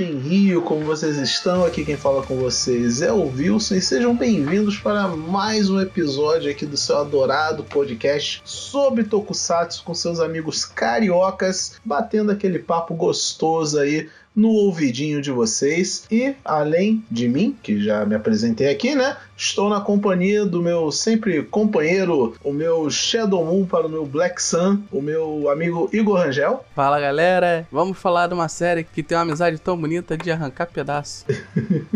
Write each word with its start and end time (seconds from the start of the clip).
Henshin 0.00 0.18
Rio, 0.18 0.62
como 0.62 0.82
vocês 0.82 1.18
estão? 1.18 1.62
Aqui 1.62 1.84
quem 1.84 1.96
fala 1.96 2.22
com 2.22 2.34
vocês 2.36 3.02
é 3.02 3.12
o 3.12 3.26
Wilson 3.26 3.74
e 3.74 3.82
sejam 3.82 4.16
bem-vindos 4.16 4.78
para 4.78 5.06
mais 5.06 5.68
um 5.68 5.78
episódio 5.78 6.50
aqui 6.50 6.64
do 6.64 6.76
seu 6.76 6.96
adorado 6.96 7.62
podcast 7.64 8.40
sobre 8.42 9.04
Tokusatsu 9.04 9.84
com 9.84 9.92
seus 9.92 10.18
amigos 10.18 10.64
cariocas, 10.64 11.78
batendo 11.84 12.32
aquele 12.32 12.58
papo 12.58 12.94
gostoso 12.94 13.78
aí 13.78 14.08
no 14.34 14.48
ouvidinho 14.48 15.20
de 15.20 15.30
vocês. 15.30 16.04
E 16.10 16.34
além 16.44 17.04
de 17.10 17.28
mim, 17.28 17.56
que 17.62 17.82
já 17.82 18.04
me 18.04 18.14
apresentei 18.14 18.68
aqui, 18.68 18.94
né? 18.94 19.16
Estou 19.36 19.68
na 19.70 19.80
companhia 19.80 20.44
do 20.44 20.62
meu 20.62 20.92
sempre 20.92 21.42
companheiro, 21.42 22.34
o 22.44 22.52
meu 22.52 22.90
Shadow 22.90 23.44
Moon 23.44 23.64
para 23.64 23.86
o 23.86 23.90
meu 23.90 24.04
Black 24.04 24.42
Sun, 24.42 24.82
o 24.92 25.00
meu 25.00 25.48
amigo 25.50 25.88
Igor 25.92 26.18
Rangel. 26.18 26.64
Fala 26.74 27.00
galera, 27.00 27.66
vamos 27.72 27.98
falar 27.98 28.26
de 28.26 28.34
uma 28.34 28.48
série 28.48 28.84
que 28.84 29.02
tem 29.02 29.16
uma 29.16 29.22
amizade 29.22 29.58
tão 29.58 29.78
bonita 29.78 30.16
de 30.16 30.30
arrancar 30.30 30.66
pedaço. 30.66 31.24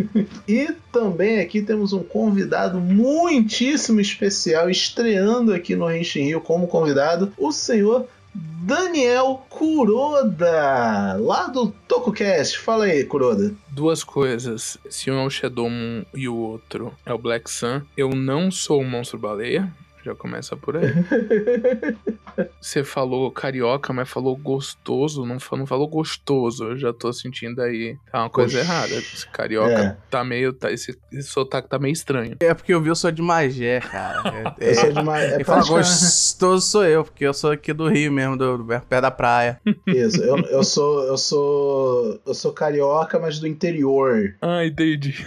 e 0.49 0.75
também 0.93 1.41
aqui 1.41 1.63
temos 1.63 1.93
um 1.93 2.03
convidado 2.03 2.79
muitíssimo 2.81 4.01
especial, 4.01 4.71
estreando 4.71 5.53
aqui 5.53 5.75
no 5.77 5.91
Henshin 5.91 6.25
Rio 6.25 6.41
como 6.41 6.67
convidado, 6.67 7.33
o 7.37 7.53
senhor 7.53 8.07
Daniel 8.35 9.45
Kuroda, 9.49 11.17
lá 11.21 11.47
do 11.47 11.71
TokuCast. 11.87 12.59
Fala 12.59 12.87
aí, 12.87 13.05
Kuroda. 13.05 13.55
Duas 13.71 14.03
coisas. 14.03 14.77
Se 14.91 15.11
um 15.11 15.21
é 15.21 15.25
o 15.25 15.31
Shadow 15.31 15.71
Moon 15.71 16.05
e 16.15 16.29
o 16.29 16.35
outro 16.35 16.93
é 17.07 17.13
o 17.13 17.19
Black 17.19 17.51
Sun, 17.51 17.83
eu 17.97 18.11
não 18.11 18.51
sou 18.51 18.81
um 18.81 18.89
monstro 18.89 19.19
baleia. 19.19 19.73
Já 20.05 20.15
começa 20.15 20.55
por 20.55 20.77
aí. 20.77 20.93
Você 22.61 22.85
falou 22.85 23.31
carioca, 23.31 23.91
mas 23.91 24.07
falou 24.07 24.37
gostoso, 24.37 25.25
não 25.25 25.41
falou, 25.41 25.61
não 25.61 25.67
falou 25.67 25.89
gostoso. 25.89 26.65
Eu 26.65 26.77
já 26.77 26.93
tô 26.93 27.11
sentindo 27.11 27.63
aí 27.63 27.97
tá 28.13 28.21
uma 28.21 28.29
coisa 28.29 28.59
Oxi. 28.59 28.67
errada. 28.67 28.95
Esse 28.95 29.27
carioca 29.29 29.73
é. 29.73 29.97
tá 30.11 30.23
meio. 30.23 30.53
Tá, 30.53 30.71
esse, 30.71 30.99
esse 31.11 31.31
sotaque 31.31 31.71
tá 31.71 31.79
meio 31.79 31.95
estranho. 31.95 32.37
É 32.39 32.53
porque 32.53 32.75
eu 32.75 32.83
vi, 32.83 32.91
eu 32.91 32.95
sou 32.95 33.11
de 33.11 33.23
Magé, 33.23 33.81
cara. 33.81 34.15
É, 34.61 34.71
eu 34.71 34.75
sou 34.75 34.93
de 34.93 35.03
Magé. 35.03 35.41
É 35.41 35.45
fala 35.45 35.65
gostoso 35.65 36.67
sou 36.67 36.85
eu, 36.85 37.05
porque 37.05 37.25
eu 37.25 37.33
sou 37.33 37.53
aqui 37.53 37.73
do 37.73 37.89
Rio 37.89 38.13
mesmo, 38.13 38.37
do, 38.37 38.59
do 38.59 38.81
pé 38.83 39.01
da 39.01 39.11
praia. 39.11 39.59
Isso, 39.87 40.23
eu, 40.23 40.37
eu 40.47 40.65
sou. 40.65 41.05
Eu 41.05 41.17
sou. 41.17 42.21
Eu 42.27 42.35
sou 42.35 42.53
carioca, 42.53 43.19
mas 43.19 43.39
do 43.39 43.47
interior. 43.47 44.37
Ah, 44.43 44.67
entendi. 44.67 45.27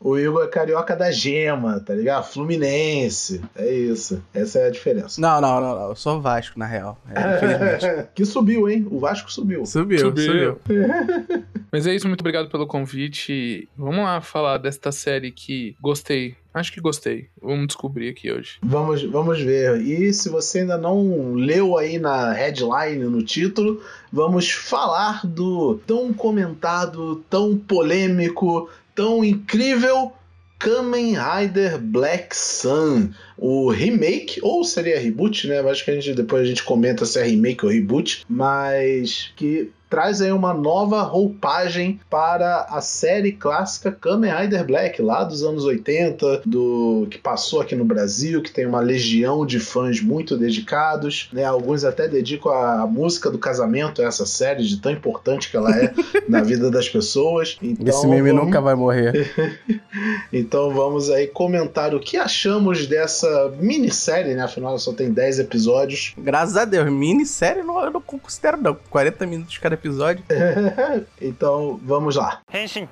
O 0.00 0.18
Igor 0.18 0.44
é 0.44 0.48
carioca 0.48 0.96
da 0.96 1.10
gema, 1.12 1.78
tá 1.80 1.94
ligado? 1.94 2.24
Fluminense. 2.24 3.40
É 3.54 3.70
isso 3.70 4.07
isso. 4.08 4.22
Essa 4.32 4.58
é 4.60 4.66
a 4.68 4.70
diferença. 4.70 5.20
Não, 5.20 5.40
não, 5.40 5.60
não. 5.60 5.74
não. 5.74 5.88
Eu 5.90 5.96
sou 5.96 6.20
Vasco, 6.20 6.58
na 6.58 6.66
real. 6.66 6.98
É, 7.10 8.06
que 8.14 8.24
subiu, 8.24 8.68
hein? 8.68 8.86
O 8.90 8.98
Vasco 8.98 9.30
subiu. 9.30 9.66
Subiu, 9.66 9.98
subiu. 9.98 10.58
subiu. 10.62 10.84
Mas 11.70 11.86
é 11.86 11.94
isso, 11.94 12.08
muito 12.08 12.20
obrigado 12.20 12.48
pelo 12.48 12.66
convite. 12.66 13.68
Vamos 13.76 13.98
lá 13.98 14.20
falar 14.20 14.58
desta 14.58 14.90
série 14.90 15.30
que 15.30 15.76
gostei 15.80 16.36
Acho 16.54 16.72
que 16.72 16.80
gostei. 16.80 17.28
Vamos 17.40 17.68
descobrir 17.68 18.08
aqui 18.08 18.32
hoje. 18.32 18.58
Vamos, 18.62 19.04
vamos 19.04 19.40
ver. 19.40 19.80
E 19.80 20.12
se 20.12 20.28
você 20.28 20.60
ainda 20.60 20.76
não 20.76 21.34
leu 21.34 21.78
aí 21.78 22.00
na 22.00 22.32
headline, 22.32 23.04
no 23.04 23.22
título, 23.22 23.80
vamos 24.12 24.50
falar 24.50 25.24
do 25.24 25.78
tão 25.86 26.12
comentado, 26.12 27.22
tão 27.30 27.56
polêmico, 27.56 28.68
tão 28.92 29.24
incrível 29.24 30.12
Kamen 30.58 31.16
Rider 31.16 31.78
Black 31.78 32.36
Sun, 32.36 33.10
o 33.36 33.70
remake, 33.70 34.40
ou 34.42 34.64
seria 34.64 34.98
reboot, 34.98 35.46
né? 35.46 35.60
Acho 35.60 35.84
que 35.84 35.90
a 35.90 35.94
gente, 35.94 36.14
depois 36.14 36.42
a 36.42 36.46
gente 36.46 36.64
comenta 36.64 37.04
se 37.04 37.18
é 37.20 37.24
remake 37.24 37.64
ou 37.64 37.70
reboot, 37.70 38.24
mas 38.28 39.32
que 39.36 39.70
traz 39.88 40.20
aí 40.20 40.32
uma 40.32 40.52
nova 40.52 41.02
roupagem 41.02 42.00
para 42.10 42.66
a 42.70 42.80
série 42.80 43.32
clássica 43.32 43.90
Kamen 43.90 44.30
Rider 44.32 44.64
Black, 44.64 45.00
lá 45.00 45.24
dos 45.24 45.42
anos 45.42 45.64
80, 45.64 46.42
do 46.44 47.06
que 47.10 47.18
passou 47.18 47.60
aqui 47.60 47.74
no 47.74 47.84
Brasil, 47.84 48.42
que 48.42 48.50
tem 48.50 48.66
uma 48.66 48.80
legião 48.80 49.46
de 49.46 49.58
fãs 49.58 50.00
muito 50.00 50.36
dedicados, 50.36 51.28
né? 51.32 51.44
Alguns 51.44 51.84
até 51.84 52.06
dedicam 52.06 52.52
a, 52.52 52.86
música 52.86 53.30
do 53.30 53.38
casamento 53.38 54.02
a 54.02 54.06
essa 54.06 54.26
série, 54.26 54.64
de 54.64 54.80
tão 54.80 54.92
importante 54.92 55.50
que 55.50 55.56
ela 55.56 55.74
é 55.76 55.92
na 56.28 56.42
vida 56.42 56.70
das 56.70 56.88
pessoas. 56.88 57.56
Então, 57.62 57.86
Esse 57.86 58.06
meme 58.06 58.30
vamos... 58.30 58.46
nunca 58.46 58.60
vai 58.60 58.74
morrer. 58.74 59.32
então 60.32 60.72
vamos 60.72 61.10
aí 61.10 61.26
comentar 61.26 61.94
o 61.94 62.00
que 62.00 62.16
achamos 62.16 62.86
dessa 62.86 63.52
minissérie, 63.58 64.34
né? 64.34 64.42
Afinal, 64.42 64.78
só 64.78 64.92
tem 64.92 65.10
10 65.10 65.40
episódios. 65.40 66.14
Graças 66.18 66.56
a 66.56 66.64
Deus, 66.64 66.90
minissérie 66.90 67.62
não, 67.62 67.82
eu 67.82 67.90
não 67.90 68.00
considero 68.00 68.56
não. 68.56 68.76
40 68.90 69.26
minutos 69.26 69.58
cada 69.58 69.77
episódio. 69.78 70.24
então, 71.20 71.80
vamos 71.82 72.16
lá. 72.16 72.40
Henshin. 72.52 72.88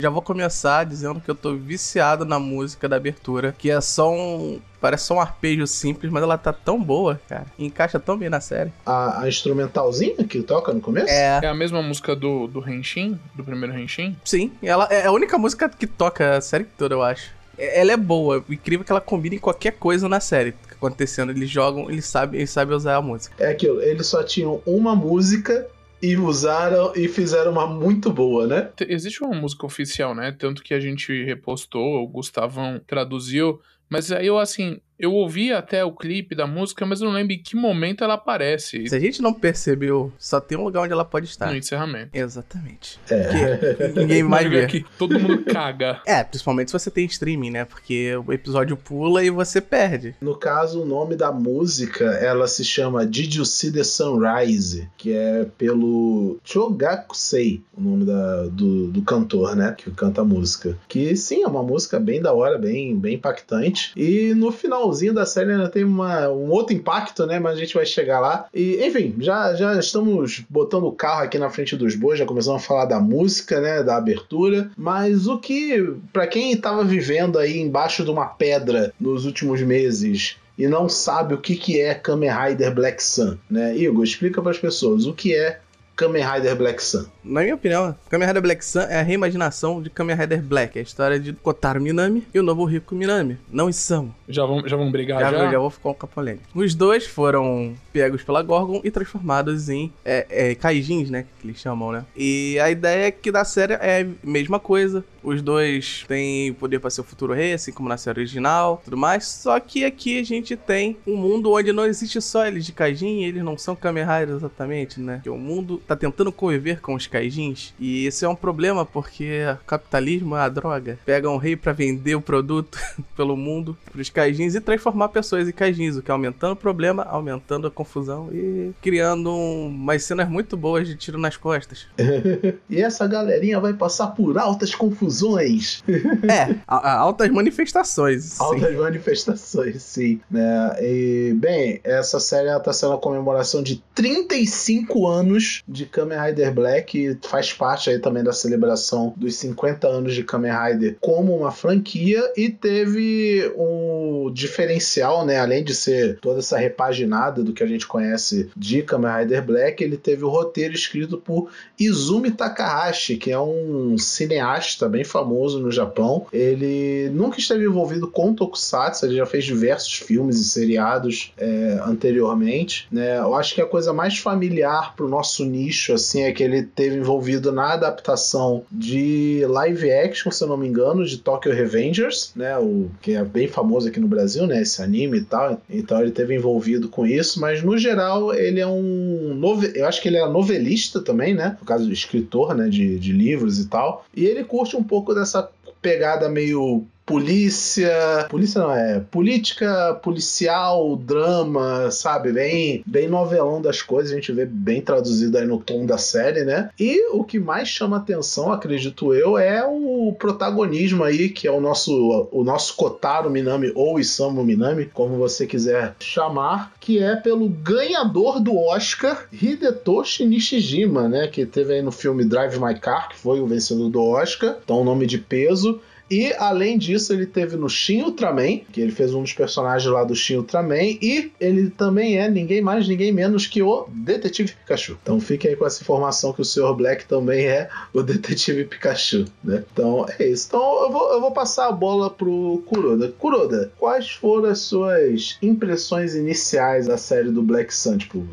Já 0.00 0.08
vou 0.08 0.22
começar 0.22 0.84
dizendo 0.84 1.20
que 1.20 1.30
eu 1.30 1.34
tô 1.34 1.54
viciado 1.54 2.24
na 2.24 2.38
música 2.38 2.88
da 2.88 2.96
abertura, 2.96 3.54
que 3.56 3.70
é 3.70 3.78
só 3.82 4.10
um. 4.10 4.58
Parece 4.80 5.04
só 5.04 5.16
um 5.16 5.20
arpejo 5.20 5.66
simples, 5.66 6.10
mas 6.10 6.22
ela 6.22 6.38
tá 6.38 6.54
tão 6.54 6.82
boa, 6.82 7.20
cara. 7.28 7.44
Encaixa 7.58 8.00
tão 8.00 8.16
bem 8.16 8.30
na 8.30 8.40
série. 8.40 8.72
A, 8.86 9.20
a 9.20 9.28
instrumentalzinha 9.28 10.24
que 10.24 10.40
toca 10.40 10.72
no 10.72 10.80
começo? 10.80 11.10
É. 11.10 11.40
É 11.42 11.46
a 11.46 11.52
mesma 11.52 11.82
música 11.82 12.16
do, 12.16 12.46
do 12.46 12.66
Henshin? 12.66 13.20
Do 13.34 13.44
primeiro 13.44 13.78
Henshin? 13.78 14.16
Sim, 14.24 14.50
ela 14.62 14.86
é 14.90 15.04
a 15.04 15.12
única 15.12 15.36
música 15.36 15.68
que 15.68 15.86
toca 15.86 16.38
a 16.38 16.40
série 16.40 16.64
toda, 16.64 16.94
eu 16.94 17.02
acho. 17.02 17.30
É, 17.58 17.82
ela 17.82 17.92
é 17.92 17.96
boa, 17.98 18.42
incrível 18.48 18.86
que 18.86 18.90
ela 18.90 19.02
combina 19.02 19.34
em 19.34 19.38
qualquer 19.38 19.72
coisa 19.72 20.08
na 20.08 20.18
série 20.18 20.54
acontecendo. 20.80 21.30
Eles 21.30 21.50
jogam, 21.50 21.90
eles 21.90 22.06
sabem, 22.06 22.40
eles 22.40 22.50
sabem 22.50 22.74
usar 22.74 22.96
a 22.96 23.02
música. 23.02 23.34
É 23.38 23.50
aquilo, 23.50 23.82
eles 23.82 24.06
só 24.06 24.22
tinham 24.22 24.62
uma 24.64 24.96
música 24.96 25.68
e 26.02 26.16
usaram 26.16 26.92
e 26.96 27.06
fizeram 27.06 27.52
uma 27.52 27.66
muito 27.66 28.10
boa, 28.10 28.46
né? 28.46 28.70
Existe 28.88 29.22
uma 29.22 29.34
música 29.38 29.66
oficial, 29.66 30.14
né? 30.14 30.34
Tanto 30.36 30.62
que 30.62 30.72
a 30.72 30.80
gente 30.80 31.24
repostou, 31.24 32.02
o 32.02 32.08
Gustavão 32.08 32.80
traduziu, 32.86 33.60
mas 33.88 34.10
aí 34.10 34.26
eu 34.26 34.38
assim, 34.38 34.80
eu 35.00 35.14
ouvi 35.14 35.50
até 35.50 35.82
o 35.82 35.92
clipe 35.92 36.34
da 36.34 36.46
música, 36.46 36.84
mas 36.84 37.00
eu 37.00 37.06
não 37.08 37.14
lembro 37.14 37.32
em 37.32 37.42
que 37.42 37.56
momento 37.56 38.04
ela 38.04 38.14
aparece. 38.14 38.86
Se 38.86 38.94
a 38.94 39.00
gente 39.00 39.22
não 39.22 39.32
percebeu, 39.32 40.12
só 40.18 40.38
tem 40.38 40.58
um 40.58 40.64
lugar 40.64 40.82
onde 40.82 40.92
ela 40.92 41.04
pode 41.04 41.26
estar. 41.26 41.46
No 41.50 41.56
encerramento. 41.56 42.10
Exatamente. 42.12 43.00
É. 43.10 43.92
ninguém 43.96 44.22
mais 44.22 44.48
vê. 44.48 44.66
Que 44.66 44.84
todo 44.98 45.18
mundo 45.18 45.44
caga. 45.44 46.02
É, 46.06 46.22
principalmente 46.22 46.70
se 46.70 46.78
você 46.78 46.90
tem 46.90 47.06
streaming, 47.06 47.50
né? 47.50 47.64
Porque 47.64 48.14
o 48.26 48.32
episódio 48.32 48.76
pula 48.76 49.24
e 49.24 49.30
você 49.30 49.60
perde. 49.60 50.14
No 50.20 50.36
caso, 50.36 50.82
o 50.82 50.86
nome 50.86 51.16
da 51.16 51.32
música, 51.32 52.04
ela 52.04 52.46
se 52.46 52.62
chama 52.62 53.06
Did 53.06 53.34
You 53.36 53.44
See 53.46 53.72
The 53.72 53.82
Sunrise? 53.82 54.88
Que 54.98 55.14
é 55.14 55.46
pelo 55.56 56.38
Chogakusei, 56.44 57.62
o 57.76 57.80
nome 57.80 58.04
da, 58.04 58.46
do, 58.48 58.88
do 58.88 59.02
cantor, 59.02 59.56
né? 59.56 59.74
Que 59.76 59.90
canta 59.90 60.20
a 60.20 60.24
música. 60.24 60.76
Que 60.86 61.16
sim, 61.16 61.42
é 61.42 61.46
uma 61.46 61.62
música 61.62 61.98
bem 61.98 62.20
da 62.20 62.34
hora, 62.34 62.58
bem, 62.58 62.98
bem 62.98 63.14
impactante. 63.14 63.92
E 63.96 64.34
no 64.34 64.52
final 64.52 64.89
finalzinho 64.90 65.14
da 65.14 65.24
série 65.24 65.52
ainda 65.52 65.68
tem 65.68 65.84
uma, 65.84 66.28
um 66.28 66.50
outro 66.50 66.74
impacto, 66.74 67.26
né? 67.26 67.38
Mas 67.38 67.56
a 67.56 67.60
gente 67.60 67.74
vai 67.74 67.86
chegar 67.86 68.20
lá. 68.20 68.46
E, 68.52 68.84
enfim, 68.84 69.14
já, 69.18 69.54
já 69.54 69.78
estamos 69.78 70.42
botando 70.48 70.84
o 70.84 70.92
carro 70.92 71.22
aqui 71.22 71.38
na 71.38 71.50
frente 71.50 71.76
dos 71.76 71.94
bois, 71.94 72.18
já 72.18 72.26
começamos 72.26 72.62
a 72.62 72.66
falar 72.66 72.84
da 72.86 73.00
música, 73.00 73.60
né? 73.60 73.82
Da 73.82 73.96
abertura. 73.96 74.70
Mas 74.76 75.26
o 75.26 75.38
que, 75.38 75.94
para 76.12 76.26
quem 76.26 76.52
estava 76.52 76.84
vivendo 76.84 77.38
aí 77.38 77.58
embaixo 77.58 78.04
de 78.04 78.10
uma 78.10 78.26
pedra 78.26 78.92
nos 79.00 79.24
últimos 79.24 79.60
meses 79.62 80.36
e 80.58 80.66
não 80.66 80.88
sabe 80.88 81.34
o 81.34 81.38
que, 81.38 81.56
que 81.56 81.80
é 81.80 81.94
Kamen 81.94 82.30
Rider 82.30 82.74
Black 82.74 83.02
Sun, 83.02 83.38
né? 83.50 83.76
Igor, 83.76 84.04
explica 84.04 84.42
para 84.42 84.50
as 84.50 84.58
pessoas 84.58 85.06
o 85.06 85.14
que 85.14 85.34
é 85.34 85.60
Kamen 86.00 86.24
Rider 86.24 86.56
Black 86.56 86.82
Sun. 86.82 87.04
Na 87.22 87.42
minha 87.42 87.54
opinião, 87.54 87.94
Kamen 88.08 88.26
Rider 88.26 88.40
Black 88.40 88.64
Sun 88.64 88.80
é 88.80 89.00
a 89.00 89.02
reimaginação 89.02 89.82
de 89.82 89.90
Kamen 89.90 90.16
Rider 90.16 90.40
Black, 90.42 90.78
é 90.78 90.80
a 90.80 90.82
história 90.82 91.20
de 91.20 91.34
Kotaro 91.34 91.78
Minami 91.78 92.26
e 92.32 92.40
o 92.40 92.42
novo 92.42 92.64
Rico 92.64 92.94
Minami, 92.94 93.36
não 93.52 93.68
Isamu. 93.68 94.14
Já 94.26 94.46
vão, 94.46 94.66
já 94.66 94.78
vão 94.78 94.90
brigar 94.90 95.20
já? 95.20 95.30
Já, 95.30 95.50
já 95.50 95.58
vou 95.58 95.68
ficar 95.68 95.90
um 95.90 95.94
capolêmico. 95.94 96.44
Os 96.54 96.74
dois 96.74 97.06
foram 97.06 97.74
pegos 97.92 98.22
pela 98.22 98.42
Gorgon 98.42 98.80
e 98.82 98.90
transformados 98.90 99.68
em 99.68 99.92
é, 100.02 100.26
é, 100.30 100.54
kaijins, 100.54 101.10
né, 101.10 101.26
que 101.38 101.46
eles 101.46 101.58
chamam, 101.58 101.92
né? 101.92 102.06
E 102.16 102.58
a 102.60 102.70
ideia 102.70 103.08
é 103.08 103.10
que 103.10 103.30
da 103.30 103.44
série 103.44 103.74
é 103.74 104.00
a 104.00 104.26
mesma 104.26 104.58
coisa, 104.58 105.04
os 105.22 105.42
dois 105.42 106.04
têm 106.08 106.52
poder 106.54 106.78
para 106.78 106.90
ser 106.90 107.02
o 107.02 107.04
futuro 107.04 107.34
rei, 107.34 107.52
assim 107.52 107.72
como 107.72 107.88
na 107.88 107.96
série 107.96 108.20
original, 108.20 108.80
tudo 108.82 108.96
mais. 108.96 109.26
Só 109.26 109.60
que 109.60 109.84
aqui 109.84 110.18
a 110.18 110.24
gente 110.24 110.56
tem 110.56 110.96
um 111.06 111.16
mundo 111.16 111.52
onde 111.52 111.72
não 111.72 111.84
existe 111.84 112.20
só 112.20 112.46
eles 112.46 112.64
de 112.64 112.72
Kaijin, 112.72 113.24
eles 113.24 113.42
não 113.42 113.58
são 113.58 113.76
Kamen 113.76 114.04
Rider 114.04 114.36
exatamente, 114.36 114.98
né? 114.98 115.20
Que 115.22 115.28
o 115.28 115.36
mundo 115.36 115.82
tá 115.90 115.96
tentando 115.96 116.30
conviver 116.30 116.80
com 116.80 116.94
os 116.94 117.08
Kaijins. 117.08 117.74
E 117.78 118.06
isso 118.06 118.24
é 118.24 118.28
um 118.28 118.36
problema 118.36 118.86
porque 118.86 119.40
capitalismo 119.66 120.36
é 120.36 120.40
a 120.40 120.48
droga. 120.48 120.98
Pega 121.04 121.28
um 121.28 121.36
rei 121.36 121.56
para 121.56 121.72
vender 121.72 122.14
o 122.14 122.20
produto 122.20 122.78
pelo 123.16 123.36
mundo 123.36 123.76
pros 123.90 124.08
Kaijins 124.08 124.54
e 124.54 124.60
transformar 124.60 125.08
pessoas 125.08 125.48
em 125.48 125.52
Kaijins, 125.52 125.96
o 125.96 126.02
que 126.02 126.10
é 126.10 126.12
aumentando 126.12 126.52
o 126.52 126.56
problema, 126.56 127.02
aumentando 127.02 127.66
a 127.66 127.70
confusão 127.70 128.28
e 128.32 128.70
criando 128.80 129.30
um, 129.30 129.66
umas 129.66 130.04
cenas 130.04 130.28
muito 130.28 130.56
boas 130.56 130.86
de 130.86 130.94
tiro 130.94 131.18
nas 131.18 131.36
costas. 131.36 131.88
e 132.70 132.80
essa 132.80 133.08
galerinha 133.08 133.58
vai 133.58 133.72
passar 133.72 134.08
por 134.08 134.38
altas 134.38 134.74
confusões. 134.74 135.82
É, 136.30 136.54
altas 136.66 137.28
manifestações. 137.30 138.40
Altas 138.40 138.70
sim. 138.70 138.76
manifestações, 138.76 139.82
sim. 139.82 140.20
Né? 140.30 140.76
E, 140.80 141.34
bem, 141.36 141.80
essa 141.82 142.20
série 142.20 142.54
está 142.54 142.72
sendo 142.72 142.92
a 142.92 142.98
comemoração 142.98 143.62
de 143.62 143.82
35 143.94 145.08
anos 145.08 145.62
de 145.66 145.79
de 145.80 145.86
Kamen 145.86 146.18
Rider 146.18 146.52
Black 146.52 147.18
faz 147.22 147.52
parte 147.52 147.88
aí 147.88 147.98
também 147.98 148.22
da 148.22 148.32
celebração 148.32 149.14
dos 149.16 149.36
50 149.36 149.88
anos 149.88 150.14
de 150.14 150.22
Kamen 150.22 150.52
Rider 150.52 150.96
como 151.00 151.34
uma 151.34 151.50
franquia 151.50 152.22
e 152.36 152.50
teve 152.50 153.50
um 153.56 154.30
diferencial, 154.32 155.24
né? 155.24 155.38
Além 155.38 155.64
de 155.64 155.74
ser 155.74 156.18
toda 156.20 156.40
essa 156.40 156.58
repaginada 156.58 157.42
do 157.42 157.52
que 157.52 157.62
a 157.62 157.66
gente 157.66 157.86
conhece 157.86 158.50
de 158.54 158.82
Kamen 158.82 159.20
Rider 159.20 159.44
Black, 159.44 159.82
ele 159.82 159.96
teve 159.96 160.22
o 160.22 160.28
roteiro 160.28 160.74
escrito 160.74 161.16
por 161.16 161.50
Izumi 161.78 162.30
Takahashi, 162.30 163.16
que 163.16 163.32
é 163.32 163.40
um 163.40 163.96
cineasta 163.96 164.88
bem 164.88 165.04
famoso 165.04 165.60
no 165.60 165.70
Japão. 165.70 166.26
Ele 166.30 167.08
nunca 167.10 167.38
esteve 167.38 167.64
envolvido 167.64 168.06
com 168.06 168.34
Tokusatsu, 168.34 169.06
ele 169.06 169.16
já 169.16 169.24
fez 169.24 169.44
diversos 169.44 169.94
filmes 169.94 170.38
e 170.38 170.44
seriados 170.44 171.32
é, 171.38 171.80
anteriormente, 171.84 172.86
né? 172.92 173.18
Eu 173.18 173.34
acho 173.34 173.54
que 173.54 173.62
a 173.62 173.66
coisa 173.66 173.92
mais 173.92 174.18
familiar 174.18 174.94
pro 174.94 175.08
nosso 175.08 175.44
nicho, 175.70 175.92
assim, 175.92 176.22
é 176.22 176.32
que 176.32 176.42
ele 176.42 176.64
teve 176.64 176.96
envolvido 176.96 177.52
na 177.52 177.74
adaptação 177.74 178.64
de 178.70 179.44
live 179.48 179.90
action, 179.92 180.32
se 180.32 180.42
eu 180.42 180.48
não 180.48 180.56
me 180.56 180.66
engano, 180.66 181.04
de 181.04 181.18
Tokyo 181.18 181.54
Revengers, 181.54 182.32
né? 182.34 182.58
O 182.58 182.90
que 183.00 183.12
é 183.12 183.24
bem 183.24 183.46
famoso 183.46 183.88
aqui 183.88 184.00
no 184.00 184.08
Brasil, 184.08 184.46
né? 184.46 184.60
Esse 184.60 184.82
anime 184.82 185.18
e 185.18 185.24
tal. 185.24 185.62
Então 185.70 186.00
ele 186.00 186.10
teve 186.10 186.34
envolvido 186.34 186.88
com 186.88 187.06
isso, 187.06 187.40
mas 187.40 187.62
no 187.62 187.78
geral 187.78 188.34
ele 188.34 188.60
é 188.60 188.66
um 188.66 189.34
nove... 189.34 189.72
eu 189.76 189.86
acho 189.86 190.02
que 190.02 190.08
ele 190.08 190.16
é 190.16 190.28
novelista 190.28 191.00
também, 191.00 191.34
né? 191.34 191.56
No 191.60 191.66
caso, 191.66 191.90
escritor, 191.90 192.54
né? 192.54 192.68
De, 192.68 192.98
de 192.98 193.12
livros 193.12 193.60
e 193.60 193.68
tal. 193.68 194.04
E 194.14 194.26
ele 194.26 194.42
curte 194.42 194.76
um 194.76 194.82
pouco 194.82 195.14
dessa 195.14 195.48
pegada 195.80 196.28
meio 196.28 196.84
polícia. 197.10 198.26
Polícia 198.28 198.60
não, 198.60 198.72
é 198.72 199.00
política, 199.00 199.98
policial, 200.00 200.96
drama, 200.96 201.90
sabe? 201.90 202.32
Bem, 202.32 202.84
bem 202.86 203.08
novelão 203.08 203.60
das 203.60 203.82
coisas, 203.82 204.12
a 204.12 204.14
gente 204.14 204.30
vê 204.30 204.46
bem 204.46 204.80
traduzido 204.80 205.36
aí 205.36 205.44
no 205.44 205.58
tom 205.58 205.84
da 205.84 205.98
série, 205.98 206.44
né? 206.44 206.70
E 206.78 207.10
o 207.12 207.24
que 207.24 207.40
mais 207.40 207.68
chama 207.68 207.96
atenção, 207.96 208.52
acredito 208.52 209.12
eu, 209.12 209.36
é 209.36 209.64
o 209.66 210.14
protagonismo 210.16 211.02
aí, 211.02 211.28
que 211.28 211.48
é 211.48 211.50
o 211.50 211.60
nosso, 211.60 212.28
o 212.30 212.44
nosso 212.44 212.76
Kotaro 212.76 213.28
Minami 213.28 213.72
ou 213.74 213.98
Isamu 213.98 214.44
Minami, 214.44 214.86
como 214.86 215.16
você 215.16 215.46
quiser 215.46 215.96
chamar, 215.98 216.72
que 216.78 217.02
é 217.02 217.16
pelo 217.16 217.48
ganhador 217.48 218.40
do 218.40 218.56
Oscar, 218.56 219.26
Hidetoshi 219.32 220.24
Nishijima, 220.24 221.08
né? 221.08 221.26
Que 221.26 221.44
teve 221.44 221.74
aí 221.74 221.82
no 221.82 221.90
filme 221.90 222.24
Drive 222.24 222.58
My 222.58 222.78
Car, 222.78 223.08
que 223.08 223.16
foi 223.16 223.40
o 223.40 223.46
vencedor 223.46 223.88
do 223.88 224.00
Oscar, 224.00 224.56
então 224.62 224.80
um 224.80 224.84
nome 224.84 225.06
de 225.06 225.18
peso. 225.18 225.80
E 226.10 226.32
além 226.34 226.76
disso, 226.76 227.12
ele 227.12 227.24
teve 227.24 227.56
no 227.56 227.68
Shin 227.68 228.02
Ultraman, 228.02 228.58
que 228.72 228.80
ele 228.80 228.90
fez 228.90 229.14
um 229.14 229.22
dos 229.22 229.32
personagens 229.32 229.90
lá 229.90 230.02
do 230.02 230.14
Shin 230.14 230.36
Ultraman, 230.36 230.98
e 231.00 231.30
ele 231.40 231.70
também 231.70 232.18
é 232.18 232.28
ninguém 232.28 232.60
mais, 232.60 232.88
ninguém 232.88 233.12
menos 233.12 233.46
que 233.46 233.62
o 233.62 233.86
Detetive 233.88 234.52
Pikachu. 234.52 234.98
Então 235.02 235.20
fique 235.20 235.46
aí 235.46 235.54
com 235.54 235.66
essa 235.66 235.82
informação 235.82 236.32
que 236.32 236.40
o 236.40 236.44
Sr. 236.44 236.74
Black 236.74 237.06
também 237.06 237.46
é 237.46 237.68
o 237.94 238.02
Detetive 238.02 238.64
Pikachu, 238.64 239.26
né? 239.44 239.62
Então 239.72 240.04
é 240.18 240.26
isso. 240.26 240.48
Então 240.48 240.82
eu 240.82 240.90
vou, 240.90 241.12
eu 241.12 241.20
vou 241.20 241.30
passar 241.30 241.68
a 241.68 241.72
bola 241.72 242.10
pro 242.10 242.62
Kuroda. 242.66 243.14
Kuroda, 243.16 243.72
quais 243.78 244.10
foram 244.10 244.50
as 244.50 244.60
suas 244.60 245.38
impressões 245.40 246.14
iniciais 246.14 246.86
da 246.86 246.98
série 246.98 247.30
do 247.30 247.42
Black 247.42 247.72
Sun? 247.72 247.98
Tipo, 247.98 248.26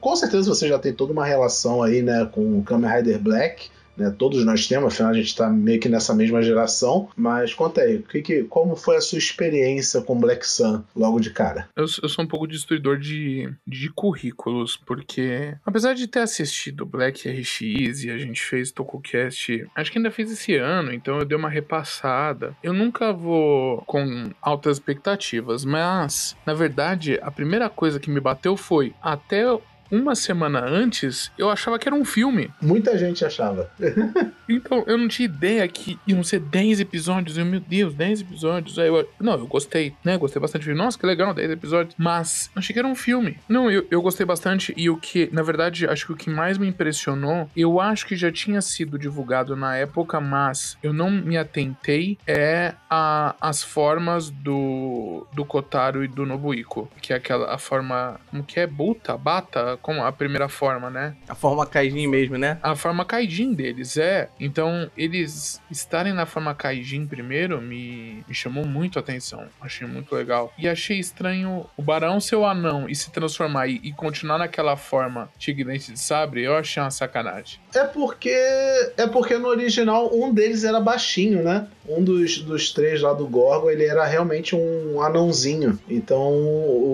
com 0.00 0.16
certeza 0.16 0.52
você 0.52 0.68
já 0.68 0.78
tem 0.78 0.92
toda 0.92 1.12
uma 1.12 1.24
relação 1.24 1.82
aí, 1.82 2.02
né, 2.02 2.28
com 2.32 2.58
o 2.58 2.62
Kamen 2.62 2.90
Rider 2.90 3.20
Black. 3.20 3.68
Né? 4.00 4.14
Todos 4.18 4.44
nós 4.46 4.66
temos, 4.66 4.94
afinal 4.94 5.10
a 5.10 5.14
gente 5.14 5.26
está 5.26 5.50
meio 5.50 5.78
que 5.78 5.88
nessa 5.88 6.14
mesma 6.14 6.42
geração. 6.42 7.10
Mas 7.14 7.52
conta 7.52 7.82
aí, 7.82 7.98
que, 7.98 8.22
que, 8.22 8.42
como 8.44 8.74
foi 8.74 8.96
a 8.96 9.00
sua 9.00 9.18
experiência 9.18 10.00
com 10.00 10.18
Black 10.18 10.48
Sun 10.48 10.82
logo 10.96 11.20
de 11.20 11.30
cara? 11.30 11.68
Eu, 11.76 11.84
eu 12.02 12.08
sou 12.08 12.24
um 12.24 12.28
pouco 12.28 12.46
destruidor 12.46 12.98
de, 12.98 13.52
de 13.66 13.90
currículos, 13.90 14.76
porque 14.76 15.54
apesar 15.66 15.94
de 15.94 16.06
ter 16.06 16.20
assistido 16.20 16.86
Black 16.86 17.28
RX 17.28 17.60
e 18.04 18.10
a 18.10 18.16
gente 18.16 18.40
fez 18.40 18.72
TokuCast, 18.72 19.66
acho 19.74 19.92
que 19.92 19.98
ainda 19.98 20.10
fez 20.10 20.32
esse 20.32 20.56
ano, 20.56 20.92
então 20.92 21.18
eu 21.18 21.24
dei 21.24 21.36
uma 21.36 21.50
repassada. 21.50 22.56
Eu 22.62 22.72
nunca 22.72 23.12
vou 23.12 23.82
com 23.86 24.30
altas 24.40 24.78
expectativas, 24.78 25.64
mas 25.64 26.36
na 26.46 26.54
verdade 26.54 27.18
a 27.22 27.30
primeira 27.30 27.68
coisa 27.68 28.00
que 28.00 28.10
me 28.10 28.20
bateu 28.20 28.56
foi 28.56 28.94
até 29.02 29.44
uma 29.90 30.14
semana 30.14 30.64
antes, 30.64 31.30
eu 31.36 31.50
achava 31.50 31.78
que 31.78 31.88
era 31.88 31.94
um 31.94 32.04
filme. 32.04 32.50
Muita 32.60 32.96
gente 32.96 33.24
achava. 33.24 33.70
então, 34.48 34.84
eu 34.86 34.96
não 34.96 35.08
tinha 35.08 35.26
ideia 35.26 35.66
que 35.68 35.98
iam 36.06 36.22
ser 36.22 36.40
10 36.40 36.80
episódios. 36.80 37.36
Eu, 37.36 37.44
meu 37.44 37.60
Deus, 37.60 37.94
10 37.94 38.20
episódios. 38.22 38.78
Aí 38.78 38.88
eu, 38.88 39.08
não, 39.20 39.34
eu 39.34 39.46
gostei, 39.46 39.94
né? 40.04 40.16
Gostei 40.16 40.40
bastante. 40.40 40.72
Nossa, 40.72 40.98
que 40.98 41.06
legal, 41.06 41.34
10 41.34 41.50
episódios. 41.50 41.94
Mas 41.98 42.50
achei 42.54 42.72
que 42.72 42.78
era 42.78 42.88
um 42.88 42.94
filme. 42.94 43.38
Não, 43.48 43.70
eu, 43.70 43.86
eu 43.90 44.00
gostei 44.00 44.24
bastante. 44.24 44.72
E 44.76 44.88
o 44.88 44.96
que, 44.96 45.28
na 45.32 45.42
verdade, 45.42 45.86
acho 45.86 46.06
que 46.06 46.12
o 46.12 46.16
que 46.16 46.30
mais 46.30 46.58
me 46.58 46.68
impressionou, 46.68 47.50
eu 47.56 47.80
acho 47.80 48.06
que 48.06 48.16
já 48.16 48.30
tinha 48.30 48.60
sido 48.60 48.98
divulgado 48.98 49.56
na 49.56 49.76
época, 49.76 50.20
mas 50.20 50.78
eu 50.82 50.92
não 50.92 51.10
me 51.10 51.36
atentei, 51.36 52.18
é 52.26 52.74
a, 52.88 53.34
as 53.40 53.62
formas 53.62 54.30
do, 54.30 55.26
do 55.32 55.44
Kotaro 55.44 56.04
e 56.04 56.08
do 56.08 56.24
Nobuiko. 56.24 56.90
Que 57.00 57.12
é 57.12 57.16
aquela 57.16 57.52
a 57.54 57.58
forma. 57.58 58.20
Como 58.30 58.44
que 58.44 58.60
é? 58.60 58.66
Buta? 58.66 59.16
Bata? 59.16 59.78
Como 59.82 60.04
a 60.04 60.12
primeira 60.12 60.48
forma, 60.48 60.90
né? 60.90 61.14
A 61.28 61.34
forma 61.34 61.66
Kaijin 61.66 62.06
mesmo, 62.06 62.36
né? 62.36 62.58
A 62.62 62.74
forma 62.74 63.04
Kaijin 63.04 63.52
deles, 63.54 63.96
é. 63.96 64.28
Então, 64.38 64.90
eles 64.96 65.60
estarem 65.70 66.12
na 66.12 66.26
forma 66.26 66.54
Kaijin 66.54 67.06
primeiro 67.06 67.60
me, 67.60 68.24
me 68.26 68.34
chamou 68.34 68.64
muito 68.64 68.98
a 68.98 69.00
atenção. 69.00 69.46
Achei 69.60 69.86
muito 69.86 70.14
legal. 70.14 70.52
E 70.58 70.68
achei 70.68 70.98
estranho 70.98 71.66
o 71.76 71.82
Barão 71.82 72.20
ser 72.20 72.36
o 72.36 72.46
anão 72.46 72.88
e 72.88 72.94
se 72.94 73.10
transformar 73.10 73.66
e, 73.68 73.80
e 73.82 73.92
continuar 73.92 74.38
naquela 74.38 74.76
forma 74.76 75.30
tigre-dente 75.38 75.92
de 75.92 75.98
sabre, 75.98 76.42
eu 76.42 76.56
achei 76.56 76.82
uma 76.82 76.90
sacanagem. 76.90 77.60
É 77.74 77.84
porque. 77.84 78.34
É 78.96 79.06
porque 79.06 79.36
no 79.38 79.48
original 79.48 80.10
um 80.12 80.32
deles 80.32 80.64
era 80.64 80.80
baixinho, 80.80 81.42
né? 81.42 81.66
Um 81.88 82.02
dos, 82.02 82.38
dos 82.38 82.70
três 82.72 83.00
lá 83.00 83.12
do 83.12 83.26
Gorgon, 83.26 83.70
ele 83.70 83.84
era 83.84 84.04
realmente 84.04 84.54
um 84.54 85.00
anãozinho. 85.00 85.78
Então 85.88 86.32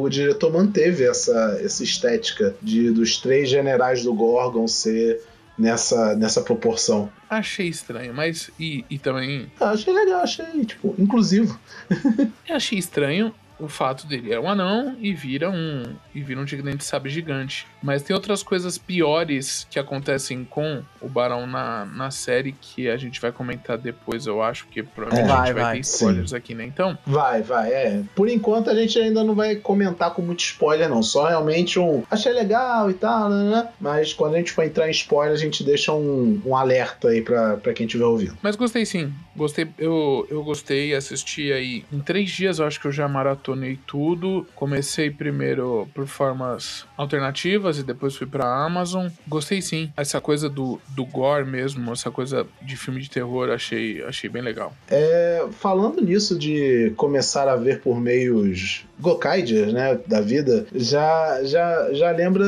o 0.01 0.07
diretor 0.09 0.53
manteve 0.53 1.05
essa, 1.05 1.59
essa 1.63 1.83
estética 1.83 2.55
de 2.63 2.91
dos 2.91 3.19
três 3.19 3.49
generais 3.49 4.03
do 4.03 4.13
Gorgon 4.15 4.67
ser 4.67 5.21
nessa, 5.59 6.15
nessa 6.15 6.41
proporção. 6.41 7.11
Achei 7.29 7.69
estranho, 7.69 8.15
mas. 8.15 8.51
E, 8.59 8.85
e 8.91 8.99
também. 8.99 9.51
Ah, 9.61 9.71
achei 9.71 9.93
legal, 9.93 10.21
achei, 10.21 10.65
tipo, 10.65 10.95
inclusivo. 10.99 11.59
eu 12.49 12.57
achei 12.57 12.79
estranho 12.79 13.35
o 13.59 13.69
fato 13.69 14.07
dele 14.07 14.33
é 14.33 14.39
um 14.39 14.49
anão 14.49 14.97
e 15.01 15.13
vira 15.13 15.51
um 15.51 15.83
e 16.15 16.23
vira 16.23 16.41
um 16.41 16.47
gigante 16.47 16.85
sabre 16.85 17.11
gigante. 17.11 17.67
Mas 17.83 18.03
tem 18.03 18.15
outras 18.15 18.43
coisas 18.43 18.77
piores 18.79 19.67
que 19.71 19.79
acontecem 19.79 20.45
com 20.45 20.83
o 21.01 21.09
Barão 21.09 21.47
na, 21.47 21.85
na 21.85 22.11
série 22.11 22.53
que 22.53 22.89
a 22.89 22.97
gente 22.97 23.21
vai 23.21 23.33
comentar 23.33 23.79
depois, 23.79 24.27
eu 24.27 24.43
acho, 24.43 24.67
que 24.69 24.83
provavelmente 24.83 25.31
é, 25.31 25.33
a 25.33 25.47
gente 25.47 25.55
vai, 25.55 25.63
vai 25.63 25.75
ter 25.75 25.81
spoilers 25.81 26.31
sim. 26.31 26.37
aqui, 26.37 26.55
né? 26.55 26.65
Então. 26.65 26.99
Vai, 27.07 27.43
vai, 27.43 27.73
é. 27.73 28.03
Por 28.15 28.29
enquanto 28.29 28.71
a 28.71 28.75
gente 28.75 28.99
ainda 28.99 29.23
não 29.23 29.35
vai 29.35 29.57
comentar 29.57 30.13
com 30.13 30.23
muito 30.23 30.41
spoiler, 30.41 30.89
não. 30.89 31.03
Só 31.03 31.29
realmente 31.29 31.79
um. 31.79 32.03
Achei 32.11 32.33
legal 32.33 32.91
e 32.91 32.95
tal, 32.95 33.31
né? 33.31 33.51
né? 33.51 33.69
Mas 33.81 34.13
quando 34.13 34.35
a 34.35 34.39
gente 34.39 34.53
for 34.53 34.65
entrar 34.65 34.89
em 34.89 34.93
spoiler, 34.93 35.35
a 35.35 35.39
gente 35.39 35.63
deixa 35.63 35.93
um, 35.93 36.41
um 36.45 36.57
alerta 36.57 37.09
aí 37.09 37.23
pra, 37.23 37.57
pra 37.57 37.73
quem 37.73 37.87
estiver 37.87 38.05
ouvindo. 38.05 38.37
Mas 38.43 38.57
gostei 38.57 38.85
sim. 38.85 39.13
Gostei, 39.35 39.69
eu, 39.79 40.27
eu 40.31 40.43
gostei, 40.43 40.95
assisti 40.95 41.53
aí. 41.53 41.85
Em 41.93 42.01
três 42.01 42.31
dias 42.31 42.59
eu 42.59 42.67
acho 42.67 42.81
que 42.81 42.87
eu 42.87 42.93
já 42.93 43.07
maratonei 43.07 43.46
tudo. 43.87 44.47
Comecei 44.55 45.11
primeiro 45.11 45.89
por 45.95 46.07
formas 46.07 46.87
alternativas 46.97 47.79
e 47.79 47.83
depois 47.83 48.17
fui 48.17 48.27
pra 48.27 48.65
Amazon. 48.65 49.09
Gostei 49.29 49.61
sim. 49.61 49.93
Essa 49.97 50.21
coisa 50.21 50.49
do, 50.49 50.81
do 50.89 51.05
gore 51.05 51.45
mesmo, 51.45 51.93
essa 51.93 52.11
coisa 52.11 52.47
de 52.63 52.77
filme 52.77 53.01
de 53.01 53.11
terror, 53.11 53.51
achei, 53.51 54.03
achei 54.05 54.29
bem 54.29 54.43
legal. 54.43 54.75
É, 54.89 55.47
falando 55.53 56.01
nisso 56.01 56.39
de 56.39 56.93
começar 56.97 57.49
a 57.49 57.57
ver 57.57 57.81
por 57.81 58.01
meios 58.01 58.87
Gokaiders, 58.99 59.73
né, 59.73 59.99
da 60.07 60.21
vida, 60.21 60.67
já, 60.75 61.41
já, 61.45 61.93
já 61.93 62.11
lembra 62.11 62.45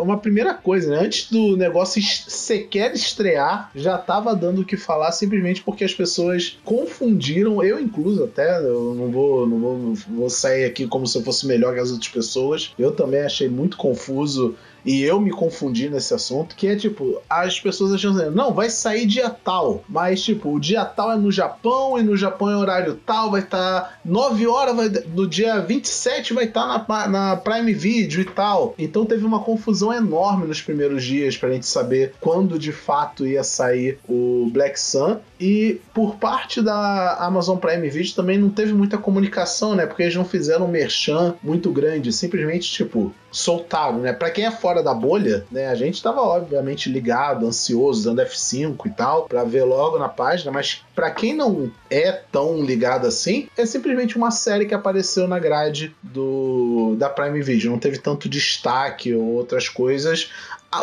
uma 0.00 0.18
primeira 0.18 0.52
coisa, 0.54 0.90
né? 0.90 0.98
Antes 0.98 1.30
do 1.30 1.56
negócio 1.56 2.02
sequer 2.02 2.92
estrear, 2.92 3.70
já 3.74 3.96
tava 3.96 4.34
dando 4.34 4.62
o 4.62 4.64
que 4.64 4.76
falar 4.76 5.12
simplesmente 5.12 5.62
porque 5.62 5.84
as 5.84 5.94
pessoas 5.94 6.58
confundiram, 6.64 7.62
eu 7.62 7.78
incluso 7.78 8.24
até, 8.24 8.58
eu 8.58 8.94
não 8.94 9.10
vou, 9.10 9.46
não 9.46 9.58
vou, 9.58 9.94
vou 10.08 10.30
sair 10.30 10.64
aqui 10.64 10.86
como 10.86 11.06
se 11.06 11.16
eu 11.16 11.22
fosse 11.22 11.46
melhor 11.46 11.74
que 11.74 11.80
as 11.80 11.90
outras 11.90 12.10
pessoas. 12.10 12.74
Eu 12.78 12.92
também 12.92 13.20
achei 13.20 13.48
muito 13.48 13.76
confuso 13.76 14.56
e 14.84 15.02
eu 15.02 15.20
me 15.20 15.30
confundi 15.30 15.88
nesse 15.88 16.14
assunto, 16.14 16.54
que 16.56 16.66
é 16.66 16.76
tipo, 16.76 17.20
as 17.28 17.60
pessoas 17.60 17.92
acham 17.92 18.12
assim, 18.16 18.30
não, 18.30 18.52
vai 18.52 18.70
sair 18.70 19.06
dia 19.06 19.30
tal, 19.30 19.84
mas 19.88 20.22
tipo, 20.22 20.52
o 20.54 20.60
dia 20.60 20.84
tal 20.84 21.12
é 21.12 21.16
no 21.16 21.30
Japão 21.30 21.98
e 21.98 22.02
no 22.02 22.16
Japão 22.16 22.50
é 22.50 22.56
horário 22.56 22.98
tal, 23.06 23.30
vai 23.30 23.40
estar 23.40 23.80
tá 23.80 23.98
9 24.04 24.46
horas 24.46 24.76
vai, 24.76 24.88
do 24.88 25.26
dia 25.26 25.60
27 25.60 26.34
vai 26.34 26.44
estar 26.44 26.80
tá 26.80 27.08
na, 27.08 27.08
na 27.08 27.36
Prime 27.36 27.72
Video 27.72 28.20
e 28.20 28.24
tal. 28.24 28.74
Então 28.78 29.04
teve 29.04 29.24
uma 29.24 29.40
confusão 29.40 29.92
enorme 29.92 30.46
nos 30.46 30.60
primeiros 30.60 31.04
dias 31.04 31.36
pra 31.36 31.50
gente 31.50 31.66
saber 31.66 32.14
quando 32.20 32.58
de 32.58 32.72
fato 32.72 33.26
ia 33.26 33.44
sair 33.44 33.98
o 34.08 34.48
Black 34.52 34.78
Sun. 34.80 35.18
E 35.40 35.80
por 35.92 36.16
parte 36.16 36.62
da 36.62 37.16
Amazon 37.18 37.58
Prime 37.58 37.88
Video 37.88 38.14
também 38.14 38.38
não 38.38 38.48
teve 38.48 38.72
muita 38.72 38.96
comunicação, 38.96 39.74
né? 39.74 39.86
Porque 39.86 40.02
eles 40.02 40.14
não 40.14 40.24
fizeram 40.24 40.66
um 40.66 40.70
merchan 40.70 41.34
muito 41.42 41.70
grande, 41.70 42.12
simplesmente 42.12 42.70
tipo, 42.70 43.12
soltaram, 43.30 43.98
né? 43.98 44.12
Pra 44.12 44.30
quem 44.30 44.44
é 44.44 44.50
fora 44.50 44.71
fora 44.72 44.82
da 44.82 44.94
bolha, 44.94 45.44
né? 45.50 45.68
A 45.68 45.74
gente 45.74 46.02
tava 46.02 46.22
obviamente 46.22 46.88
ligado, 46.88 47.46
ansioso, 47.46 48.04
dando 48.04 48.22
F5 48.22 48.86
e 48.86 48.90
tal, 48.90 49.26
para 49.26 49.44
ver 49.44 49.64
logo 49.64 49.98
na 49.98 50.08
página, 50.08 50.50
mas 50.50 50.82
para 50.94 51.10
quem 51.10 51.34
não 51.34 51.70
é 51.90 52.10
tão 52.10 52.62
ligado 52.62 53.06
assim, 53.06 53.48
é 53.56 53.66
simplesmente 53.66 54.16
uma 54.16 54.30
série 54.30 54.64
que 54.64 54.74
apareceu 54.74 55.28
na 55.28 55.38
grade 55.38 55.94
do 56.02 56.96
da 56.96 57.08
Prime 57.08 57.42
Video, 57.42 57.70
não 57.70 57.78
teve 57.78 57.98
tanto 57.98 58.28
destaque 58.28 59.14
ou 59.14 59.24
outras 59.34 59.68
coisas. 59.68 60.30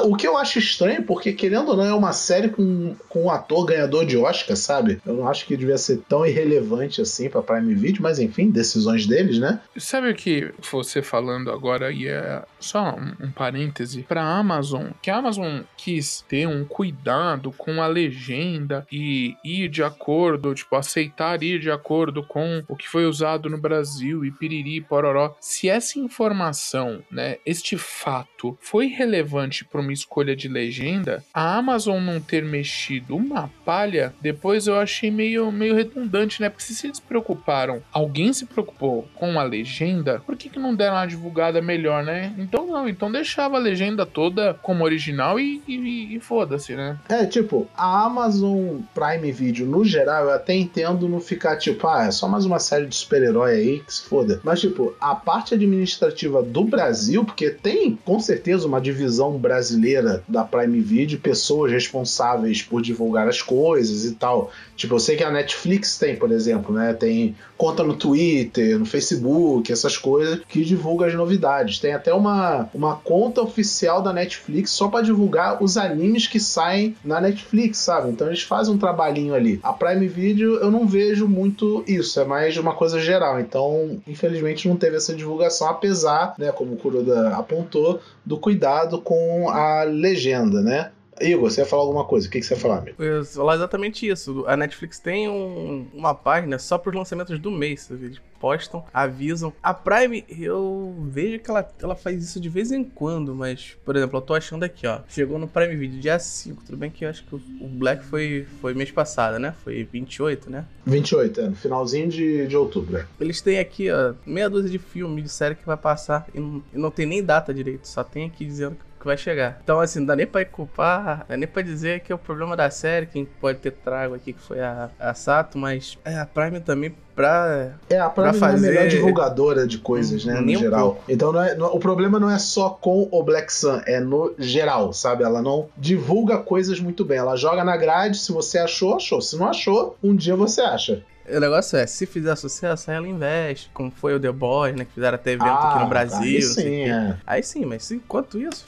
O 0.03 0.15
que 0.15 0.27
eu 0.27 0.37
acho 0.37 0.59
estranho, 0.59 1.03
porque 1.03 1.33
querendo 1.33 1.69
ou 1.69 1.77
não, 1.77 1.85
é 1.85 1.93
uma 1.93 2.13
série 2.13 2.49
com, 2.49 2.95
com 3.07 3.23
um 3.23 3.31
ator 3.31 3.65
ganhador 3.65 4.05
de 4.05 4.17
Oscar, 4.17 4.55
sabe? 4.55 5.01
Eu 5.05 5.13
não 5.15 5.27
acho 5.27 5.45
que 5.45 5.57
devia 5.57 5.77
ser 5.77 6.01
tão 6.07 6.25
irrelevante 6.25 7.01
assim 7.01 7.29
pra 7.29 7.41
Prime 7.41 7.73
Video, 7.73 8.01
mas 8.01 8.19
enfim, 8.19 8.49
decisões 8.49 9.05
deles, 9.05 9.39
né? 9.39 9.59
Sabe 9.77 10.11
o 10.11 10.15
que 10.15 10.53
você 10.71 11.01
falando 11.01 11.51
agora, 11.51 11.91
e 11.91 12.07
é 12.07 12.43
só 12.59 12.95
um, 12.95 13.25
um 13.25 13.31
parêntese, 13.31 14.03
pra 14.03 14.21
Amazon, 14.21 14.87
que 15.01 15.09
a 15.09 15.17
Amazon 15.17 15.61
quis 15.75 16.23
ter 16.27 16.47
um 16.47 16.63
cuidado 16.65 17.51
com 17.51 17.81
a 17.81 17.87
legenda 17.87 18.85
e 18.91 19.35
ir 19.43 19.69
de 19.69 19.83
acordo, 19.83 20.53
tipo, 20.53 20.75
aceitar 20.75 21.41
ir 21.41 21.59
de 21.59 21.71
acordo 21.71 22.23
com 22.23 22.63
o 22.67 22.75
que 22.75 22.87
foi 22.87 23.05
usado 23.05 23.49
no 23.49 23.57
Brasil 23.57 24.25
e 24.25 24.31
piriri, 24.31 24.81
pororó. 24.81 25.35
Se 25.39 25.69
essa 25.69 25.99
informação, 25.99 27.01
né, 27.11 27.37
este 27.45 27.77
fato 27.77 28.57
foi 28.61 28.87
relevante 28.87 29.65
pro 29.65 29.78
para 29.79 29.81
uma 29.81 29.93
escolha 29.93 30.35
de 30.35 30.47
legenda, 30.49 31.23
a 31.33 31.57
Amazon 31.57 32.01
não 32.01 32.19
ter 32.19 32.43
mexido 32.43 33.15
uma 33.15 33.49
palha, 33.63 34.13
depois 34.21 34.67
eu 34.67 34.75
achei 34.75 35.09
meio, 35.09 35.51
meio 35.51 35.73
redundante, 35.73 36.41
né? 36.41 36.49
Porque 36.49 36.63
se 36.63 36.85
eles 36.85 36.97
se 36.97 37.01
preocuparam, 37.01 37.81
alguém 37.91 38.33
se 38.33 38.45
preocupou 38.45 39.07
com 39.15 39.39
a 39.39 39.43
legenda, 39.43 40.21
por 40.25 40.35
que, 40.35 40.49
que 40.49 40.59
não 40.59 40.75
deram 40.75 40.95
uma 40.95 41.05
divulgada 41.05 41.61
melhor, 41.61 42.03
né? 42.03 42.33
Então 42.37 42.67
não, 42.67 42.89
então 42.89 43.11
deixava 43.11 43.55
a 43.55 43.59
legenda 43.59 44.05
toda 44.05 44.53
como 44.55 44.83
original 44.83 45.39
e, 45.39 45.61
e, 45.67 46.15
e 46.15 46.19
foda-se, 46.19 46.75
né? 46.75 46.97
É, 47.07 47.25
tipo, 47.25 47.67
a 47.77 48.03
Amazon 48.03 48.79
Prime 48.93 49.31
Video, 49.31 49.65
no 49.65 49.85
geral, 49.85 50.25
eu 50.25 50.31
até 50.31 50.53
entendo 50.53 51.07
não 51.07 51.21
ficar 51.21 51.55
tipo, 51.57 51.87
ah, 51.87 52.07
é 52.07 52.11
só 52.11 52.27
mais 52.27 52.45
uma 52.45 52.59
série 52.59 52.85
de 52.85 52.95
super-herói 52.95 53.51
aí 53.51 53.79
que 53.79 53.93
se 53.93 54.03
foda. 54.03 54.41
Mas, 54.43 54.59
tipo, 54.59 54.93
a 54.99 55.15
parte 55.15 55.53
administrativa 55.53 56.43
do 56.43 56.65
Brasil, 56.65 57.23
porque 57.23 57.49
tem 57.49 57.97
com 58.03 58.19
certeza 58.19 58.67
uma 58.67 58.81
divisão 58.81 59.37
brasileira 59.37 59.68
brasileira 59.69 60.23
da 60.27 60.43
Prime 60.43 60.79
Video, 60.79 61.19
pessoas 61.19 61.71
responsáveis 61.71 62.61
por 62.61 62.81
divulgar 62.81 63.27
as 63.27 63.41
coisas 63.41 64.05
e 64.05 64.15
tal. 64.15 64.51
Tipo, 64.75 64.95
eu 64.95 64.99
sei 64.99 65.17
que 65.17 65.23
a 65.23 65.31
Netflix 65.31 65.97
tem, 65.97 66.15
por 66.15 66.31
exemplo, 66.31 66.73
né? 66.73 66.93
Tem 66.93 67.35
conta 67.57 67.83
no 67.83 67.95
Twitter, 67.95 68.79
no 68.79 68.85
Facebook, 68.85 69.71
essas 69.71 69.97
coisas 69.97 70.39
que 70.47 70.63
divulga 70.63 71.07
as 71.07 71.13
novidades. 71.13 71.79
Tem 71.79 71.93
até 71.93 72.13
uma, 72.13 72.69
uma 72.73 72.95
conta 72.95 73.41
oficial 73.41 74.01
da 74.01 74.13
Netflix 74.13 74.71
só 74.71 74.87
para 74.87 75.03
divulgar 75.03 75.61
os 75.61 75.75
animes 75.75 76.25
que 76.25 76.39
saem 76.39 76.95
na 77.03 77.19
Netflix, 77.19 77.79
sabe? 77.79 78.09
Então 78.09 78.27
eles 78.27 78.41
fazem 78.41 78.73
um 78.73 78.77
trabalhinho 78.77 79.33
ali. 79.33 79.59
A 79.61 79.73
Prime 79.73 80.07
Video 80.07 80.55
eu 80.55 80.71
não 80.71 80.87
vejo 80.87 81.27
muito 81.27 81.83
isso, 81.85 82.19
é 82.19 82.25
mais 82.25 82.57
uma 82.57 82.73
coisa 82.73 82.99
geral. 82.99 83.39
Então, 83.39 83.99
infelizmente 84.07 84.67
não 84.67 84.77
teve 84.77 84.95
essa 84.95 85.13
divulgação, 85.13 85.67
apesar, 85.67 86.35
né, 86.37 86.51
como 86.53 86.73
o 86.73 86.77
Kuroda 86.77 87.35
apontou, 87.35 87.99
do 88.25 88.37
cuidado 88.37 89.01
com 89.01 89.49
legenda, 89.83 90.61
né? 90.61 90.91
Igor, 91.21 91.49
você 91.49 91.61
ia 91.61 91.65
falar 91.65 91.83
alguma 91.83 92.05
coisa? 92.05 92.27
O 92.27 92.31
que, 92.31 92.39
que 92.39 92.45
você 92.45 92.53
ia 92.53 92.59
falar, 92.59 92.77
amigo? 92.77 93.01
Eu 93.03 93.19
ia 93.19 93.25
falar 93.25 93.55
exatamente 93.55 94.07
isso. 94.07 94.45
A 94.47 94.55
Netflix 94.55 94.99
tem 94.99 95.27
um, 95.27 95.87
uma 95.93 96.15
página 96.15 96.57
só 96.57 96.77
para 96.77 96.89
os 96.91 96.95
lançamentos 96.95 97.37
do 97.39 97.51
mês. 97.51 97.89
Eles 97.91 98.21
postam, 98.39 98.85
avisam. 98.93 99.53
A 99.61 99.73
Prime, 99.73 100.23
eu 100.29 100.95
vejo 101.09 101.39
que 101.39 101.49
ela, 101.49 101.69
ela 101.81 101.95
faz 101.95 102.23
isso 102.23 102.39
de 102.39 102.47
vez 102.47 102.71
em 102.71 102.83
quando, 102.83 103.35
mas, 103.35 103.77
por 103.83 103.95
exemplo, 103.95 104.17
eu 104.17 104.21
tô 104.21 104.33
achando 104.33 104.63
aqui, 104.63 104.87
ó. 104.87 105.01
Chegou 105.09 105.37
no 105.37 105.47
Prime 105.47 105.75
Video 105.75 105.99
dia 105.99 106.17
5. 106.17 106.63
Tudo 106.63 106.77
bem 106.77 106.89
que 106.89 107.03
eu 107.03 107.09
acho 107.09 107.25
que 107.25 107.35
o 107.35 107.67
Black 107.67 108.03
foi, 108.05 108.47
foi 108.61 108.73
mês 108.73 108.91
passado, 108.91 109.37
né? 109.39 109.53
Foi 109.63 109.83
28, 109.83 110.49
né? 110.49 110.65
28, 110.85 111.41
é. 111.41 111.49
No 111.49 111.55
finalzinho 111.55 112.07
de, 112.07 112.47
de 112.47 112.55
outubro, 112.55 112.97
é. 112.97 113.05
Eles 113.19 113.41
têm 113.41 113.59
aqui, 113.59 113.91
ó, 113.91 114.13
meia 114.25 114.49
dúzia 114.49 114.69
de 114.69 114.79
filmes 114.79 115.23
de 115.23 115.29
série 115.29 115.55
que 115.55 115.65
vai 115.65 115.77
passar 115.77 116.27
e 116.33 116.39
não, 116.39 116.63
e 116.73 116.77
não 116.77 116.89
tem 116.89 117.05
nem 117.05 117.21
data 117.21 117.53
direito. 117.53 117.87
Só 117.87 118.03
tem 118.03 118.25
aqui 118.25 118.45
dizendo 118.45 118.75
que 118.75 118.88
que 118.99 119.05
vai 119.05 119.17
chegar. 119.17 119.59
Então, 119.63 119.79
assim, 119.79 119.99
não 119.99 120.07
dá 120.07 120.15
nem 120.15 120.27
pra 120.27 120.43
culpar, 120.43 121.19
não 121.19 121.25
dá 121.29 121.37
nem 121.37 121.47
pra 121.47 121.61
dizer 121.61 122.01
que 122.01 122.11
é 122.11 122.15
o 122.15 122.17
problema 122.17 122.55
da 122.55 122.69
série, 122.69 123.05
quem 123.05 123.25
pode 123.25 123.59
ter 123.59 123.71
trago 123.71 124.13
aqui 124.13 124.33
que 124.33 124.41
foi 124.41 124.59
a, 124.59 124.89
a 124.99 125.13
Sato, 125.13 125.57
mas 125.57 125.97
é, 126.03 126.17
a 126.17 126.25
Prime 126.25 126.59
também 126.59 126.93
pra. 127.15 127.71
É, 127.89 127.99
a 127.99 128.09
Prime 128.09 128.33
fazer... 128.33 128.67
é 128.67 128.69
a 128.69 128.71
melhor 128.71 128.87
divulgadora 128.87 129.65
de 129.65 129.77
coisas, 129.77 130.25
né, 130.25 130.39
no 130.39 130.55
geral. 130.55 131.01
Um 131.07 131.11
então, 131.11 131.31
não 131.31 131.43
é, 131.43 131.55
não, 131.55 131.67
o 131.73 131.79
problema 131.79 132.19
não 132.19 132.29
é 132.29 132.37
só 132.37 132.69
com 132.69 133.07
o 133.09 133.23
Black 133.23 133.53
Sun, 133.53 133.81
é 133.85 133.99
no 133.99 134.33
geral, 134.37 134.91
sabe? 134.91 135.23
Ela 135.23 135.41
não 135.41 135.67
divulga 135.77 136.37
coisas 136.37 136.79
muito 136.79 137.05
bem. 137.05 137.17
Ela 137.17 137.35
joga 137.35 137.63
na 137.63 137.77
grade, 137.77 138.17
se 138.17 138.31
você 138.31 138.57
achou, 138.57 138.95
achou. 138.95 139.21
Se 139.21 139.37
não 139.37 139.47
achou, 139.47 139.97
um 140.03 140.15
dia 140.15 140.35
você 140.35 140.61
acha. 140.61 141.03
O 141.31 141.39
negócio 141.39 141.77
é, 141.77 141.85
se 141.85 142.05
fizer 142.05 142.35
sucesso, 142.35 142.89
ela 142.89 143.07
investe, 143.07 143.69
como 143.73 143.91
foi 143.91 144.15
o 144.15 144.19
The 144.19 144.31
Boys, 144.31 144.75
né? 144.75 144.83
Que 144.83 144.93
fizeram 144.93 145.15
até 145.15 145.31
evento 145.31 145.47
ah, 145.47 145.69
aqui 145.69 145.83
no 145.83 145.89
Brasil. 145.89 146.37
Aí 146.37 146.41
sim, 146.41 146.89
é. 146.89 147.17
Aí 147.25 147.43
sim, 147.43 147.65
mas 147.65 147.91
enquanto 147.91 148.39
isso, 148.39 148.65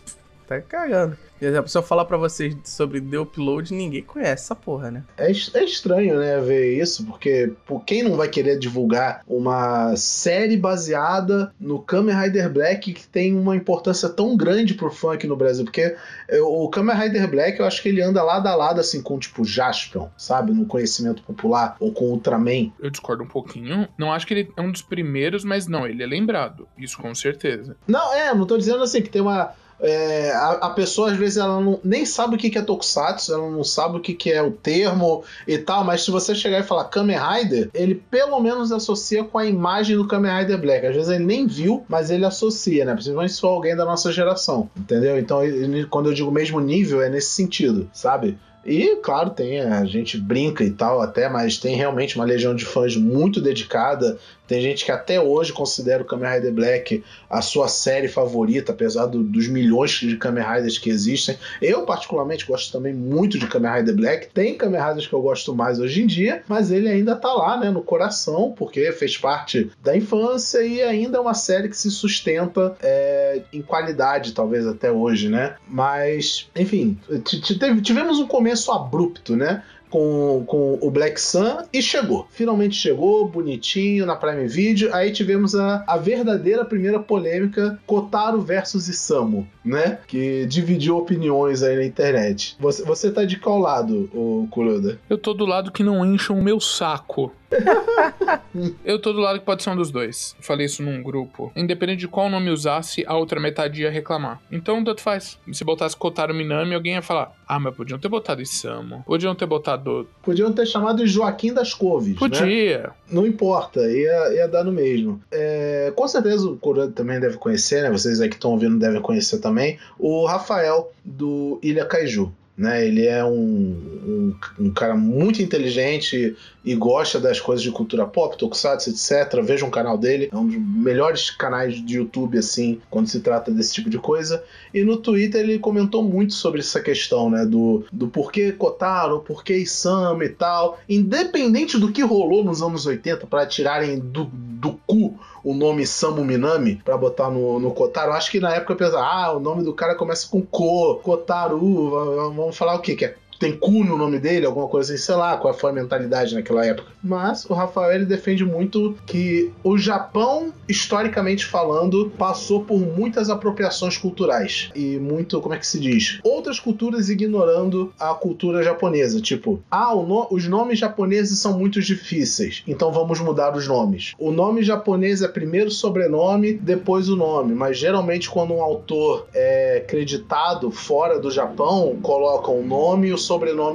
tá 0.59 0.61
cagando. 0.61 1.17
Por 1.39 1.47
exemplo, 1.47 1.69
se 1.69 1.77
eu 1.77 1.81
falar 1.81 2.05
pra 2.05 2.17
vocês 2.17 2.55
sobre 2.63 3.01
The 3.01 3.17
Upload, 3.17 3.73
ninguém 3.73 4.03
conhece 4.03 4.43
essa 4.43 4.55
porra, 4.55 4.91
né? 4.91 5.03
É, 5.17 5.31
é 5.31 5.63
estranho, 5.63 6.19
né, 6.19 6.39
ver 6.39 6.79
isso, 6.79 7.03
porque 7.05 7.51
por 7.65 7.83
quem 7.83 8.03
não 8.03 8.15
vai 8.15 8.27
querer 8.27 8.59
divulgar 8.59 9.23
uma 9.27 9.95
série 9.95 10.55
baseada 10.55 11.51
no 11.59 11.79
Kamen 11.79 12.15
Rider 12.15 12.47
Black 12.47 12.93
que 12.93 13.07
tem 13.07 13.35
uma 13.35 13.55
importância 13.55 14.07
tão 14.07 14.37
grande 14.37 14.75
pro 14.75 14.91
fã 14.91 15.13
aqui 15.13 15.25
no 15.25 15.35
Brasil? 15.35 15.63
Porque 15.63 15.95
o 16.43 16.69
Kamen 16.69 16.95
Rider 16.95 17.27
Black, 17.27 17.59
eu 17.59 17.65
acho 17.65 17.81
que 17.81 17.89
ele 17.89 18.03
anda 18.03 18.21
lado 18.21 18.45
a 18.45 18.55
lado, 18.55 18.79
assim, 18.79 19.01
com, 19.01 19.17
tipo, 19.17 19.43
Jaspion, 19.43 20.09
sabe? 20.15 20.51
No 20.51 20.67
conhecimento 20.67 21.23
popular, 21.23 21.75
ou 21.79 21.91
com 21.91 22.05
Ultraman. 22.05 22.71
Eu 22.79 22.91
discordo 22.91 23.23
um 23.23 23.27
pouquinho. 23.27 23.87
Não 23.97 24.13
acho 24.13 24.27
que 24.27 24.33
ele 24.35 24.51
é 24.55 24.61
um 24.61 24.71
dos 24.71 24.83
primeiros, 24.83 25.43
mas 25.43 25.65
não, 25.67 25.87
ele 25.87 26.03
é 26.03 26.05
lembrado. 26.05 26.67
Isso 26.77 26.97
com 26.99 27.15
certeza. 27.15 27.75
Não, 27.87 28.13
é, 28.13 28.33
não 28.33 28.45
tô 28.45 28.57
dizendo 28.57 28.83
assim 28.83 29.01
que 29.01 29.09
tem 29.09 29.21
uma 29.21 29.53
é, 29.81 30.31
a, 30.31 30.51
a, 30.51 30.69
pessoa 30.69 31.11
às 31.11 31.17
vezes 31.17 31.37
ela 31.37 31.59
não, 31.59 31.79
nem 31.83 32.05
sabe 32.05 32.35
o 32.35 32.37
que, 32.37 32.49
que 32.49 32.57
é 32.57 32.61
Tokusatsu, 32.61 33.33
ela 33.33 33.49
não 33.49 33.63
sabe 33.63 33.97
o 33.97 33.99
que, 33.99 34.13
que 34.13 34.31
é 34.31 34.41
o 34.41 34.51
termo 34.51 35.23
e 35.47 35.57
tal, 35.57 35.83
mas 35.83 36.03
se 36.03 36.11
você 36.11 36.35
chegar 36.35 36.59
e 36.59 36.63
falar 36.63 36.85
Kamen 36.85 37.17
Rider, 37.17 37.69
ele 37.73 37.95
pelo 37.95 38.39
menos 38.39 38.71
associa 38.71 39.23
com 39.23 39.37
a 39.37 39.45
imagem 39.45 39.97
do 39.97 40.07
Kamen 40.07 40.39
Rider 40.39 40.59
Black. 40.59 40.85
Às 40.85 40.95
vezes 40.95 41.09
ele 41.09 41.25
nem 41.25 41.47
viu, 41.47 41.83
mas 41.89 42.11
ele 42.11 42.25
associa, 42.25 42.85
né? 42.85 42.93
Principalmente 42.93 43.33
se 43.33 43.41
for 43.41 43.47
alguém 43.47 43.75
da 43.75 43.85
nossa 43.85 44.11
geração, 44.11 44.69
entendeu? 44.77 45.17
Então, 45.17 45.43
ele, 45.43 45.85
quando 45.85 46.09
eu 46.09 46.13
digo 46.13 46.31
mesmo 46.31 46.59
nível, 46.59 47.01
é 47.01 47.09
nesse 47.09 47.29
sentido, 47.31 47.89
sabe? 47.93 48.37
E, 48.65 48.97
claro, 48.97 49.31
tem, 49.31 49.59
a 49.59 49.83
gente 49.85 50.17
brinca 50.17 50.63
e 50.63 50.71
tal 50.71 51.01
até, 51.01 51.27
mas 51.27 51.57
tem 51.57 51.75
realmente 51.75 52.15
uma 52.15 52.25
legião 52.25 52.55
de 52.55 52.65
fãs 52.65 52.95
muito 52.95 53.41
dedicada 53.41 54.17
tem 54.51 54.59
gente 54.59 54.83
que 54.83 54.91
até 54.91 55.17
hoje 55.17 55.53
considera 55.53 56.03
o 56.03 56.05
Kamen 56.05 56.29
Rider 56.29 56.51
Black 56.51 57.01
a 57.29 57.41
sua 57.41 57.69
série 57.69 58.09
favorita, 58.09 58.73
apesar 58.73 59.05
do, 59.05 59.23
dos 59.23 59.47
milhões 59.47 59.91
de 59.91 60.17
Kamen 60.17 60.43
Riders 60.43 60.77
que 60.77 60.89
existem. 60.89 61.37
Eu, 61.61 61.85
particularmente, 61.85 62.45
gosto 62.45 62.69
também 62.69 62.93
muito 62.93 63.39
de 63.39 63.47
Kamen 63.47 63.75
Rider 63.75 63.95
Black. 63.95 64.27
Tem 64.33 64.57
Kamen 64.57 64.81
Riders 64.81 65.07
que 65.07 65.13
eu 65.13 65.21
gosto 65.21 65.55
mais 65.55 65.79
hoje 65.79 66.03
em 66.03 66.05
dia, 66.05 66.43
mas 66.49 66.69
ele 66.69 66.89
ainda 66.89 67.15
tá 67.15 67.33
lá, 67.33 67.57
né, 67.57 67.71
no 67.71 67.81
coração, 67.81 68.53
porque 68.57 68.91
fez 68.91 69.17
parte 69.17 69.71
da 69.81 69.95
infância 69.95 70.61
e 70.61 70.81
ainda 70.81 71.17
é 71.17 71.21
uma 71.21 71.33
série 71.33 71.69
que 71.69 71.77
se 71.77 71.89
sustenta 71.89 72.75
é, 72.83 73.43
em 73.53 73.61
qualidade, 73.61 74.33
talvez 74.33 74.67
até 74.67 74.91
hoje, 74.91 75.29
né? 75.29 75.55
Mas, 75.65 76.49
enfim, 76.57 76.99
tivemos 77.23 78.19
um 78.19 78.27
começo 78.51 78.71
abrupto, 78.71 79.35
né? 79.35 79.63
com, 79.89 80.45
com 80.47 80.79
o 80.81 80.89
Black 80.89 81.19
Sun 81.19 81.57
e 81.73 81.81
chegou. 81.81 82.25
Finalmente 82.31 82.75
chegou, 82.75 83.27
bonitinho, 83.27 84.05
na 84.05 84.15
Prime 84.15 84.47
Video. 84.47 84.93
Aí 84.95 85.11
tivemos 85.11 85.53
a, 85.53 85.83
a 85.85 85.97
verdadeira 85.97 86.63
primeira 86.63 86.97
polêmica, 86.97 87.77
Kotaro 87.85 88.39
versus 88.41 88.87
Isamu, 88.87 89.45
né? 89.65 89.99
Que 90.07 90.45
dividiu 90.45 90.97
opiniões 90.97 91.61
aí 91.61 91.75
na 91.75 91.83
internet. 91.83 92.55
Você, 92.57 92.83
você 92.83 93.11
tá 93.11 93.25
de 93.25 93.37
qual 93.37 93.59
lado, 93.59 94.09
o 94.13 94.47
Kuroda? 94.49 94.97
Eu 95.09 95.17
tô 95.17 95.33
do 95.33 95.45
lado 95.45 95.73
que 95.73 95.83
não 95.83 96.05
encham 96.05 96.39
o 96.39 96.41
meu 96.41 96.61
saco. 96.61 97.33
eu 98.85 98.99
tô 98.99 99.13
do 99.13 99.19
lado 99.19 99.39
que 99.39 99.45
pode 99.45 99.63
ser 99.63 99.69
um 99.69 99.75
dos 99.75 99.91
dois. 99.91 100.35
Eu 100.37 100.43
falei 100.43 100.65
isso 100.65 100.81
num 100.83 101.01
grupo. 101.01 101.51
Independente 101.55 101.99
de 101.99 102.07
qual 102.07 102.29
nome 102.29 102.49
usasse, 102.49 103.03
a 103.07 103.15
outra 103.15 103.39
metade 103.39 103.81
ia 103.81 103.91
reclamar. 103.91 104.41
Então, 104.51 104.83
tanto 104.83 105.01
faz. 105.01 105.37
Se 105.51 105.63
botasse 105.63 105.95
Kotaro 105.95 106.33
Minami, 106.33 106.75
alguém 106.75 106.93
ia 106.93 107.01
falar: 107.01 107.33
Ah, 107.47 107.59
mas 107.59 107.75
podiam 107.75 107.99
ter 107.99 108.07
botado 108.07 108.41
Isamu. 108.41 109.03
Podiam 109.05 109.35
ter 109.35 109.45
botado. 109.45 110.07
Podiam 110.23 110.51
ter 110.51 110.65
chamado 110.65 111.05
Joaquim 111.05 111.53
das 111.53 111.73
Couves. 111.73 112.13
Né? 112.13 112.19
Podia. 112.19 112.77
Né? 112.79 112.89
Não 113.11 113.27
importa, 113.27 113.81
ia, 113.81 114.33
ia 114.33 114.47
dar 114.47 114.63
no 114.63 114.71
mesmo. 114.71 115.21
É, 115.31 115.91
com 115.95 116.07
certeza 116.07 116.47
o 116.47 116.57
Kuroda 116.57 116.91
também 116.91 117.19
deve 117.19 117.37
conhecer, 117.37 117.83
né? 117.83 117.91
Vocês 117.91 118.21
aí 118.21 118.29
que 118.29 118.35
estão 118.35 118.51
ouvindo 118.51 118.79
devem 118.79 119.01
conhecer 119.01 119.39
também. 119.39 119.77
O 119.99 120.25
Rafael 120.25 120.91
do 121.03 121.59
Ilha 121.61 121.85
Kaiju 121.85 122.31
né? 122.61 122.85
Ele 122.85 123.07
é 123.07 123.25
um, 123.25 123.31
um, 123.31 124.35
um, 124.59 124.71
cara 124.71 124.95
muito 124.95 125.41
inteligente 125.41 126.37
e 126.63 126.75
gosta 126.75 127.19
das 127.19 127.39
coisas 127.39 127.63
de 127.63 127.71
cultura 127.71 128.05
pop, 128.05 128.37
tokusatsu, 128.37 128.91
etc. 128.91 129.41
Veja 129.43 129.65
um 129.65 129.71
canal 129.71 129.97
dele, 129.97 130.29
é 130.31 130.37
um 130.37 130.45
dos 130.45 130.57
melhores 130.57 131.31
canais 131.31 131.83
de 131.83 131.95
YouTube, 131.97 132.37
assim, 132.37 132.79
quando 132.87 133.07
se 133.07 133.19
trata 133.21 133.49
desse 133.49 133.73
tipo 133.73 133.89
de 133.89 133.97
coisa. 133.97 134.43
E 134.73 134.83
no 134.83 134.97
Twitter 134.97 135.41
ele 135.41 135.59
comentou 135.59 136.03
muito 136.03 136.33
sobre 136.33 136.59
essa 136.59 136.79
questão, 136.79 137.29
né? 137.29 137.45
Do, 137.45 137.85
do 137.91 138.07
porquê 138.07 138.51
Kotaro, 138.51 139.19
porquê 139.19 139.57
Isama 139.57 140.25
e 140.25 140.29
tal. 140.29 140.79
Independente 140.87 141.77
do 141.77 141.91
que 141.91 142.01
rolou 142.01 142.43
nos 142.43 142.61
anos 142.61 142.85
80 142.85 143.27
para 143.27 143.45
tirarem 143.45 143.99
do, 143.99 144.25
do 144.25 144.73
cu 144.85 145.17
o 145.43 145.53
nome 145.53 145.85
Samu 145.87 146.23
Minami 146.23 146.81
para 146.83 146.97
botar 146.97 147.29
no, 147.29 147.59
no 147.59 147.71
Kotaro. 147.71 148.13
Acho 148.13 148.31
que 148.31 148.39
na 148.39 148.53
época 148.53 148.73
eu 148.73 148.77
pensava, 148.77 149.03
ah, 149.03 149.33
o 149.35 149.39
nome 149.39 149.63
do 149.63 149.73
cara 149.73 149.95
começa 149.95 150.27
com 150.27 150.41
Ko, 150.41 150.95
Kotaru, 151.03 151.89
vamos 152.35 152.57
falar 152.57 152.75
o 152.75 152.79
quê? 152.79 152.95
Que 152.95 153.05
é 153.05 153.15
tem 153.41 153.57
cu 153.57 153.83
no 153.83 153.97
nome 153.97 154.19
dele, 154.19 154.45
alguma 154.45 154.67
coisa 154.67 154.93
assim, 154.93 155.03
sei 155.03 155.15
lá 155.15 155.35
qual 155.35 155.51
foi 155.51 155.71
a 155.71 155.73
mentalidade 155.73 156.35
naquela 156.35 156.63
época. 156.63 156.91
Mas 157.03 157.43
o 157.49 157.55
Rafael 157.55 157.91
ele 157.91 158.05
defende 158.05 158.45
muito 158.45 158.95
que 159.03 159.51
o 159.63 159.79
Japão, 159.79 160.53
historicamente 160.69 161.47
falando, 161.47 162.11
passou 162.19 162.63
por 162.63 162.77
muitas 162.79 163.31
apropriações 163.31 163.97
culturais 163.97 164.69
e 164.75 164.99
muito, 164.99 165.41
como 165.41 165.55
é 165.55 165.57
que 165.57 165.65
se 165.65 165.79
diz? 165.79 166.19
Outras 166.23 166.59
culturas 166.59 167.09
ignorando 167.09 167.91
a 167.99 168.13
cultura 168.13 168.61
japonesa, 168.61 169.19
tipo, 169.19 169.59
ah, 169.71 169.95
no 169.95 170.27
os 170.29 170.47
nomes 170.47 170.77
japoneses 170.77 171.39
são 171.39 171.57
muito 171.57 171.81
difíceis, 171.81 172.61
então 172.67 172.91
vamos 172.91 173.19
mudar 173.19 173.57
os 173.57 173.67
nomes. 173.67 174.13
O 174.19 174.31
nome 174.31 174.61
japonês 174.61 175.23
é 175.23 175.27
primeiro 175.27 175.69
o 175.69 175.71
sobrenome, 175.71 176.53
depois 176.53 177.09
o 177.09 177.15
nome, 177.15 177.55
mas 177.55 177.75
geralmente 177.75 178.29
quando 178.29 178.53
um 178.53 178.61
autor 178.61 179.25
é 179.33 179.83
creditado 179.87 180.69
fora 180.69 181.19
do 181.19 181.31
Japão, 181.31 181.97
colocam 182.03 182.59
o 182.59 182.63
nome 182.63 183.07
e 183.07 183.13
o 183.13 183.17
sobrenome 183.17 183.30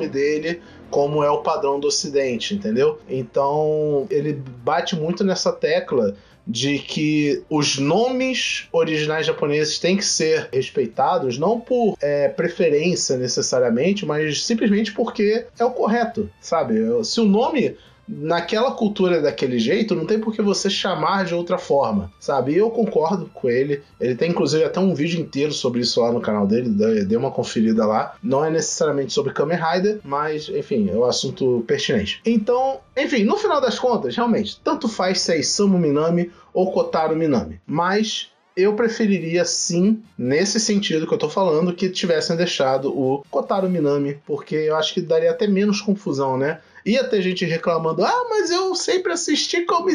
dele 0.09 0.61
como 0.91 1.23
é 1.23 1.31
o 1.31 1.43
padrão 1.43 1.81
do 1.81 1.89
Ocidente, 1.89 2.55
entendeu? 2.55 2.99
Então 3.09 4.07
ele 4.11 4.33
bate 4.63 4.95
muito 4.95 5.25
nessa 5.25 5.53
tecla 5.53 6.17
de 6.47 6.79
que 6.79 7.43
os 7.51 7.77
nomes 7.77 8.69
originais 8.71 9.27
japoneses 9.27 9.81
têm 9.81 9.97
que 9.97 10.05
ser 10.05 10.49
respeitados, 10.53 11.39
não 11.39 11.59
por 11.59 11.97
é, 12.01 12.29
preferência 12.29 13.17
necessariamente, 13.17 14.07
mas 14.07 14.45
simplesmente 14.45 14.93
porque 14.93 15.47
é 15.59 15.65
o 15.65 15.73
correto, 15.73 16.31
sabe? 16.41 16.75
Se 17.05 17.21
o 17.21 17.25
nome 17.25 17.77
naquela 18.09 18.71
cultura 18.73 19.21
daquele 19.21 19.59
jeito, 19.59 19.95
não 19.95 20.07
tem 20.07 20.19
por 20.19 20.35
que 20.35 20.43
você 20.43 20.71
chamar 20.71 21.25
de 21.25 21.35
outra 21.35 21.59
forma, 21.59 22.11
sabe? 22.21 22.53
E 22.53 22.57
eu 22.57 22.71
concordo 22.71 23.31
com 23.33 23.49
ele. 23.49 23.83
Ele 24.01 24.15
tem 24.15 24.31
inclusive 24.31 24.65
até 24.65 24.81
um 24.81 24.95
vídeo 24.95 25.21
inteiro 25.21 25.53
sobre 25.53 25.81
isso 25.81 26.01
lá 26.01 26.13
no 26.13 26.21
canal 26.21 26.47
dele, 26.47 26.71
dê 27.05 27.17
uma 27.17 27.31
conferida 27.31 27.85
lá. 27.87 28.15
Não 28.23 28.45
é 28.45 28.51
necessariamente 28.51 29.13
sobre 29.13 29.33
Kamen 29.33 29.59
Rider, 29.59 30.01
mas 30.05 30.49
enfim, 30.49 30.89
é 30.91 30.95
um 30.95 31.05
assunto 31.05 31.65
pertinente. 31.67 32.21
Então, 32.25 32.79
enfim, 32.97 33.25
no 33.25 33.37
final 33.37 33.61
das 33.61 33.79
contas, 33.79 34.17
realmente, 34.17 34.61
tanto 34.63 34.89
faz 34.89 35.21
se 35.21 35.33
é 35.33 35.41
Isamu 35.41 35.79
Minami 35.79 36.31
ou 36.53 36.71
Kotaro 36.73 37.17
Minami. 37.17 37.61
Mas 37.67 38.31
eu 38.57 38.75
preferiria 38.75 39.45
sim, 39.45 40.03
nesse 40.17 40.59
sentido 40.59 41.07
que 41.07 41.13
eu 41.13 41.19
tô 41.19 41.29
falando, 41.29 41.75
que 41.75 41.91
tivessem 41.91 42.35
deixado 42.37 42.89
o 42.89 43.23
Kotaro 43.31 43.69
Minami, 43.69 44.19
porque 44.27 44.55
eu 44.55 44.77
acho 44.77 44.95
que 44.95 45.03
daria 45.03 45.31
até 45.31 45.47
menos 45.47 45.83
confusão, 45.83 46.39
né? 46.39 46.61
Ia 46.87 47.02
ter 47.02 47.21
gente 47.21 47.45
reclamando, 47.45 48.05
ah, 48.05 48.26
mas 48.31 48.49
eu 48.49 48.73
sempre 48.76 49.12
assisti 49.12 49.62
como 49.62 49.90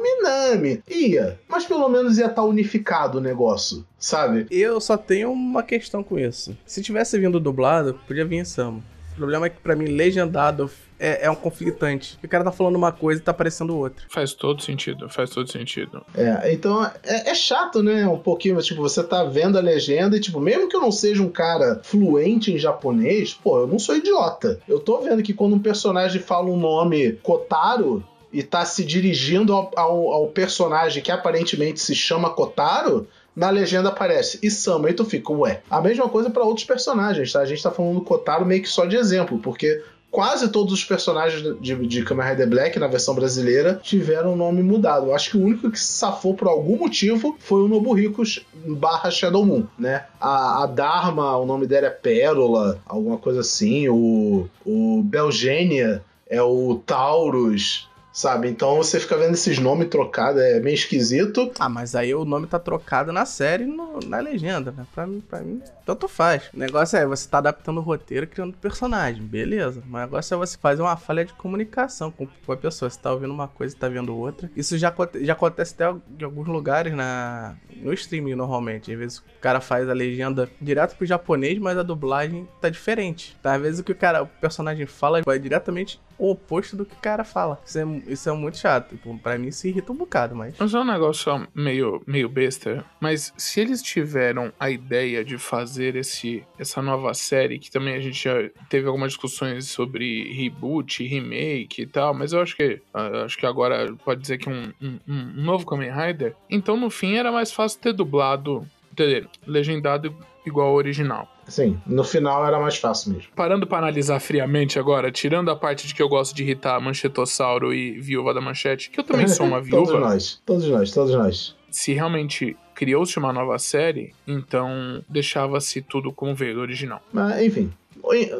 Minami. 0.00 0.82
Ia, 0.86 1.40
mas 1.48 1.64
pelo 1.64 1.88
menos 1.88 2.18
ia 2.18 2.26
estar 2.26 2.36
tá 2.36 2.44
unificado 2.44 3.16
o 3.16 3.20
negócio, 3.20 3.84
sabe? 3.98 4.46
Eu 4.50 4.78
só 4.78 4.98
tenho 4.98 5.32
uma 5.32 5.62
questão 5.62 6.04
com 6.04 6.18
isso. 6.18 6.54
Se 6.66 6.82
tivesse 6.82 7.18
vindo 7.18 7.40
dublado, 7.40 7.98
podia 8.06 8.26
vir 8.26 8.40
Isamu. 8.40 8.84
O 9.14 9.16
problema 9.16 9.46
é 9.46 9.50
que 9.50 9.60
para 9.60 9.76
mim, 9.76 9.86
legendado 9.86 10.68
é, 10.98 11.26
é, 11.26 11.30
um 11.30 11.34
conflitante. 11.34 12.18
O 12.22 12.28
cara 12.28 12.44
tá 12.44 12.52
falando 12.52 12.76
uma 12.76 12.92
coisa 12.92 13.20
e 13.20 13.24
tá 13.24 13.32
parecendo 13.32 13.76
outra. 13.76 14.04
Faz 14.08 14.32
todo 14.32 14.62
sentido, 14.62 15.08
faz 15.08 15.30
todo 15.30 15.50
sentido. 15.50 16.04
É, 16.14 16.52
então 16.52 16.84
é, 16.84 17.30
é, 17.30 17.34
chato, 17.34 17.82
né? 17.82 18.06
Um 18.06 18.18
pouquinho, 18.18 18.60
tipo, 18.60 18.82
você 18.82 19.02
tá 19.02 19.24
vendo 19.24 19.56
a 19.56 19.60
legenda 19.60 20.16
e, 20.16 20.20
tipo, 20.20 20.40
mesmo 20.40 20.68
que 20.68 20.76
eu 20.76 20.80
não 20.80 20.92
seja 20.92 21.22
um 21.22 21.30
cara 21.30 21.80
fluente 21.84 22.52
em 22.52 22.58
japonês, 22.58 23.34
pô, 23.34 23.60
eu 23.60 23.66
não 23.66 23.78
sou 23.78 23.96
idiota. 23.96 24.60
Eu 24.68 24.80
tô 24.80 25.00
vendo 25.00 25.22
que 25.22 25.32
quando 25.32 25.54
um 25.54 25.60
personagem 25.60 26.20
fala 26.20 26.50
um 26.50 26.56
nome 26.56 27.12
Kotaro, 27.22 28.04
e 28.32 28.42
tá 28.42 28.64
se 28.64 28.84
dirigindo 28.84 29.52
ao, 29.52 29.70
ao, 29.76 30.12
ao 30.12 30.26
personagem 30.26 31.00
que 31.00 31.12
aparentemente 31.12 31.78
se 31.78 31.94
chama 31.94 32.30
Kotaro, 32.30 33.06
na 33.34 33.50
legenda 33.50 33.88
aparece 33.88 34.38
Isama, 34.42 34.90
e 34.90 34.94
tu 34.94 35.04
fica, 35.04 35.32
ué. 35.32 35.60
A 35.70 35.80
mesma 35.80 36.08
coisa 36.08 36.30
para 36.30 36.44
outros 36.44 36.66
personagens, 36.66 37.32
tá? 37.32 37.40
A 37.40 37.46
gente 37.46 37.62
tá 37.62 37.70
falando 37.70 37.96
do 37.96 38.00
Kotaro 38.02 38.46
meio 38.46 38.62
que 38.62 38.68
só 38.68 38.84
de 38.86 38.96
exemplo, 38.96 39.38
porque 39.38 39.82
quase 40.14 40.48
todos 40.48 40.72
os 40.72 40.84
personagens 40.84 41.42
de, 41.60 41.74
de 41.88 42.04
Kamen 42.04 42.28
Rider 42.28 42.48
Black 42.48 42.78
na 42.78 42.86
versão 42.86 43.16
brasileira 43.16 43.80
tiveram 43.82 44.34
o 44.34 44.36
nome 44.36 44.62
mudado. 44.62 45.12
Acho 45.12 45.32
que 45.32 45.36
o 45.36 45.42
único 45.42 45.68
que 45.68 45.80
safou 45.80 46.34
por 46.34 46.46
algum 46.46 46.76
motivo 46.76 47.36
foi 47.40 47.62
o 47.62 47.68
Nobuhiko 47.68 48.22
barra 48.54 49.10
Shadow 49.10 49.44
Moon, 49.44 49.66
né? 49.76 50.04
A, 50.20 50.62
a, 50.62 50.66
Dharma, 50.66 51.36
o 51.36 51.44
nome 51.44 51.66
dela 51.66 51.88
é 51.88 51.90
Pérola, 51.90 52.78
alguma 52.86 53.18
coisa 53.18 53.40
assim. 53.40 53.88
O, 53.88 54.48
o 54.64 55.02
Belgênia 55.02 56.04
é 56.28 56.40
o 56.40 56.80
Taurus 56.86 57.88
sabe? 58.14 58.48
Então 58.48 58.76
você 58.76 59.00
fica 59.00 59.18
vendo 59.18 59.34
esses 59.34 59.58
nomes 59.58 59.88
trocados, 59.88 60.40
é 60.40 60.60
meio 60.60 60.74
esquisito. 60.74 61.50
Ah, 61.58 61.68
mas 61.68 61.96
aí 61.96 62.14
o 62.14 62.24
nome 62.24 62.46
tá 62.46 62.60
trocado 62.60 63.12
na 63.12 63.26
série 63.26 63.66
no, 63.66 63.98
na 64.06 64.20
legenda, 64.20 64.70
né? 64.70 64.86
Pra 64.94 65.04
mim, 65.04 65.20
pra 65.20 65.40
mim, 65.40 65.60
tanto 65.84 66.06
faz. 66.06 66.44
O 66.54 66.58
negócio 66.58 66.96
é 66.96 67.04
você 67.04 67.28
tá 67.28 67.38
adaptando 67.38 67.78
o 67.78 67.82
roteiro, 67.82 68.26
criando 68.28 68.56
personagem, 68.56 69.22
beleza. 69.22 69.82
O 69.86 69.98
negócio 69.98 70.32
é 70.32 70.38
você 70.38 70.56
fazer 70.56 70.80
uma 70.80 70.96
falha 70.96 71.24
de 71.24 71.32
comunicação 71.32 72.12
com, 72.12 72.26
com 72.46 72.52
a 72.52 72.56
pessoa. 72.56 72.88
Você 72.88 72.98
tá 73.00 73.12
ouvindo 73.12 73.34
uma 73.34 73.48
coisa 73.48 73.74
e 73.74 73.78
tá 73.78 73.88
vendo 73.88 74.16
outra. 74.16 74.48
Isso 74.56 74.78
já, 74.78 74.94
já 75.20 75.32
acontece 75.32 75.74
até 75.74 75.90
em 75.90 76.24
alguns 76.24 76.46
lugares 76.46 76.94
na, 76.94 77.56
no 77.76 77.92
streaming, 77.92 78.36
normalmente. 78.36 78.92
Às 78.92 78.98
vezes 78.98 79.18
o 79.18 79.24
cara 79.40 79.60
faz 79.60 79.88
a 79.88 79.92
legenda 79.92 80.48
direto 80.60 80.96
pro 80.96 81.04
japonês, 81.04 81.58
mas 81.58 81.76
a 81.76 81.82
dublagem 81.82 82.48
tá 82.60 82.68
diferente. 82.68 83.36
Tá? 83.42 83.54
Às 83.54 83.62
vezes 83.62 83.80
o 83.80 83.84
que 83.84 83.92
o 83.92 83.96
cara, 83.96 84.22
o 84.22 84.26
personagem 84.26 84.86
fala 84.86 85.22
vai 85.22 85.38
diretamente 85.38 86.00
o 86.18 86.30
oposto 86.30 86.76
do 86.76 86.84
que 86.84 86.94
o 86.94 86.98
cara 87.00 87.24
fala. 87.24 87.60
Isso 87.64 87.78
é, 87.78 87.82
isso 88.06 88.28
é 88.28 88.32
muito 88.32 88.58
chato. 88.58 88.90
Tipo, 88.90 89.18
pra 89.18 89.38
mim 89.38 89.48
isso 89.48 89.66
irrita 89.66 89.92
um 89.92 89.96
bocado, 89.96 90.34
mas. 90.34 90.54
Mas 90.58 90.74
é 90.74 90.78
um 90.78 90.84
negócio 90.84 91.46
meio, 91.54 92.02
meio 92.06 92.28
besta. 92.28 92.84
Mas 93.00 93.32
se 93.36 93.60
eles 93.60 93.82
tiveram 93.82 94.52
a 94.58 94.70
ideia 94.70 95.24
de 95.24 95.38
fazer 95.38 95.96
esse, 95.96 96.44
essa 96.58 96.80
nova 96.82 97.12
série, 97.14 97.58
que 97.58 97.70
também 97.70 97.94
a 97.94 98.00
gente 98.00 98.22
já 98.22 98.34
teve 98.68 98.86
algumas 98.86 99.12
discussões 99.12 99.68
sobre 99.68 100.32
reboot, 100.32 101.04
remake 101.06 101.82
e 101.82 101.86
tal, 101.86 102.14
mas 102.14 102.32
eu 102.32 102.40
acho 102.40 102.56
que 102.56 102.80
acho 103.24 103.38
que 103.38 103.46
agora 103.46 103.92
pode 104.04 104.20
dizer 104.20 104.38
que 104.38 104.48
um, 104.48 104.72
um, 104.80 104.98
um 105.08 105.42
novo 105.42 105.66
Kamen 105.66 105.90
Rider. 105.90 106.34
Então 106.48 106.76
no 106.76 106.90
fim 106.90 107.16
era 107.16 107.32
mais 107.32 107.52
fácil 107.52 107.80
ter 107.80 107.92
dublado, 107.92 108.66
entendeu? 108.92 109.26
Legendado 109.46 110.14
igual 110.46 110.68
ao 110.68 110.74
original. 110.74 111.28
Sim, 111.46 111.78
no 111.86 112.04
final 112.04 112.46
era 112.46 112.58
mais 112.58 112.76
fácil 112.76 113.12
mesmo. 113.12 113.28
Parando 113.34 113.66
para 113.66 113.78
analisar 113.78 114.20
friamente 114.20 114.78
agora, 114.78 115.10
tirando 115.10 115.50
a 115.50 115.56
parte 115.56 115.86
de 115.86 115.94
que 115.94 116.02
eu 116.02 116.08
gosto 116.08 116.34
de 116.34 116.42
irritar 116.42 116.80
Manchetossauro 116.80 117.72
e 117.72 117.98
Viúva 118.00 118.32
da 118.32 118.40
Manchete, 118.40 118.90
que 118.90 118.98
eu 118.98 119.04
também 119.04 119.28
sou 119.28 119.46
uma 119.46 119.60
viúva. 119.62 119.86
todos 119.86 120.00
nós, 120.00 120.42
todos 120.44 120.68
nós, 120.68 120.90
todos 120.90 121.14
nós. 121.14 121.56
Se 121.70 121.92
realmente 121.92 122.56
criou-se 122.74 123.18
uma 123.18 123.32
nova 123.32 123.58
série, 123.58 124.14
então 124.26 125.04
deixava-se 125.08 125.80
tudo 125.82 126.12
como 126.12 126.34
veio 126.34 126.54
do 126.54 126.60
original. 126.60 127.02
Mas, 127.12 127.42
enfim, 127.42 127.72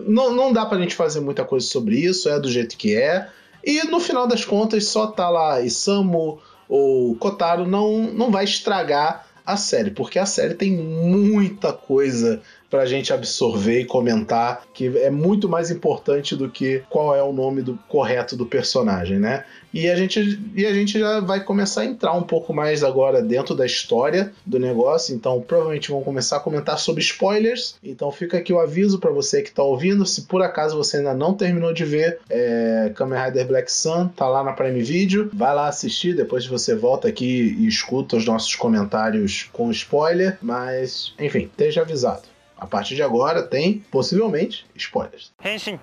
não, 0.06 0.34
não 0.34 0.52
dá 0.52 0.66
pra 0.66 0.78
gente 0.78 0.94
fazer 0.94 1.20
muita 1.20 1.44
coisa 1.44 1.66
sobre 1.66 1.96
isso, 1.96 2.28
é 2.28 2.38
do 2.38 2.50
jeito 2.50 2.76
que 2.76 2.94
é. 2.94 3.28
E 3.62 3.82
no 3.84 3.98
final 3.98 4.26
das 4.26 4.44
contas, 4.44 4.86
só 4.88 5.06
tá 5.06 5.28
lá 5.28 5.60
Isamu 5.60 6.38
ou 6.68 7.14
Kotaro 7.16 7.66
não, 7.66 8.02
não 8.12 8.30
vai 8.30 8.44
estragar 8.44 9.26
a 9.44 9.56
série, 9.56 9.90
porque 9.90 10.18
a 10.18 10.26
série 10.26 10.54
tem 10.54 10.72
muita 10.72 11.72
coisa 11.72 12.42
pra 12.74 12.86
gente 12.86 13.12
absorver 13.12 13.82
e 13.82 13.84
comentar, 13.84 14.64
que 14.74 14.98
é 14.98 15.08
muito 15.08 15.48
mais 15.48 15.70
importante 15.70 16.34
do 16.34 16.50
que 16.50 16.82
qual 16.90 17.14
é 17.14 17.22
o 17.22 17.32
nome 17.32 17.62
do 17.62 17.78
correto 17.88 18.34
do 18.34 18.44
personagem, 18.44 19.16
né? 19.16 19.44
E 19.72 19.88
a 19.88 19.94
gente, 19.94 20.40
e 20.56 20.66
a 20.66 20.74
gente 20.74 20.98
já 20.98 21.20
vai 21.20 21.44
começar 21.44 21.82
a 21.82 21.84
entrar 21.84 22.12
um 22.14 22.22
pouco 22.24 22.52
mais 22.52 22.82
agora 22.82 23.22
dentro 23.22 23.54
da 23.54 23.64
história 23.64 24.32
do 24.44 24.58
negócio. 24.58 25.14
Então, 25.14 25.40
provavelmente 25.40 25.88
vamos 25.88 26.04
começar 26.04 26.38
a 26.38 26.40
comentar 26.40 26.76
sobre 26.78 27.00
spoilers. 27.00 27.76
Então, 27.82 28.10
fica 28.10 28.38
aqui 28.38 28.52
o 28.52 28.58
aviso 28.58 28.98
para 28.98 29.12
você 29.12 29.40
que 29.40 29.50
está 29.50 29.62
ouvindo. 29.62 30.04
Se 30.04 30.22
por 30.22 30.42
acaso 30.42 30.76
você 30.76 30.96
ainda 30.96 31.14
não 31.14 31.32
terminou 31.34 31.72
de 31.72 31.84
ver 31.84 32.18
é, 32.28 32.90
Kamen 32.96 33.20
Rider 33.24 33.46
Black 33.46 33.70
Sun, 33.70 34.08
tá 34.08 34.28
lá 34.28 34.42
na 34.42 34.52
Prime 34.52 34.82
Video. 34.82 35.30
Vai 35.32 35.54
lá 35.54 35.68
assistir. 35.68 36.16
Depois 36.16 36.44
você 36.44 36.74
volta 36.74 37.06
aqui 37.06 37.56
e 37.56 37.68
escuta 37.68 38.16
os 38.16 38.24
nossos 38.24 38.56
comentários 38.56 39.48
com 39.52 39.70
spoiler. 39.70 40.38
Mas, 40.42 41.14
enfim, 41.20 41.44
esteja 41.44 41.82
avisado. 41.82 42.33
A 42.56 42.66
partir 42.66 42.94
de 42.94 43.02
agora 43.02 43.42
tem, 43.42 43.84
possivelmente, 43.90 44.66
spoilers. 44.74 45.32
Henshin. 45.44 45.78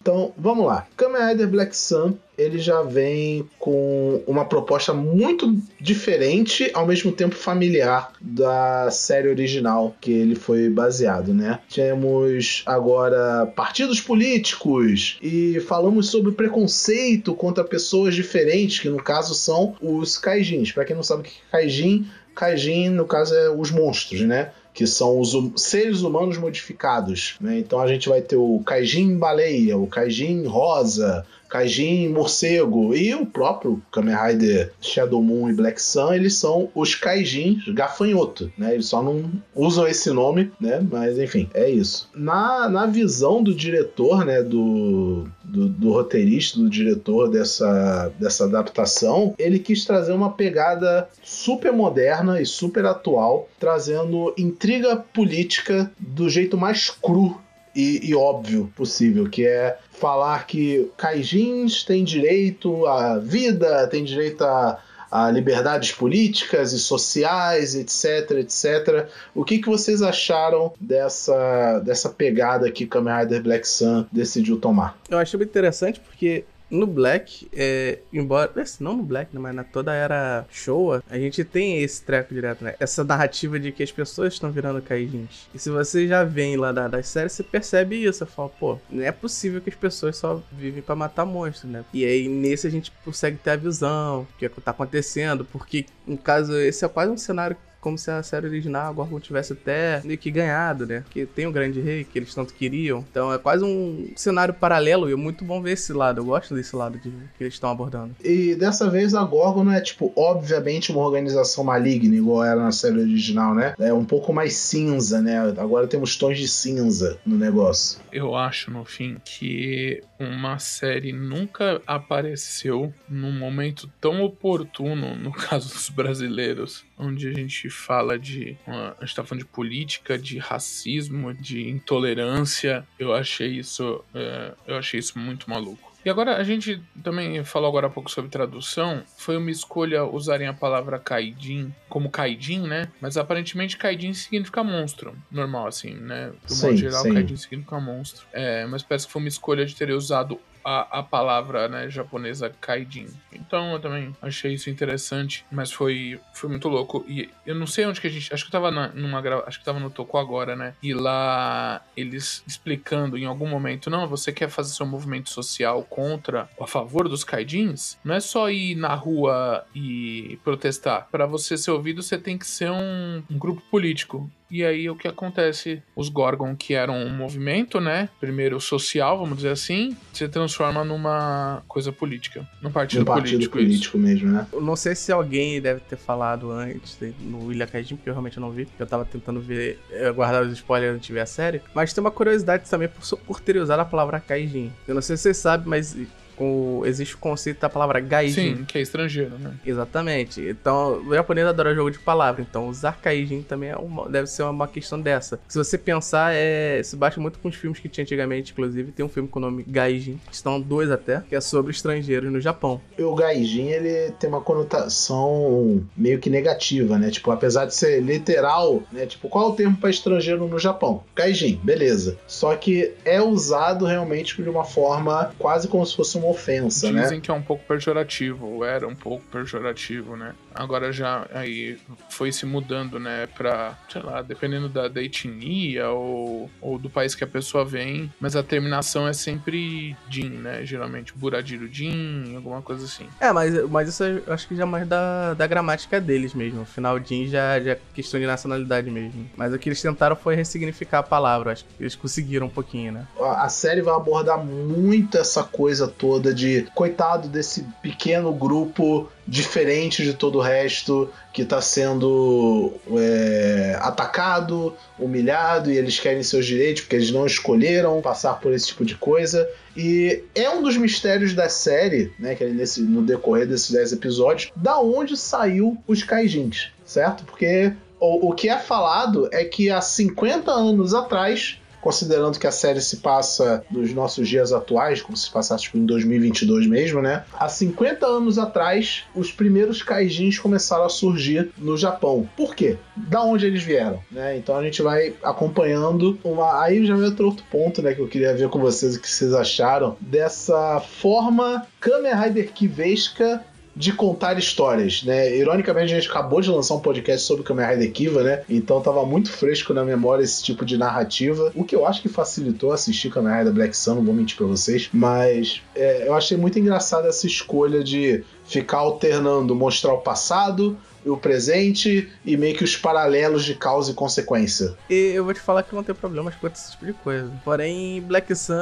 Então, 0.00 0.32
vamos 0.36 0.66
lá. 0.66 0.86
Kamen 0.96 1.20
Rider 1.30 1.48
Black 1.48 1.76
Sun 1.76 2.16
ele 2.38 2.58
já 2.58 2.82
vem 2.82 3.48
com 3.58 4.22
uma 4.26 4.44
proposta 4.44 4.92
muito 4.92 5.56
diferente, 5.80 6.70
ao 6.74 6.86
mesmo 6.86 7.10
tempo 7.10 7.34
familiar 7.34 8.12
da 8.20 8.90
série 8.90 9.28
original 9.28 9.96
que 10.00 10.12
ele 10.12 10.34
foi 10.34 10.68
baseado, 10.68 11.32
né? 11.32 11.58
Temos 11.74 12.62
agora 12.66 13.46
partidos 13.56 14.00
políticos 14.00 15.18
e 15.22 15.60
falamos 15.60 16.08
sobre 16.08 16.32
preconceito 16.32 17.34
contra 17.34 17.64
pessoas 17.64 18.14
diferentes, 18.14 18.80
que 18.80 18.88
no 18.88 19.02
caso 19.02 19.34
são 19.34 19.74
os 19.80 20.18
kaijins. 20.18 20.72
Para 20.72 20.84
quem 20.84 20.94
não 20.94 21.02
sabe 21.02 21.22
o 21.22 21.24
que 21.24 21.30
é 21.30 21.50
kaijin, 21.50 22.06
kaijin 22.34 22.90
no 22.90 23.06
caso 23.06 23.34
é 23.34 23.50
os 23.50 23.70
monstros, 23.70 24.20
né? 24.20 24.52
Que 24.76 24.86
são 24.86 25.18
os 25.18 25.34
hum 25.34 25.56
seres 25.56 26.02
humanos 26.02 26.36
modificados. 26.36 27.36
Né? 27.40 27.58
Então 27.58 27.80
a 27.80 27.86
gente 27.88 28.10
vai 28.10 28.20
ter 28.20 28.36
o 28.36 28.60
Kaijin 28.64 29.16
Baleia, 29.16 29.78
o 29.78 29.86
Kaijin 29.86 30.44
Rosa, 30.44 31.24
Kaijin 31.48 32.08
Morcego 32.08 32.94
e 32.94 33.14
o 33.14 33.24
próprio 33.24 33.80
Kamen 33.90 34.14
Rider 34.14 34.72
Shadow 34.80 35.22
Moon 35.22 35.48
e 35.48 35.54
Black 35.54 35.80
Sun, 35.80 36.12
eles 36.12 36.34
são 36.34 36.68
os 36.74 36.94
Kaijin 36.94 37.62
gafanhoto, 37.68 38.52
né? 38.58 38.74
Eles 38.74 38.86
só 38.86 39.02
não 39.02 39.30
usam 39.54 39.86
esse 39.88 40.10
nome, 40.10 40.52
né? 40.60 40.86
Mas 40.90 41.18
enfim, 41.18 41.48
é 41.54 41.70
isso. 41.70 42.10
Na, 42.14 42.68
na 42.68 42.84
visão 42.84 43.42
do 43.42 43.54
diretor, 43.54 44.26
né? 44.26 44.42
Do, 44.42 45.26
do, 45.56 45.68
do 45.70 45.92
roteirista, 45.92 46.58
do 46.58 46.68
diretor 46.68 47.30
dessa, 47.30 48.12
dessa 48.20 48.44
adaptação, 48.44 49.34
ele 49.38 49.58
quis 49.58 49.86
trazer 49.86 50.12
uma 50.12 50.30
pegada 50.32 51.08
super 51.24 51.72
moderna 51.72 52.40
e 52.40 52.44
super 52.44 52.84
atual, 52.84 53.48
trazendo 53.58 54.34
intriga 54.36 54.96
política 54.96 55.90
do 55.98 56.28
jeito 56.28 56.58
mais 56.58 56.90
cru 56.90 57.40
e, 57.74 58.08
e, 58.08 58.14
óbvio 58.14 58.72
possível, 58.74 59.28
que 59.28 59.46
é 59.46 59.76
falar 59.90 60.46
que 60.46 60.90
kaijins 60.96 61.84
têm 61.84 62.04
direito 62.04 62.86
à 62.86 63.18
vida, 63.18 63.86
têm 63.88 64.02
direito 64.02 64.42
a, 64.44 64.78
a 65.10 65.30
liberdades 65.30 65.92
políticas 65.92 66.72
e 66.72 66.78
sociais, 66.78 67.74
etc, 67.74 68.38
etc. 68.38 69.08
O 69.34 69.44
que, 69.44 69.58
que 69.58 69.68
vocês 69.68 70.02
acharam 70.02 70.72
dessa, 70.80 71.80
dessa 71.80 72.08
pegada 72.08 72.70
que 72.70 72.86
Kamen 72.86 73.20
Rider 73.20 73.42
Black 73.42 73.66
Sun 73.68 74.06
decidiu 74.12 74.58
tomar? 74.58 74.98
Eu 75.08 75.18
achei 75.18 75.36
muito 75.38 75.50
interessante 75.50 76.00
porque 76.00 76.44
no 76.70 76.86
Black, 76.86 77.48
é, 77.52 78.00
embora. 78.12 78.52
Não 78.80 78.96
no 78.96 79.02
Black, 79.02 79.34
né, 79.34 79.40
mas 79.40 79.54
na 79.54 79.64
toda 79.64 79.92
era 79.94 80.44
Showa, 80.50 81.02
a 81.08 81.18
gente 81.18 81.44
tem 81.44 81.82
esse 81.82 82.02
treco 82.02 82.34
direto, 82.34 82.64
né? 82.64 82.74
Essa 82.80 83.04
narrativa 83.04 83.58
de 83.58 83.72
que 83.72 83.82
as 83.82 83.92
pessoas 83.92 84.34
estão 84.34 84.50
virando 84.50 84.82
Kaijins. 84.82 85.48
E 85.54 85.58
se 85.58 85.70
você 85.70 86.06
já 86.08 86.24
vem 86.24 86.56
lá 86.56 86.72
da, 86.72 86.88
das 86.88 87.06
séries, 87.08 87.32
você 87.32 87.42
percebe 87.42 88.02
isso. 88.02 88.18
Você 88.18 88.26
fala, 88.26 88.48
pô, 88.48 88.78
não 88.90 89.04
é 89.04 89.12
possível 89.12 89.60
que 89.60 89.70
as 89.70 89.76
pessoas 89.76 90.16
só 90.16 90.42
vivem 90.52 90.82
para 90.82 90.96
matar 90.96 91.24
monstros, 91.24 91.70
né? 91.70 91.84
E 91.92 92.04
aí 92.04 92.28
nesse 92.28 92.66
a 92.66 92.70
gente 92.70 92.92
consegue 93.04 93.36
ter 93.36 93.50
a 93.50 93.56
visão, 93.56 94.22
o 94.22 94.38
que 94.38 94.48
tá 94.48 94.70
acontecendo, 94.70 95.44
porque, 95.44 95.86
no 96.06 96.16
caso, 96.16 96.56
esse 96.56 96.84
é 96.84 96.88
quase 96.88 97.12
um 97.12 97.16
cenário 97.16 97.56
como 97.80 97.96
se 97.96 98.10
a 98.10 98.22
série 98.22 98.46
original 98.46 98.92
Gorgon 98.92 99.20
tivesse 99.20 99.52
até 99.52 100.00
meio 100.04 100.18
que 100.18 100.30
ganhado, 100.30 100.86
né? 100.86 101.04
Que 101.10 101.26
tem 101.26 101.46
o 101.46 101.52
Grande 101.52 101.80
Rei, 101.80 102.04
que 102.04 102.18
eles 102.18 102.34
tanto 102.34 102.54
queriam. 102.54 103.04
Então 103.10 103.32
é 103.32 103.38
quase 103.38 103.64
um 103.64 104.10
cenário 104.16 104.54
paralelo 104.54 105.08
e 105.08 105.12
é 105.12 105.16
muito 105.16 105.44
bom 105.44 105.62
ver 105.62 105.72
esse 105.72 105.92
lado. 105.92 106.20
Eu 106.20 106.24
gosto 106.24 106.54
desse 106.54 106.74
lado 106.74 106.98
de, 106.98 107.10
que 107.10 107.44
eles 107.44 107.54
estão 107.54 107.70
abordando. 107.70 108.14
E 108.24 108.54
dessa 108.54 108.90
vez 108.90 109.14
a 109.14 109.22
Gorgon 109.22 109.64
não 109.64 109.72
é, 109.72 109.80
tipo, 109.80 110.12
obviamente 110.16 110.90
uma 110.90 111.02
organização 111.02 111.64
maligna, 111.64 112.14
igual 112.16 112.44
era 112.44 112.62
na 112.62 112.72
série 112.72 113.00
original, 113.00 113.54
né? 113.54 113.74
É 113.78 113.92
um 113.92 114.04
pouco 114.04 114.32
mais 114.32 114.54
cinza, 114.54 115.20
né? 115.20 115.38
Agora 115.58 115.86
temos 115.86 116.16
tons 116.16 116.38
de 116.38 116.48
cinza 116.48 117.18
no 117.24 117.36
negócio. 117.36 118.00
Eu 118.12 118.34
acho, 118.34 118.70
no 118.70 118.84
fim, 118.84 119.16
que 119.24 120.02
uma 120.18 120.58
série 120.58 121.12
nunca 121.12 121.80
apareceu 121.86 122.92
num 123.08 123.32
momento 123.32 123.90
tão 124.00 124.22
oportuno, 124.22 125.14
no 125.16 125.32
caso 125.36 125.68
dos 125.68 125.88
brasileiros, 125.88 126.84
onde 126.98 127.28
a 127.28 127.32
gente 127.32 127.68
fala 127.76 128.18
de. 128.18 128.56
Uma, 128.66 128.96
a 129.00 129.04
gente 129.04 129.14
tá 129.14 129.24
falando 129.24 129.42
de 129.42 129.48
política, 129.48 130.18
de 130.18 130.38
racismo, 130.38 131.32
de 131.34 131.68
intolerância. 131.68 132.86
Eu 132.98 133.14
achei 133.14 133.48
isso. 133.48 134.04
É, 134.14 134.52
eu 134.66 134.76
achei 134.76 134.98
isso 135.00 135.18
muito 135.18 135.48
maluco. 135.48 135.96
E 136.06 136.08
agora 136.08 136.36
a 136.36 136.44
gente 136.44 136.80
também 137.02 137.42
falou 137.42 137.68
agora 137.68 137.88
há 137.88 137.90
pouco 137.90 138.08
sobre 138.08 138.30
tradução. 138.30 139.02
Foi 139.18 139.36
uma 139.36 139.50
escolha 139.50 140.04
usarem 140.04 140.46
a 140.46 140.52
palavra 140.52 141.00
kaidin 141.00 141.74
como 141.88 142.08
kaidin, 142.08 142.60
né? 142.60 142.88
Mas 143.00 143.16
aparentemente 143.16 143.76
kaidin 143.76 144.14
significa 144.14 144.62
monstro. 144.62 145.16
Normal, 145.32 145.66
assim, 145.66 145.94
né? 145.94 146.32
Do 146.46 146.54
sim, 146.54 146.66
modo 146.66 146.76
geral, 146.76 147.02
sim. 147.02 147.12
kaidin 147.12 147.36
significa 147.36 147.80
monstro. 147.80 148.24
É, 148.32 148.64
mas 148.66 148.84
parece 148.84 149.06
que 149.06 149.12
foi 149.12 149.20
uma 149.20 149.28
escolha 149.28 149.66
de 149.66 149.74
ter 149.74 149.90
usado 149.90 150.38
a, 150.66 150.98
a 150.98 151.02
palavra 151.02 151.68
né, 151.68 151.88
japonesa 151.88 152.52
kaijin. 152.60 153.06
Então 153.32 153.74
eu 153.74 153.78
também 153.78 154.14
achei 154.20 154.54
isso 154.54 154.68
interessante, 154.68 155.46
mas 155.50 155.70
foi, 155.70 156.20
foi 156.34 156.50
muito 156.50 156.68
louco. 156.68 157.04
E 157.06 157.30
eu 157.46 157.54
não 157.54 157.68
sei 157.68 157.86
onde 157.86 158.00
que 158.00 158.08
a 158.08 158.10
gente. 158.10 158.34
Acho 158.34 158.42
que 158.44 158.48
eu 158.48 158.60
tava 158.60 158.72
na, 158.72 158.88
numa 158.88 159.22
Acho 159.46 159.60
que 159.60 159.64
tava 159.64 159.78
no 159.78 159.90
Toco 159.90 160.18
agora, 160.18 160.56
né? 160.56 160.74
E 160.82 160.92
lá 160.92 161.80
eles 161.96 162.42
explicando 162.46 163.16
em 163.16 163.24
algum 163.24 163.46
momento: 163.46 163.88
não, 163.88 164.08
você 164.08 164.32
quer 164.32 164.48
fazer 164.48 164.74
seu 164.74 164.84
movimento 164.84 165.30
social 165.30 165.84
contra, 165.84 166.48
a 166.60 166.66
favor 166.66 167.08
dos 167.08 167.22
kaijins? 167.22 167.96
Não 168.04 168.14
é 168.14 168.20
só 168.20 168.50
ir 168.50 168.74
na 168.74 168.94
rua 168.94 169.64
e 169.74 170.38
protestar. 170.42 171.06
Para 171.12 171.26
você 171.26 171.56
ser 171.56 171.70
ouvido, 171.70 172.02
você 172.02 172.18
tem 172.18 172.36
que 172.36 172.46
ser 172.46 172.70
um, 172.72 173.22
um 173.30 173.38
grupo 173.38 173.62
político. 173.70 174.28
E 174.50 174.64
aí 174.64 174.88
o 174.88 174.96
que 174.96 175.08
acontece? 175.08 175.82
Os 175.94 176.08
Gorgon, 176.08 176.54
que 176.54 176.74
eram 176.74 176.96
um 176.96 177.10
movimento, 177.10 177.80
né? 177.80 178.08
Primeiro 178.20 178.60
social, 178.60 179.18
vamos 179.18 179.36
dizer 179.36 179.50
assim, 179.50 179.96
se 180.12 180.28
transforma 180.28 180.84
numa 180.84 181.62
coisa 181.66 181.92
política. 181.92 182.48
Num 182.62 182.70
partido, 182.70 183.02
um 183.02 183.04
partido 183.04 183.50
político. 183.50 183.58
político 183.58 183.98
mesmo, 183.98 184.30
né? 184.30 184.46
Eu 184.52 184.60
não 184.60 184.76
sei 184.76 184.94
se 184.94 185.10
alguém 185.10 185.60
deve 185.60 185.80
ter 185.80 185.96
falado 185.96 186.50
antes 186.50 186.98
no 187.20 187.52
Ilha 187.52 187.66
Kaijin, 187.66 187.96
porque 187.96 188.08
eu 188.08 188.14
realmente 188.14 188.38
não 188.38 188.50
vi. 188.50 188.68
Eu 188.78 188.86
tava 188.86 189.04
tentando 189.04 189.40
ver, 189.40 189.78
eh, 189.90 190.10
guardar 190.12 190.44
os 190.44 190.52
spoilers 190.52 190.96
antes 190.96 191.06
de 191.06 191.12
ver 191.12 191.20
a 191.20 191.26
série. 191.26 191.60
Mas 191.74 191.92
tem 191.92 192.00
uma 192.00 192.10
curiosidade 192.10 192.68
também 192.68 192.88
por, 192.88 193.18
por 193.18 193.40
ter 193.40 193.56
usado 193.56 193.80
a 193.80 193.84
palavra 193.84 194.20
Kaijin. 194.20 194.72
Eu 194.86 194.94
não 194.94 195.02
sei 195.02 195.16
se 195.16 195.24
vocês 195.24 195.36
sabem, 195.38 195.66
mas 195.66 195.96
o, 196.44 196.86
existe 196.86 197.14
o 197.14 197.18
conceito 197.18 197.60
da 197.60 197.68
palavra 197.68 198.00
gaijin. 198.00 198.56
Sim, 198.56 198.64
que 198.64 198.78
é 198.78 198.80
estrangeiro, 198.80 199.38
né? 199.38 199.54
Exatamente. 199.64 200.40
Então, 200.40 201.02
o 201.06 201.14
japonês 201.14 201.46
adora 201.46 201.74
jogo 201.74 201.90
de 201.90 201.98
palavra. 201.98 202.42
Então, 202.42 202.68
usar 202.68 202.98
gaijin 203.02 203.42
também 203.42 203.70
é 203.70 203.76
uma, 203.76 204.08
deve 204.08 204.26
ser 204.26 204.42
uma 204.42 204.68
questão 204.68 205.00
dessa. 205.00 205.38
Se 205.48 205.58
você 205.58 205.78
pensar, 205.78 206.34
é, 206.34 206.82
se 206.82 206.96
bate 206.96 207.18
muito 207.18 207.38
com 207.38 207.48
os 207.48 207.54
filmes 207.54 207.78
que 207.78 207.88
tinha 207.88 208.02
antigamente, 208.02 208.52
inclusive. 208.52 208.92
Tem 208.92 209.04
um 209.04 209.08
filme 209.08 209.28
com 209.28 209.38
o 209.38 209.42
nome 209.42 209.64
Gaijin, 209.66 210.20
estão 210.30 210.60
dois 210.60 210.90
até, 210.90 211.22
que 211.28 211.34
é 211.34 211.40
sobre 211.40 211.72
estrangeiros 211.72 212.30
no 212.32 212.40
Japão. 212.40 212.80
E 212.98 213.02
o 213.02 213.14
gaijin, 213.14 213.68
ele 213.68 214.12
tem 214.12 214.28
uma 214.28 214.40
conotação 214.40 215.84
meio 215.96 216.18
que 216.18 216.30
negativa, 216.30 216.98
né? 216.98 217.10
Tipo, 217.10 217.30
apesar 217.30 217.66
de 217.66 217.74
ser 217.74 218.00
literal, 218.02 218.82
né? 218.92 219.06
Tipo, 219.06 219.28
qual 219.28 219.46
é 219.46 219.52
o 219.52 219.52
termo 219.52 219.76
para 219.76 219.90
estrangeiro 219.90 220.46
no 220.46 220.58
Japão? 220.58 221.02
Gaijin, 221.14 221.60
beleza. 221.62 222.18
Só 222.26 222.54
que 222.56 222.92
é 223.04 223.20
usado 223.20 223.84
realmente 223.84 224.40
de 224.42 224.48
uma 224.48 224.64
forma 224.64 225.34
quase 225.38 225.68
como 225.68 225.84
se 225.84 225.96
fosse 225.96 226.16
um 226.18 226.25
uma 226.26 226.30
ofensa, 226.30 226.86
Dizem 226.86 226.92
né? 226.92 227.02
Dizem 227.02 227.20
que 227.20 227.30
é 227.30 227.34
um 227.34 227.42
pouco 227.42 227.64
pejorativo, 227.64 228.64
era 228.64 228.86
um 228.86 228.94
pouco 228.94 229.24
pejorativo, 229.30 230.16
né? 230.16 230.34
Agora 230.56 230.92
já 230.92 231.26
aí 231.32 231.78
foi 232.08 232.32
se 232.32 232.46
mudando, 232.46 232.98
né, 232.98 233.26
pra, 233.26 233.76
sei 233.90 234.02
lá, 234.02 234.22
dependendo 234.22 234.68
da, 234.68 234.88
da 234.88 235.02
etnia 235.02 235.90
ou, 235.90 236.50
ou 236.60 236.78
do 236.78 236.88
país 236.90 237.14
que 237.14 237.24
a 237.24 237.26
pessoa 237.26 237.64
vem, 237.64 238.12
mas 238.20 238.36
a 238.36 238.42
terminação 238.42 239.06
é 239.06 239.12
sempre 239.12 239.96
Jin, 240.08 240.30
né? 240.30 240.64
Geralmente 240.64 241.12
Buradiro 241.14 241.68
Jin, 241.70 242.34
alguma 242.36 242.62
coisa 242.62 242.84
assim. 242.84 243.06
É, 243.20 243.32
mas, 243.32 243.68
mas 243.68 243.88
isso 243.88 244.04
eu 244.04 244.32
acho 244.32 244.48
que 244.48 244.56
já 244.56 244.62
é 244.62 244.66
mais 244.66 244.86
da, 244.86 245.34
da 245.34 245.46
gramática 245.46 246.00
deles 246.00 246.34
mesmo. 246.34 246.62
O 246.62 246.66
final 246.66 246.98
Jin 246.98 247.26
já, 247.26 247.60
já 247.60 247.72
é 247.72 247.78
questão 247.94 248.18
de 248.18 248.26
nacionalidade 248.26 248.90
mesmo. 248.90 249.28
Mas 249.36 249.52
o 249.52 249.58
que 249.58 249.68
eles 249.68 249.80
tentaram 249.80 250.16
foi 250.16 250.34
ressignificar 250.34 251.00
a 251.00 251.02
palavra. 251.02 251.52
Acho 251.52 251.64
que 251.64 251.70
eles 251.80 251.94
conseguiram 251.94 252.46
um 252.46 252.50
pouquinho, 252.50 252.92
né? 252.92 253.06
A 253.20 253.48
série 253.48 253.82
vai 253.82 253.94
abordar 253.94 254.42
muito 254.44 255.18
essa 255.18 255.42
coisa 255.42 255.86
toda 255.88 256.32
de 256.32 256.66
coitado 256.74 257.28
desse 257.28 257.66
pequeno 257.82 258.32
grupo 258.32 259.08
diferente 259.26 260.04
de 260.04 260.14
todo 260.14 260.38
o 260.38 260.40
resto 260.40 261.10
que 261.32 261.42
está 261.42 261.60
sendo 261.60 262.72
é, 262.96 263.76
atacado, 263.80 264.74
humilhado 264.98 265.70
e 265.70 265.76
eles 265.76 265.98
querem 265.98 266.22
seus 266.22 266.46
direitos 266.46 266.82
porque 266.82 266.96
eles 266.96 267.10
não 267.10 267.26
escolheram 267.26 268.00
passar 268.00 268.34
por 268.40 268.52
esse 268.52 268.68
tipo 268.68 268.84
de 268.84 268.94
coisa. 268.94 269.48
E 269.76 270.22
é 270.34 270.48
um 270.48 270.62
dos 270.62 270.76
mistérios 270.76 271.34
da 271.34 271.48
série, 271.48 272.12
né, 272.18 272.34
que 272.34 272.44
é 272.44 272.48
nesse, 272.48 272.80
no 272.80 273.02
decorrer 273.02 273.46
desses 273.46 273.70
10 273.70 273.92
episódios, 273.94 274.52
da 274.54 274.78
onde 274.78 275.16
saiu 275.16 275.76
os 275.86 276.02
Kaijins, 276.02 276.68
certo? 276.84 277.24
Porque 277.24 277.72
o, 277.98 278.30
o 278.30 278.32
que 278.32 278.48
é 278.48 278.58
falado 278.58 279.28
é 279.32 279.44
que 279.44 279.70
há 279.70 279.80
50 279.80 280.50
anos 280.50 280.94
atrás 280.94 281.58
considerando 281.80 282.38
que 282.38 282.46
a 282.46 282.52
série 282.52 282.80
se 282.80 282.98
passa 282.98 283.64
nos 283.70 283.92
nossos 283.92 284.28
dias 284.28 284.52
atuais, 284.52 285.02
como 285.02 285.16
se 285.16 285.30
passasse 285.30 285.64
tipo, 285.64 285.78
em 285.78 285.86
2022 285.86 286.66
mesmo, 286.66 287.00
né? 287.00 287.24
Há 287.32 287.48
50 287.48 288.06
anos 288.06 288.38
atrás, 288.38 289.04
os 289.14 289.30
primeiros 289.32 289.82
kaijins 289.82 290.38
começaram 290.38 290.84
a 290.84 290.88
surgir 290.88 291.50
no 291.56 291.76
Japão. 291.76 292.28
Por 292.36 292.54
quê? 292.54 292.76
Da 292.96 293.22
onde 293.22 293.46
eles 293.46 293.62
vieram, 293.62 294.00
né? 294.10 294.36
Então 294.36 294.56
a 294.56 294.62
gente 294.62 294.82
vai 294.82 295.14
acompanhando 295.22 296.18
uma... 296.24 296.62
Aí 296.62 296.84
já 296.86 296.96
vai 296.96 297.06
outro 297.06 297.44
ponto, 297.50 297.82
né, 297.82 297.94
que 297.94 298.00
eu 298.00 298.08
queria 298.08 298.34
ver 298.34 298.48
com 298.48 298.58
vocês 298.58 298.96
o 298.96 299.00
que 299.00 299.10
vocês 299.10 299.32
acharam 299.32 299.96
dessa 300.00 300.80
forma 300.80 301.66
Kamen 301.80 302.14
Rider 302.14 302.52
Kivesca 302.52 303.44
de 303.76 303.92
contar 303.92 304.38
histórias, 304.38 305.02
né? 305.02 305.36
Ironicamente, 305.36 305.92
a 305.92 306.00
gente 306.00 306.08
acabou 306.08 306.40
de 306.40 306.50
lançar 306.50 306.74
um 306.74 306.80
podcast 306.80 307.26
sobre 307.26 307.44
Kamen 307.44 307.66
Rider 307.66 307.92
Kiva, 307.92 308.22
né? 308.22 308.42
Então 308.48 308.80
tava 308.80 309.04
muito 309.04 309.30
fresco 309.30 309.74
na 309.74 309.84
memória 309.84 310.24
esse 310.24 310.42
tipo 310.42 310.64
de 310.64 310.78
narrativa, 310.78 311.52
o 311.54 311.62
que 311.62 311.76
eu 311.76 311.86
acho 311.86 312.00
que 312.00 312.08
facilitou 312.08 312.72
assistir 312.72 313.10
Kamen 313.10 313.36
Rider 313.36 313.52
Black 313.52 313.76
Sun, 313.76 313.96
não 313.96 314.04
vou 314.04 314.14
mentir 314.14 314.38
pra 314.38 314.46
vocês, 314.46 314.88
mas 314.92 315.60
é, 315.74 316.08
eu 316.08 316.14
achei 316.14 316.38
muito 316.38 316.58
engraçada 316.58 317.08
essa 317.08 317.26
escolha 317.26 317.84
de 317.84 318.24
ficar 318.46 318.78
alternando, 318.78 319.54
mostrar 319.54 319.92
o 319.92 319.98
passado, 319.98 320.76
o 321.10 321.16
presente 321.16 322.10
e 322.24 322.36
meio 322.36 322.56
que 322.56 322.64
os 322.64 322.76
paralelos 322.76 323.44
de 323.44 323.54
causa 323.54 323.92
e 323.92 323.94
consequência. 323.94 324.76
E 324.90 325.12
eu 325.14 325.24
vou 325.24 325.32
te 325.32 325.40
falar 325.40 325.62
que 325.62 325.74
não 325.74 325.82
tem 325.82 325.94
problemas 325.94 326.34
com 326.34 326.46
esse 326.46 326.72
tipo 326.72 326.86
de 326.86 326.92
coisa. 326.92 327.30
Porém, 327.44 328.00
Black 328.02 328.34
Sun, 328.34 328.54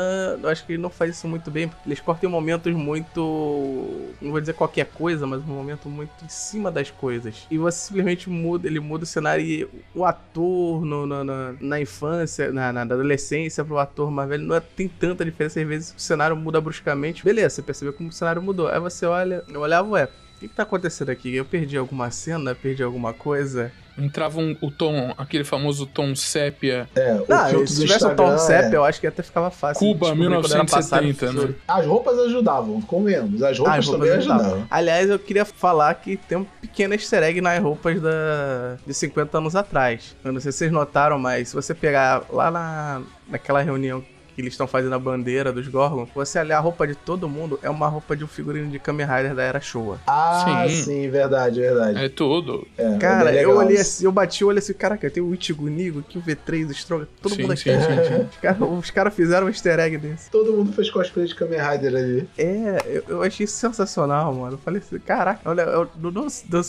eu 0.43 0.49
acho 0.49 0.65
que 0.65 0.73
ele 0.73 0.83
não 0.83 0.91
faz 0.91 1.17
isso 1.17 1.27
muito 1.27 1.51
bem, 1.51 1.69
porque 1.69 1.89
eles 1.89 2.01
cortam 2.01 2.31
momentos 2.31 2.73
muito. 2.75 3.21
Não 4.21 4.31
vou 4.31 4.41
dizer 4.41 4.55
qualquer 4.55 4.87
coisa, 4.87 5.27
mas 5.27 5.41
um 5.41 5.55
momento 5.55 5.89
muito 5.89 6.13
em 6.25 6.29
cima 6.29 6.71
das 6.71 6.91
coisas. 6.91 7.47
E 7.51 7.59
você 7.59 7.87
simplesmente 7.87 8.29
muda, 8.29 8.67
ele 8.67 8.81
muda 8.81 9.05
o 9.05 9.07
cenário 9.07 9.45
e 9.45 9.69
o 9.95 10.05
ator 10.05 10.85
no, 10.85 11.07
no, 11.07 11.25
na, 11.25 11.55
na 11.61 11.81
infância, 11.81 12.53
na, 12.53 12.73
na 12.73 12.83
adolescência, 12.83 13.65
pro 13.65 13.79
ator 13.79 14.11
mais 14.11 14.29
velho, 14.29 14.45
não 14.45 14.57
é, 14.57 14.61
tem 14.61 14.89
tanta 14.89 15.25
diferença. 15.25 15.61
Às 15.61 15.67
vezes 15.67 15.95
o 15.97 16.01
cenário 16.01 16.37
muda 16.37 16.61
bruscamente. 16.61 17.25
Beleza, 17.25 17.57
você 17.57 17.63
percebeu 17.63 17.93
como 17.93 18.09
o 18.09 18.13
cenário 18.13 18.43
mudou. 18.43 18.69
Aí 18.69 18.81
você 18.81 19.07
olha, 19.07 19.43
eu 19.49 19.61
olhava, 19.61 19.89
ué, 19.91 20.09
que, 20.45 20.49
que 20.49 20.55
tá 20.57 20.63
acontecendo 20.63 21.11
aqui? 21.11 21.35
Eu 21.35 21.45
perdi 21.45 21.77
alguma 21.77 22.11
cena? 22.11 22.55
Perdi 22.55 22.83
alguma 22.83 23.13
coisa? 23.13 23.71
Entrava 23.97 24.41
um, 24.41 24.57
o 24.61 24.73
tom, 24.73 25.15
aquele 25.17 25.45
famoso 25.45 25.87
tom 25.87 26.17
sépia. 26.17 26.89
É, 26.97 27.15
o 27.15 27.27
Ah, 27.33 27.49
se 27.49 27.55
tivesse 27.55 27.81
um 27.81 27.85
Instagram 27.85 28.17
tom 28.17 28.39
sépia, 28.39 28.75
é- 28.75 28.77
eu 28.77 28.85
acho 28.85 29.01
que 29.01 29.07
até 29.07 29.23
ficava 29.23 29.51
fácil. 29.53 29.79
Cuba, 29.79 30.07
de 30.07 30.13
descobrir 30.19 30.41
quando 30.43 30.53
era 30.53 30.65
passado 30.65 31.03
e 31.05 31.07
1970, 31.07 31.27
futuro. 31.33 31.49
né? 31.53 31.55
As 31.69 31.87
roupas 31.87 32.19
ajudavam, 32.19 32.81
convenhamos. 32.83 33.41
As 33.43 33.57
roupas, 33.57 33.75
Ah, 33.75 33.79
as 33.79 33.87
roupas 33.87 34.01
também 34.09 34.19
ajudavam. 34.19 34.45
ajudavam. 34.47 34.67
Aliás, 34.71 35.09
eu 35.11 35.19
queria 35.19 35.45
falar 35.45 35.95
que 35.95 36.17
tem 36.17 36.39
um 36.39 36.45
pequeno 36.61 36.93
easter 36.95 37.23
egg 37.23 37.41
nas 37.41 37.63
roupas 37.63 38.01
da... 38.03 38.77
de 38.85 38.93
50 38.93 39.39
anos 39.39 39.55
atrás. 39.55 40.17
Eu 40.25 40.33
não 40.33 40.41
sei 40.41 40.51
se 40.51 40.59
vocês 40.59 40.73
notaram, 40.73 41.17
mas 41.17 41.51
se 41.51 41.55
você 41.55 41.73
pegar 41.73 42.25
lá 42.33 42.51
na... 42.51 43.03
naquela 43.29 43.63
reunião 43.63 44.05
que 44.35 44.41
eles 44.41 44.53
estão 44.55 44.67
fazendo 44.67 44.95
a 44.95 44.99
bandeira 44.99 45.53
dos 45.53 45.69
Gorgon, 45.69 46.07
você 46.15 46.39
olhar 46.41 46.59
a 46.59 46.61
roupa 46.61 46.87
de 46.87 46.95
todo 46.95 47.29
mundo, 47.29 47.59
é 47.63 47.71
uma 47.71 47.89
roupa 47.89 48.17
de 48.17 48.25
um 48.25 48.29
figurino 48.29 48.71
de 48.71 48.79
Kamen 48.79 49.07
Rider 49.07 49.35
da 49.35 49.43
Era 49.43 49.61
Showa. 49.61 50.01
Ah, 50.07 50.65
Sim. 50.69 50.85
sim, 50.85 51.11
verdade, 51.11 51.61
verdade. 51.61 52.05
É 52.05 52.09
tudo. 52.09 52.67
É, 52.77 52.97
Cara, 52.99 53.35
é 53.35 53.45
eu 53.45 53.57
olhei 53.57 53.79
assim, 53.79 54.05
eu 54.05 54.13
bati 54.13 54.45
o 54.45 54.49
olho 54.49 54.59
assim, 54.59 54.73
caraca, 54.73 55.09
tem 55.11 55.23
o 55.23 55.35
Ichigo 55.35 55.69
Nigo 55.69 56.01
aqui, 56.01 56.19
o 56.19 56.23
V3, 56.23 56.69
o 56.69 56.73
Stroga, 56.73 57.09
todo 57.23 57.35
Sim, 57.35 57.43
mundo 57.43 57.53
aqui. 57.53 57.63
sim, 57.63 57.81
sim, 57.81 58.05
sim. 58.05 58.25
Os 58.65 58.91
caras 58.91 59.05
cara 59.05 59.11
fizeram 59.11 59.47
um 59.47 59.51
easter 59.51 59.79
egg 59.79 59.99
desse. 59.99 60.31
Todo 60.31 60.53
mundo 60.53 60.73
fez 60.73 60.91
cosplay 60.91 61.27
de 61.27 61.35
Kamen 61.35 61.59
Rider 61.61 61.95
ali. 61.95 62.29
É, 62.39 62.79
eu, 62.87 63.05
eu 63.09 63.23
achei 63.23 63.47
sensacional, 63.47 64.33
mano. 64.35 64.55
Eu 64.55 64.59
falei 64.59 64.81
assim, 64.81 64.99
caraca, 64.99 65.41
olha, 65.49 65.63
eu, 65.63 65.89
não, 66.01 66.11
não, 66.11 66.27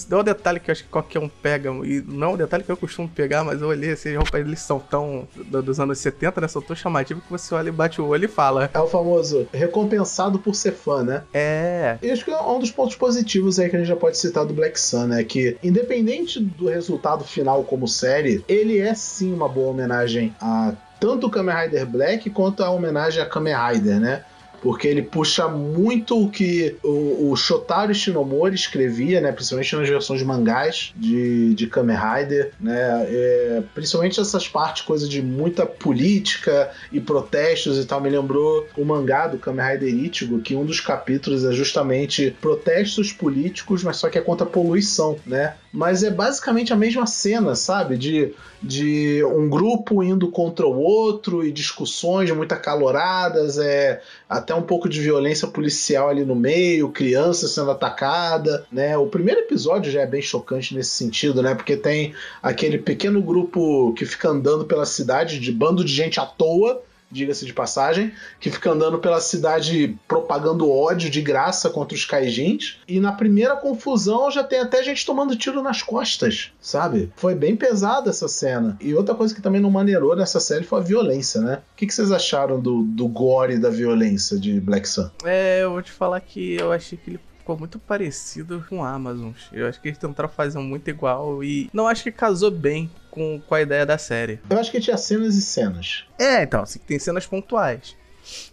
não 0.10 0.18
é 0.18 0.22
um 0.22 0.24
detalhe 0.24 0.60
que 0.60 0.70
eu 0.70 0.74
acho 0.74 0.84
que 0.84 0.90
qualquer 0.90 1.20
um 1.20 1.30
pega, 1.30 1.70
e 1.86 2.04
não 2.08 2.28
é 2.28 2.34
um 2.34 2.38
detalhe 2.38 2.64
que 2.64 2.72
eu 2.72 2.78
costumo 2.78 3.08
pegar, 3.08 3.44
mas 3.44 3.62
eu 3.62 3.68
olhei 3.68 3.92
assim, 3.92 4.10
as 4.10 4.16
roupas 4.18 4.42
eles 4.42 4.60
são 4.60 4.80
tão 4.80 5.28
do- 5.36 5.62
dos 5.62 5.80
anos 5.80 5.98
70, 6.00 6.42
né? 6.42 6.48
São 6.48 6.62
tão 6.62 6.76
chamativos 6.76 7.24
que 7.24 7.30
você 7.32 7.55
olha 7.56 7.70
e 7.70 7.72
bate 7.72 8.02
o 8.02 8.08
olho 8.08 8.26
e 8.26 8.28
fala. 8.28 8.70
É 8.74 8.80
o 8.80 8.88
famoso 8.88 9.48
recompensado 9.54 10.40
por 10.40 10.56
ser 10.56 10.74
fã, 10.74 11.04
né? 11.04 11.24
É. 11.34 11.98
E 12.02 12.12
acho 12.12 12.24
que 12.24 12.32
é 12.32 12.42
um 12.42 12.60
dos 12.60 12.72
pontos 12.72 12.96
positivos 12.96 13.60
aí 13.60 13.70
que 13.70 13.76
a 13.76 13.80
gente 13.80 13.88
já 13.88 13.96
pode 13.96 14.18
citar 14.18 14.46
do 14.46 14.54
Black 14.54 14.80
Sun, 14.80 15.08
né? 15.08 15.24
Que, 15.24 15.58
independente 15.64 16.40
do 16.40 16.68
resultado 16.68 17.24
final 17.24 17.64
como 17.64 17.88
série, 17.88 18.44
ele 18.48 18.80
é 18.80 18.94
sim 18.94 19.34
uma 19.34 19.50
boa 19.50 19.72
homenagem 19.72 20.36
a 20.42 20.74
tanto 21.00 21.28
o 21.28 21.30
Kamen 21.30 21.56
Rider 21.56 21.86
Black 21.86 22.30
quanto 22.30 22.64
a 22.64 22.70
homenagem 22.70 23.22
a 23.22 23.26
Kamen 23.26 23.54
Rider, 23.54 24.00
né? 24.00 24.24
Porque 24.66 24.88
ele 24.88 25.04
puxa 25.04 25.48
muito 25.48 26.20
o 26.20 26.28
que 26.28 26.76
o, 26.84 27.30
o 27.30 27.36
Shotaro 27.36 27.94
Shinomori 27.94 28.56
escrevia, 28.56 29.22
né? 29.22 29.32
Principalmente 29.32 29.76
nas 29.76 29.88
versões 29.88 30.24
mangás 30.24 30.92
de, 30.98 31.54
de 31.54 31.68
Kamen 31.68 31.96
Rider, 31.96 32.52
né? 32.60 33.06
É, 33.08 33.64
principalmente 33.76 34.20
essas 34.20 34.48
partes, 34.48 34.82
coisa 34.82 35.08
de 35.08 35.22
muita 35.22 35.68
política 35.68 36.72
e 36.92 37.00
protestos 37.00 37.78
e 37.78 37.86
tal. 37.86 38.02
Me 38.02 38.10
lembrou 38.10 38.68
o 38.76 38.84
mangá 38.84 39.28
do 39.28 39.38
Kamen 39.38 39.74
Rider 39.74 39.94
Ichigo, 39.94 40.42
que 40.42 40.56
um 40.56 40.66
dos 40.66 40.80
capítulos 40.80 41.46
é 41.46 41.52
justamente 41.52 42.36
protestos 42.42 43.14
políticos, 43.14 43.84
mas 43.84 43.98
só 43.98 44.10
que 44.10 44.18
é 44.18 44.22
contra 44.22 44.48
a 44.48 44.50
poluição, 44.50 45.16
né? 45.28 45.54
Mas 45.76 46.04
é 46.04 46.10
basicamente 46.10 46.72
a 46.72 46.76
mesma 46.76 47.06
cena, 47.06 47.54
sabe? 47.54 47.98
De, 47.98 48.34
de 48.64 49.22
um 49.26 49.50
grupo 49.50 50.02
indo 50.02 50.32
contra 50.32 50.66
o 50.66 50.80
outro 50.80 51.46
e 51.46 51.52
discussões 51.52 52.32
muito 52.32 52.54
acaloradas, 52.54 53.58
é 53.58 54.02
até 54.30 54.56
um 54.56 54.62
pouco 54.62 54.88
de 54.88 55.02
violência 55.02 55.50
policial 55.50 56.08
ali 56.08 56.24
no 56.24 56.34
meio, 56.34 56.90
criança 56.90 57.46
sendo 57.50 57.72
atacada, 57.72 58.66
né? 58.72 58.98
O 58.98 59.08
primeiro 59.08 59.42
episódio 59.42 59.92
já 59.92 60.02
é 60.02 60.08
bem 60.08 60.22
chocante 60.22 60.74
nesse 60.74 60.92
sentido, 60.92 61.44
né? 61.44 61.54
Porque 61.54 61.76
tem 61.76 62.14
aquele 62.42 62.78
pequeno 62.78 63.22
grupo 63.22 63.94
que 63.98 64.06
fica 64.06 64.30
andando 64.30 64.64
pela 64.64 64.86
cidade 64.86 65.42
de 65.42 65.52
bando 65.52 65.84
de 65.84 65.92
gente 65.92 66.22
à 66.22 66.26
toa, 66.26 66.82
diga-se 67.16 67.46
de 67.46 67.54
passagem, 67.54 68.12
que 68.40 68.52
fica 68.52 68.72
andando 68.72 69.00
pela 69.00 69.22
cidade 69.22 69.98
propagando 70.08 70.70
ódio 70.70 71.10
de 71.10 71.22
graça 71.22 71.70
contra 71.70 71.96
os 71.96 72.06
kaijins. 72.06 72.80
E 72.88 73.00
na 73.00 73.12
primeira 73.12 73.56
confusão 73.56 74.30
já 74.30 74.44
tem 74.44 74.60
até 74.60 74.84
gente 74.84 75.06
tomando 75.06 75.36
tiro 75.36 75.62
nas 75.62 75.82
costas, 75.82 76.52
sabe? 76.60 77.12
Foi 77.16 77.34
bem 77.34 77.56
pesada 77.56 78.10
essa 78.10 78.28
cena. 78.28 78.78
E 78.82 78.94
outra 78.94 79.16
coisa 79.16 79.34
que 79.34 79.42
também 79.42 79.62
não 79.62 79.72
maneirou 79.72 80.16
nessa 80.16 80.40
série 80.40 80.66
foi 80.66 80.80
a 80.80 80.84
violência, 80.84 81.42
né? 81.42 81.62
O 81.74 81.78
que, 81.78 81.88
que 81.88 81.94
vocês 81.94 82.12
acharam 82.12 82.60
do, 82.60 82.84
do 82.84 83.08
gore 83.08 83.56
e 83.56 83.60
da 83.60 83.70
violência 83.70 84.38
de 84.38 84.60
Black 84.60 84.88
Sun? 84.88 85.10
É, 85.24 85.64
eu 85.64 85.72
vou 85.72 85.82
te 85.82 85.92
falar 85.92 86.20
que 86.20 86.56
eu 86.56 86.72
achei 86.72 86.98
que 86.98 87.12
ele 87.12 87.20
ficou 87.46 87.60
muito 87.60 87.78
parecido 87.78 88.66
com 88.68 88.84
Amazon. 88.84 89.32
Eu 89.54 89.68
acho 89.68 89.80
que 89.80 89.90
eles 89.90 90.00
tentaram 90.00 90.28
fazer 90.28 90.58
muito 90.58 90.90
igual 90.90 91.44
e 91.44 91.70
não 91.72 91.88
acho 91.88 92.02
que 92.02 92.12
casou 92.12 92.50
bem 92.50 92.90
com, 93.12 93.40
com 93.40 93.54
a 93.54 93.62
ideia 93.62 93.86
da 93.86 94.00
série. 94.00 94.40
Eu 94.50 94.60
acho 94.60 94.72
que 94.72 94.82
tinha 94.82 94.98
cenas 94.98 95.36
e 95.36 95.44
cenas. 95.44 96.06
É, 96.18 96.42
então, 96.42 96.64
assim, 96.64 96.80
tem 96.80 96.98
cenas 96.98 97.28
pontuais. 97.28 97.96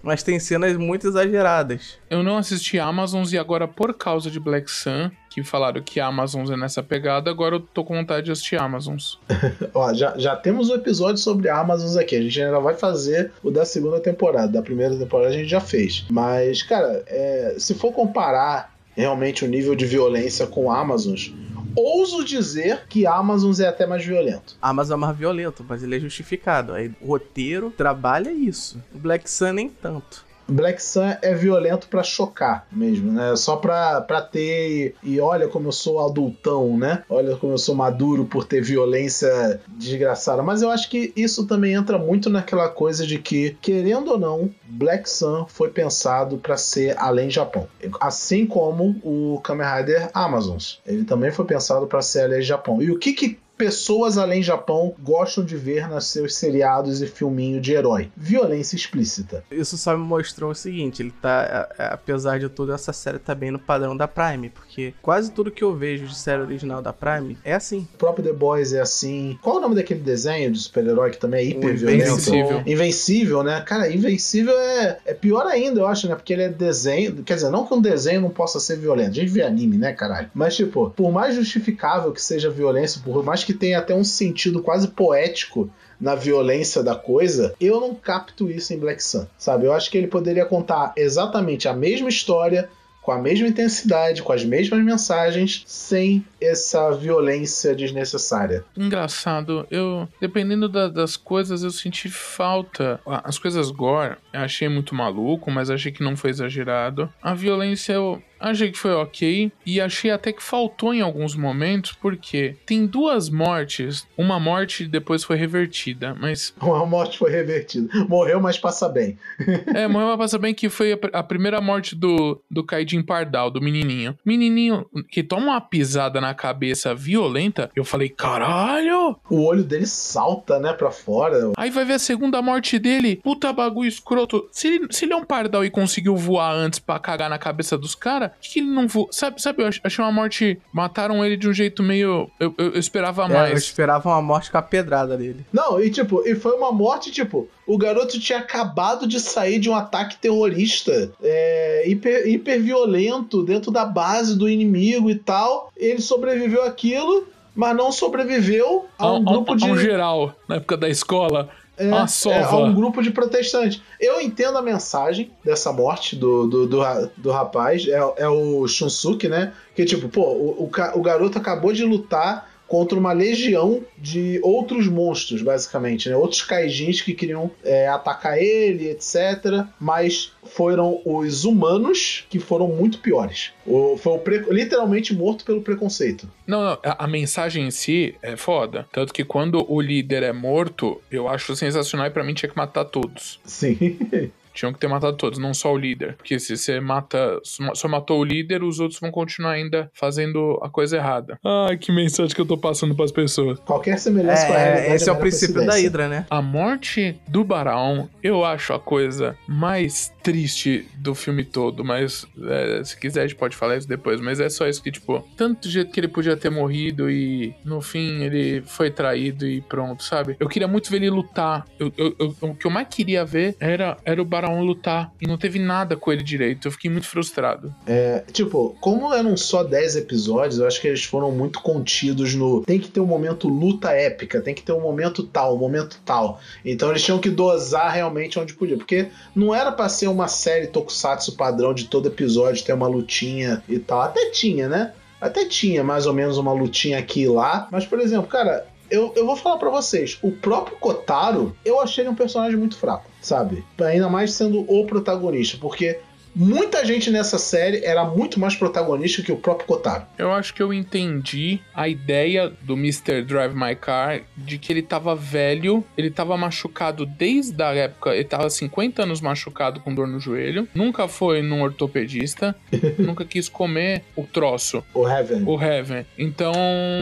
Mas 0.03 0.23
tem 0.23 0.39
cenas 0.39 0.77
muito 0.77 1.09
exageradas. 1.09 1.99
Eu 2.11 2.23
não 2.23 2.37
assisti 2.37 2.79
Amazons 2.79 3.33
e 3.33 3.39
agora, 3.39 3.67
por 3.67 3.95
causa 3.95 4.31
de 4.31 4.39
Black 4.39 4.71
Sun, 4.71 5.11
que 5.31 5.43
falaram 5.43 5.81
que 5.81 5.99
Amazons 5.99 6.51
é 6.51 6.57
nessa 6.59 6.83
pegada, 6.83 7.31
agora 7.31 7.55
eu 7.55 7.61
tô 7.61 7.83
com 7.83 7.95
vontade 7.95 8.27
de 8.27 8.33
assistir 8.33 8.61
Amazons. 8.61 9.19
Ó, 9.73 9.95
já, 9.95 10.15
já 10.19 10.37
temos 10.37 10.69
um 10.69 10.75
episódio 10.75 11.17
sobre 11.17 11.49
Amazons 11.49 11.97
aqui. 11.97 12.17
A 12.17 12.21
gente 12.21 12.43
ainda 12.43 12.61
vai 12.61 12.75
fazer 12.75 13.33
o 13.43 13.51
da 13.51 13.65
segunda 13.65 13.99
temporada. 13.99 14.53
Da 14.53 14.61
primeira 14.61 14.95
temporada 14.95 15.31
a 15.31 15.33
gente 15.33 15.49
já 15.49 15.61
fez. 15.61 16.05
Mas, 16.11 16.63
cara, 16.63 17.03
é, 17.07 17.55
se 17.57 17.73
for 17.73 17.93
comparar 17.93 18.72
realmente 18.97 19.45
o 19.45 19.49
nível 19.49 19.75
de 19.75 19.87
violência 19.87 20.47
com 20.47 20.71
Amazons, 20.71 21.35
ouso 21.75 22.25
dizer 22.25 22.87
que 22.89 23.07
Amazons 23.07 23.61
é 23.61 23.69
até 23.69 23.87
mais 23.87 24.05
violento. 24.05 24.57
Amazon 24.61 24.99
é 24.99 25.01
mais 25.01 25.17
violento, 25.17 25.65
mas 25.67 25.83
ele 25.83 25.97
é 25.97 26.01
justificado. 26.01 26.73
Aí 26.73 26.93
o 27.01 27.07
roteiro 27.07 27.71
trabalha 27.71 28.31
isso. 28.31 28.83
O 28.95 28.99
Black 28.99 29.29
Sun 29.31 29.53
nem 29.53 29.69
tanto. 29.69 30.25
Black 30.49 30.83
Sun 30.83 31.15
é 31.23 31.35
violento 31.35 31.89
pra 31.89 32.03
chocar 32.03 32.67
mesmo, 32.71 33.13
né? 33.13 33.35
Só 33.37 33.57
pra, 33.57 34.01
pra 34.01 34.21
ter. 34.21 34.95
E 35.03 35.21
olha 35.21 35.49
como 35.49 35.69
eu 35.69 35.73
sou 35.73 36.05
adultão, 36.05 36.77
né? 36.77 37.03
Olha 37.09 37.37
como 37.37 37.53
eu 37.53 37.59
sou 37.59 37.75
maduro 37.75 38.25
por 38.25 38.45
ter 38.45 38.63
violência 38.63 39.61
desgraçada. 39.69 40.43
Mas 40.43 40.63
eu 40.63 40.71
acho 40.71 40.89
que 40.91 41.13
isso 41.17 41.47
também 41.47 41.75
entra 41.75 41.99
muito 41.99 42.29
naquela 42.29 42.69
coisa 42.69 43.07
de 43.07 43.19
que, 43.19 43.57
querendo 43.61 44.13
ou 44.13 44.19
não, 44.19 44.51
Black 44.65 45.09
Sun 45.09 45.47
foi 45.49 45.71
pensado 45.71 46.39
pra 46.39 46.57
ser 46.57 46.97
além 46.99 47.31
Japão. 47.31 47.69
Assim 48.01 48.47
como 48.47 48.97
o 49.03 49.41
Kamen 49.43 49.67
Rider 49.67 50.11
Amazons. 50.13 50.81
Ele 50.87 51.05
também 51.05 51.31
foi 51.31 51.45
pensado 51.45 51.87
pra 51.87 52.03
ser 52.03 52.25
além 52.25 52.43
Japão. 52.43 52.83
E 52.83 52.91
o 52.91 52.99
que 52.99 53.13
que 53.13 53.39
pessoas 53.57 54.19
além 54.19 54.43
Japão 54.43 54.95
gostam 55.03 55.45
de 55.45 55.57
ver 55.57 55.89
nos 55.89 56.07
seus 56.07 56.35
seriados 56.35 57.03
e 57.03 57.07
filminho 57.07 57.61
de 57.61 57.73
herói? 57.73 58.11
Violência 58.17 58.77
explícita. 58.77 59.45
Isso 59.51 59.77
só 59.79 59.97
me 59.97 60.05
mostrou 60.05 60.51
o 60.51 60.55
seguinte, 60.55 61.03
ele 61.03 61.13
tá, 61.23 61.69
apesar 61.79 62.39
de 62.39 62.49
tudo, 62.49 62.73
essa 62.73 62.93
série 62.93 63.19
tá 63.19 63.35
bem 63.35 63.51
no 63.51 63.59
padrão 63.59 63.97
da 63.97 64.09
Prime, 64.09 64.51
porque 64.51 64.95
quase 65.01 65.31
tudo 65.31 65.51
que 65.51 65.63
eu 65.63 65.75
vejo 65.75 66.07
de 66.07 66.15
série 66.15 66.43
original 66.43 66.83
da 66.83 66.93
Prime 66.93 67.39
é 67.45 67.55
assim. 67.55 67.87
O 67.95 67.99
próprio 67.99 68.25
The 68.25 68.33
Boys 68.33 68.73
é 68.73 68.81
assim. 68.81 69.39
Qual 69.43 69.57
é 69.57 69.59
o 69.59 69.63
nome 69.63 69.75
daquele 69.75 70.01
desenho 70.01 70.51
de 70.51 70.59
super-herói 70.59 71.11
que 71.11 71.19
também 71.19 71.41
é 71.41 71.51
hiper 71.51 71.75
Invencível. 71.75 72.47
violento? 72.47 72.71
Invencível, 72.71 73.43
né? 73.43 73.61
Cara, 73.63 73.91
Invencível 73.93 74.59
é, 74.59 74.99
é 75.07 75.15
pior 75.15 75.47
ainda, 75.47 75.81
eu 75.81 75.87
acho, 75.87 76.09
né? 76.09 76.15
Porque 76.15 76.33
ele 76.33 76.43
é 76.43 76.49
desenho. 76.49 77.23
Quer 77.23 77.35
dizer, 77.35 77.51
não 77.51 77.67
que 77.67 77.75
um 77.75 77.81
desenho 77.81 78.21
não 78.21 78.31
possa 78.31 78.59
ser 78.59 78.77
violento. 78.77 79.11
A 79.11 79.15
gente 79.15 79.31
vê 79.31 79.43
anime, 79.43 79.79
né, 79.79 79.93
caralho? 79.93 80.31
Mas, 80.35 80.57
tipo, 80.57 80.91
por 80.91 81.13
mais 81.13 81.35
justificável 81.35 82.13
que 82.13 82.23
seja 82.23 82.49
a 82.49 82.53
violência, 82.53 83.01
por 83.05 83.23
mais 83.25 83.45
que 83.45 83.52
tenha 83.55 83.79
até 83.79 83.95
um 83.95 84.05
sentido 84.05 84.63
quase 84.63 84.89
poético 84.89 85.71
na 86.01 86.17
violência 86.17 86.83
da 86.83 86.97
coisa, 86.97 87.55
eu 87.61 87.81
não 87.81 87.95
capto 87.95 88.51
isso 88.51 88.75
em 88.75 88.79
Black 88.79 89.03
Sun, 89.03 89.25
sabe? 89.39 89.67
Eu 89.67 89.73
acho 89.73 89.89
que 89.89 89.97
ele 89.97 90.09
poderia 90.09 90.45
contar 90.45 90.93
exatamente 90.97 91.69
a 91.69 91.73
mesma 91.73 92.09
história 92.09 92.69
com 93.03 93.11
a 93.11 93.19
mesma 93.19 93.49
intensidade, 93.49 94.23
com 94.23 94.33
as 94.33 94.45
mesmas 94.45 94.83
mensagens, 94.83 95.65
sem 95.67 96.25
essa 96.41 96.93
violência 96.93 97.75
desnecessária. 97.75 98.65
Engraçado, 98.77 99.67
eu, 99.71 100.09
dependendo 100.21 100.69
da, 100.69 100.89
das 100.89 101.17
coisas, 101.17 101.65
eu 101.65 101.71
senti 101.73 102.09
falta. 102.09 103.01
As 103.05 103.39
coisas 103.39 103.73
gore, 103.73 104.17
eu 104.33 104.41
achei 104.41 104.69
muito 104.69 104.95
maluco, 104.95 105.51
mas 105.51 105.69
achei 105.69 105.91
que 105.91 106.05
não 106.05 106.17
foi 106.17 106.31
exagerado. 106.31 107.13
A 107.21 107.35
violência, 107.35 107.93
eu 107.93 108.23
Achei 108.43 108.71
que 108.71 108.79
foi 108.79 108.93
ok 108.93 109.53
e 109.65 109.81
achei 109.81 110.11
até 110.11 110.33
que 110.33 110.43
faltou 110.43 110.93
em 110.93 111.01
alguns 111.01 111.35
momentos, 111.35 111.93
porque 111.93 112.57
tem 112.67 112.87
duas 112.87 113.31
mortes. 113.31 114.07
Uma 114.17 114.39
morte 114.41 114.87
depois 114.87 115.25
foi 115.25 115.37
revertida, 115.37 116.15
mas. 116.19 116.55
Uma 116.61 116.85
morte 116.85 117.19
foi 117.19 117.31
revertida. 117.31 117.89
Morreu, 118.09 118.41
mas 118.41 118.59
passa 118.59 118.89
bem. 118.89 119.19
é, 119.75 119.87
morreu, 119.87 120.09
mas 120.09 120.19
passa 120.19 120.39
bem 120.39 120.55
que 120.55 120.69
foi 120.69 120.93
a, 120.93 120.99
a 121.13 121.23
primeira 121.23 121.61
morte 121.61 121.95
do, 121.95 122.41
do 122.51 122.65
Kaidin 122.65 123.03
Pardal, 123.03 123.51
do 123.51 123.61
menininho. 123.61 124.17
Menininho 124.25 124.87
que 125.09 125.23
toma 125.23 125.53
uma 125.53 125.61
pisada 125.61 126.21
na 126.21 126.35
cabeça 126.35 126.95
violenta. 126.95 127.71
Eu 127.77 127.85
falei, 127.85 128.09
caralho! 128.09 129.17
O 129.31 129.45
olho 129.45 129.63
dele 129.63 129.87
salta, 129.87 130.59
né, 130.59 130.73
pra 130.73 130.91
fora. 130.91 131.53
Aí 131.57 131.71
vai 131.71 131.85
ver 131.85 131.95
a 131.95 131.99
segunda 131.99 132.43
morte 132.43 132.79
dele. 132.79 133.17
Puta 133.23 133.53
bagulho 133.53 133.89
escroto. 133.89 134.49
Se 134.51 134.81
se 134.91 135.05
ele 135.05 135.13
é 135.13 135.17
um 135.17 135.25
Pardal 135.25 135.65
e 135.65 135.71
conseguiu 135.71 136.17
voar 136.17 136.53
antes 136.53 136.79
pra 136.79 136.99
cagar 136.99 137.31
na 137.31 137.39
cabeça 137.39 137.77
dos 137.77 137.95
caras, 137.95 138.31
que, 138.41 138.51
que 138.51 138.59
ele 138.61 138.69
não 138.69 138.87
voou? 138.87 139.09
Sabe, 139.11 139.41
sabe, 139.41 139.63
eu 139.63 139.71
achei 139.83 140.05
uma 140.05 140.13
morte. 140.13 140.59
Mataram 140.73 141.25
ele 141.25 141.37
de 141.37 141.49
um 141.49 141.53
jeito 141.53 141.83
meio. 141.83 142.31
Eu, 142.39 142.55
eu, 142.59 142.73
eu 142.73 142.79
esperava 142.79 143.29
mais. 143.29 143.51
É, 143.51 143.53
eu 143.53 143.59
esperava 143.59 144.09
uma 144.09 144.23
morte 144.23 144.51
com 144.51 144.59
a 144.59 144.63
pedrada 144.63 145.17
dele. 145.17 145.45
Não, 145.53 145.81
e 145.81 145.91
tipo, 145.91 146.23
e 146.27 146.35
foi 146.35 146.53
uma 146.53 146.73
morte, 146.73 147.11
tipo, 147.11 147.49
o 147.67 147.79
garoto 147.79 148.19
tinha 148.19 148.39
acabado 148.39 149.07
de 149.07 149.21
sair 149.21 149.59
de 149.59 149.69
um 149.71 149.75
ataque 149.75 150.17
terrorista 150.17 151.13
é, 151.23 151.85
hiper, 151.89 152.29
hiper 152.29 152.61
violento 152.61 153.43
dentro 153.43 153.71
da 153.71 153.85
base 153.85 154.37
do 154.37 154.49
inimigo 154.49 155.11
e 155.11 155.15
tal. 155.15 155.73
Ele 155.77 156.01
sobreviveu 156.01 156.63
àquilo 156.63 157.27
mas 157.55 157.77
não 157.77 157.93
sobreviveu 157.93 158.87
a 158.99 159.13
um, 159.13 159.17
a, 159.17 159.21
grupo 159.21 159.53
a, 159.53 159.57
de. 159.57 159.65
A 159.65 159.73
um 159.73 159.77
geral, 159.77 160.35
na 160.49 160.57
época 160.57 160.77
da 160.77 160.89
escola. 160.89 161.51
É, 161.77 161.87
é, 161.87 162.43
a 162.43 162.57
um 162.57 162.75
grupo 162.75 163.03
de 163.03 163.11
protestantes. 163.11 163.81
Eu 163.99 164.21
entendo 164.21 164.59
a 164.59 164.63
mensagem 164.63 165.31
dessa 165.45 165.73
morte 165.73 166.15
do, 166.15 166.47
do, 166.47 166.67
do, 166.67 167.11
do 167.17 167.31
rapaz, 167.31 167.87
é, 167.89 167.99
é 168.19 168.29
o 168.29 168.67
Shunsuke, 168.69 169.29
né? 169.29 169.53
Que 169.75 169.85
tipo, 169.85 170.09
pô, 170.09 170.23
o, 170.23 170.65
o, 170.65 170.71
o 170.99 171.03
garoto 171.03 171.39
acabou 171.39 171.73
de 171.73 171.85
lutar 171.85 172.53
contra 172.73 172.99
uma 172.99 173.13
legião 173.13 173.83
de 173.99 174.41
outros 174.43 174.89
monstros, 174.89 175.43
basicamente, 175.43 176.09
né? 176.09 176.17
Outros 176.17 176.41
kaijins 176.41 177.03
que 177.03 177.13
queriam 177.13 177.51
é, 177.63 177.87
atacar 177.87 178.39
ele, 178.39 178.89
etc. 178.89 179.67
Mas 179.79 180.33
foram 180.55 181.01
os 181.05 181.45
humanos 181.45 182.27
que 182.29 182.39
foram 182.39 182.69
muito 182.69 182.99
piores. 182.99 183.53
O, 183.67 183.97
foi 183.97 184.13
o 184.13 184.19
pre... 184.19 184.39
literalmente 184.51 185.15
morto 185.15 185.45
pelo 185.45 185.63
preconceito. 185.63 186.29
Não, 186.47 186.63
não, 186.63 186.79
a, 186.85 187.05
a, 187.05 187.07
mensagem 187.07 187.67
em 187.67 187.71
si 187.71 188.15
é 188.23 188.37
foda. 188.37 188.87
Tanto 188.93 189.13
que 189.13 189.25
quando 189.25 189.65
o 189.71 189.81
líder 189.81 190.23
é 190.23 190.33
morto, 190.33 191.01
eu 191.11 191.29
acho 191.29 191.57
sensacional 191.57 192.07
e 192.07 192.11
pra 192.11 192.25
mim 192.25 192.35
tinha 192.35 192.51
que 192.51 192.57
matar 192.57 192.85
todos. 192.85 193.41
Sim. 193.45 193.99
Tinham 194.53 194.73
que 194.73 194.79
ter 194.79 194.89
matado 194.89 195.17
todos, 195.17 195.39
não 195.39 195.55
só 195.55 195.73
o 195.73 195.79
líder. 195.79 196.15
Porque 196.17 196.39
se 196.39 196.57
você 196.57 196.81
mata, 196.81 197.41
só 197.75 197.89
matou 197.89 198.21
o 198.21 198.25
líder, 198.25 198.63
os 198.63 198.81
outros 198.81 199.01
vão 199.01 199.11
continuar 199.11 199.53
ainda 199.53 199.91
fazendo 199.95 200.59
a 200.63 200.69
coisa 200.69 200.97
errada. 200.97 201.39
Ai, 201.45 201.77
que 201.77 201.91
mensagem 201.91 202.35
que 202.35 202.41
eu 202.41 202.47
tô 202.47 202.59
passando 202.59 202.95
pras 202.95 203.11
pessoas. 203.11 203.59
Qualquer 203.61 203.99
semelhança 203.99 204.45
é, 204.45 204.47
com 204.47 204.53
a 204.53 204.59
realidade. 204.59 204.95
Esse 204.95 205.09
é 205.09 205.13
o 205.13 205.17
princípio 205.17 205.65
da 205.65 205.75
Hydra, 205.75 206.09
né? 206.09 206.27
A 206.29 206.43
morte 206.43 207.19
do 207.29 207.43
Barão, 207.43 208.09
eu 208.23 208.45
acho 208.45 208.73
a 208.73 208.79
coisa 208.79 209.37
mais 209.49 210.13
triste 210.23 210.87
do 210.97 211.15
filme 211.15 211.45
todo, 211.45 211.85
mas 211.85 212.27
é, 212.43 212.83
se 212.85 212.97
quiser 212.97 213.23
a 213.23 213.27
gente 213.27 213.37
pode 213.37 213.57
falar 213.57 213.77
isso 213.77 213.89
depois, 213.89 214.21
mas 214.21 214.41
é 214.41 214.49
só 214.49 214.67
isso 214.67 214.83
que, 214.83 214.91
tipo, 214.91 215.27
tanto 215.37 215.69
jeito 215.69 215.91
que 215.91 216.01
ele 216.01 216.09
podia 216.09 216.37
ter 216.37 216.51
morrido 216.51 217.11
e 217.11 217.55
no 217.65 217.81
fim 217.81 218.23
ele 218.23 218.63
foi 218.63 218.91
traído 218.91 219.47
e 219.47 219.61
pronto, 219.61 220.03
sabe? 220.03 220.37
Eu 220.39 220.49
queria 220.49 220.69
muito 220.69 220.91
ver 220.91 220.97
ele 220.97 221.11
lutar. 221.11 221.67
Eu, 221.79 221.93
eu, 221.97 222.17
eu, 222.19 222.37
o 222.41 222.55
que 222.55 222.67
eu 222.67 222.71
mais 222.71 222.87
queria 222.89 223.25
ver 223.25 223.57
era, 223.59 223.97
era 224.05 224.21
o 224.21 224.25
Barão 224.25 224.63
lutar 224.63 225.13
e 225.21 225.27
não 225.27 225.37
teve 225.37 225.59
nada 225.59 225.97
com 225.97 226.13
ele 226.13 226.23
direito. 226.23 226.69
Eu 226.69 226.73
fiquei 226.73 226.91
muito 226.91 227.07
frustrado. 227.07 227.75
É, 227.87 228.25
tipo, 228.33 228.77
como 228.81 229.13
eram 229.13 229.37
só 229.37 229.65
10 229.65 229.97
episódios, 229.97 230.59
eu 230.59 230.67
acho 230.67 230.81
que 230.81 230.89
eles 230.89 231.05
foram 231.05 231.31
muito 231.33 231.61
contidos 231.61 232.35
no. 232.35 232.63
Tem 232.63 232.79
que 232.79 232.89
ter 232.89 233.01
um 233.01 233.07
momento 233.07 233.49
luta 233.49 233.91
épica, 233.91 234.41
tem 234.41 234.55
que 234.55 234.63
ter 234.63 234.73
um 234.73 234.81
momento 234.81 235.23
tal, 235.25 235.57
um 235.57 235.59
momento 235.59 236.01
tal. 236.05 236.41
Então 236.65 236.91
eles 236.91 237.03
tinham 237.03 237.19
que 237.19 237.31
dosar 237.31 237.93
realmente 237.93 238.39
onde 238.39 238.55
podia. 238.55 238.77
Porque 238.77 239.09
não 239.35 239.55
era 239.55 239.73
pra 239.73 239.89
ser 239.89 240.09
uma 240.13 240.29
série 240.29 240.67
tokusatsu 240.69 241.37
padrão 241.37 241.75
de 241.75 241.87
todo 241.87 242.09
episódio 242.09 242.65
ter 242.65 242.73
uma 242.73 242.87
lutinha 242.87 243.63
e 243.69 243.79
tal. 243.79 244.01
Até 244.03 244.31
tinha, 244.31 244.69
né? 244.69 244.93
Até 245.21 245.45
tinha 245.45 245.83
mais 245.83 246.07
ou 246.07 246.13
menos 246.13 246.37
uma 246.37 246.53
lutinha 246.53 246.99
aqui 246.99 247.23
e 247.23 247.29
lá. 247.29 247.69
Mas, 247.71 247.87
por 247.87 248.01
exemplo, 248.01 248.29
cara, 248.29 248.67
eu, 248.91 249.13
eu 249.17 249.25
vou 249.25 249.37
falar 249.37 249.57
para 249.57 249.71
vocês, 249.71 250.19
o 250.23 250.31
próprio 250.31 250.77
Kotaro, 250.77 251.57
eu 251.65 251.81
achei 251.81 252.03
ele 252.03 252.11
um 252.11 252.15
personagem 252.15 252.59
muito 252.59 252.77
fraco, 252.77 253.11
sabe? 253.23 253.65
Ainda 253.81 254.09
mais 254.09 254.35
sendo 254.35 254.61
o 254.71 254.87
protagonista, 254.87 255.57
porque 255.59 255.99
muita 256.35 256.85
gente 256.85 257.11
nessa 257.11 257.39
série 257.39 257.85
era 257.85 258.05
muito 258.05 258.41
mais 258.41 258.55
protagonista 258.55 259.23
que 259.23 259.33
o 259.33 259.37
próprio 259.37 259.67
Kotaro. 259.67 260.05
Eu 260.19 260.33
acho 260.33 260.55
que 260.55 260.63
eu 260.63 260.73
entendi 260.73 261.61
a 261.75 261.89
ideia 261.89 262.53
do 262.63 262.75
Mr. 262.75 263.23
Drive 263.23 263.55
My 263.55 263.77
Car 263.77 264.23
de 264.37 264.59
que 264.59 264.73
ele 264.73 264.83
tava 264.83 265.15
velho, 265.15 265.85
ele 265.97 266.11
tava 266.11 266.37
machucado 266.37 267.05
desde 267.05 267.63
a 267.63 267.75
época, 267.75 268.15
ele 268.15 268.25
tava 268.25 268.49
50 268.49 269.03
anos 269.03 269.21
machucado 269.21 269.81
com 269.81 269.95
dor 269.95 270.07
no 270.07 270.19
joelho, 270.19 270.67
nunca 270.75 271.09
foi 271.09 271.43
num 271.43 271.63
ortopedista, 271.63 272.55
nunca 272.99 273.25
quis 273.25 273.49
comer 273.49 274.05
o 274.17 274.25
troço. 274.25 274.83
O 274.95 275.09
Heaven. 275.09 275.43
O 275.47 275.61
Heaven. 275.61 276.07
Então 276.17 276.53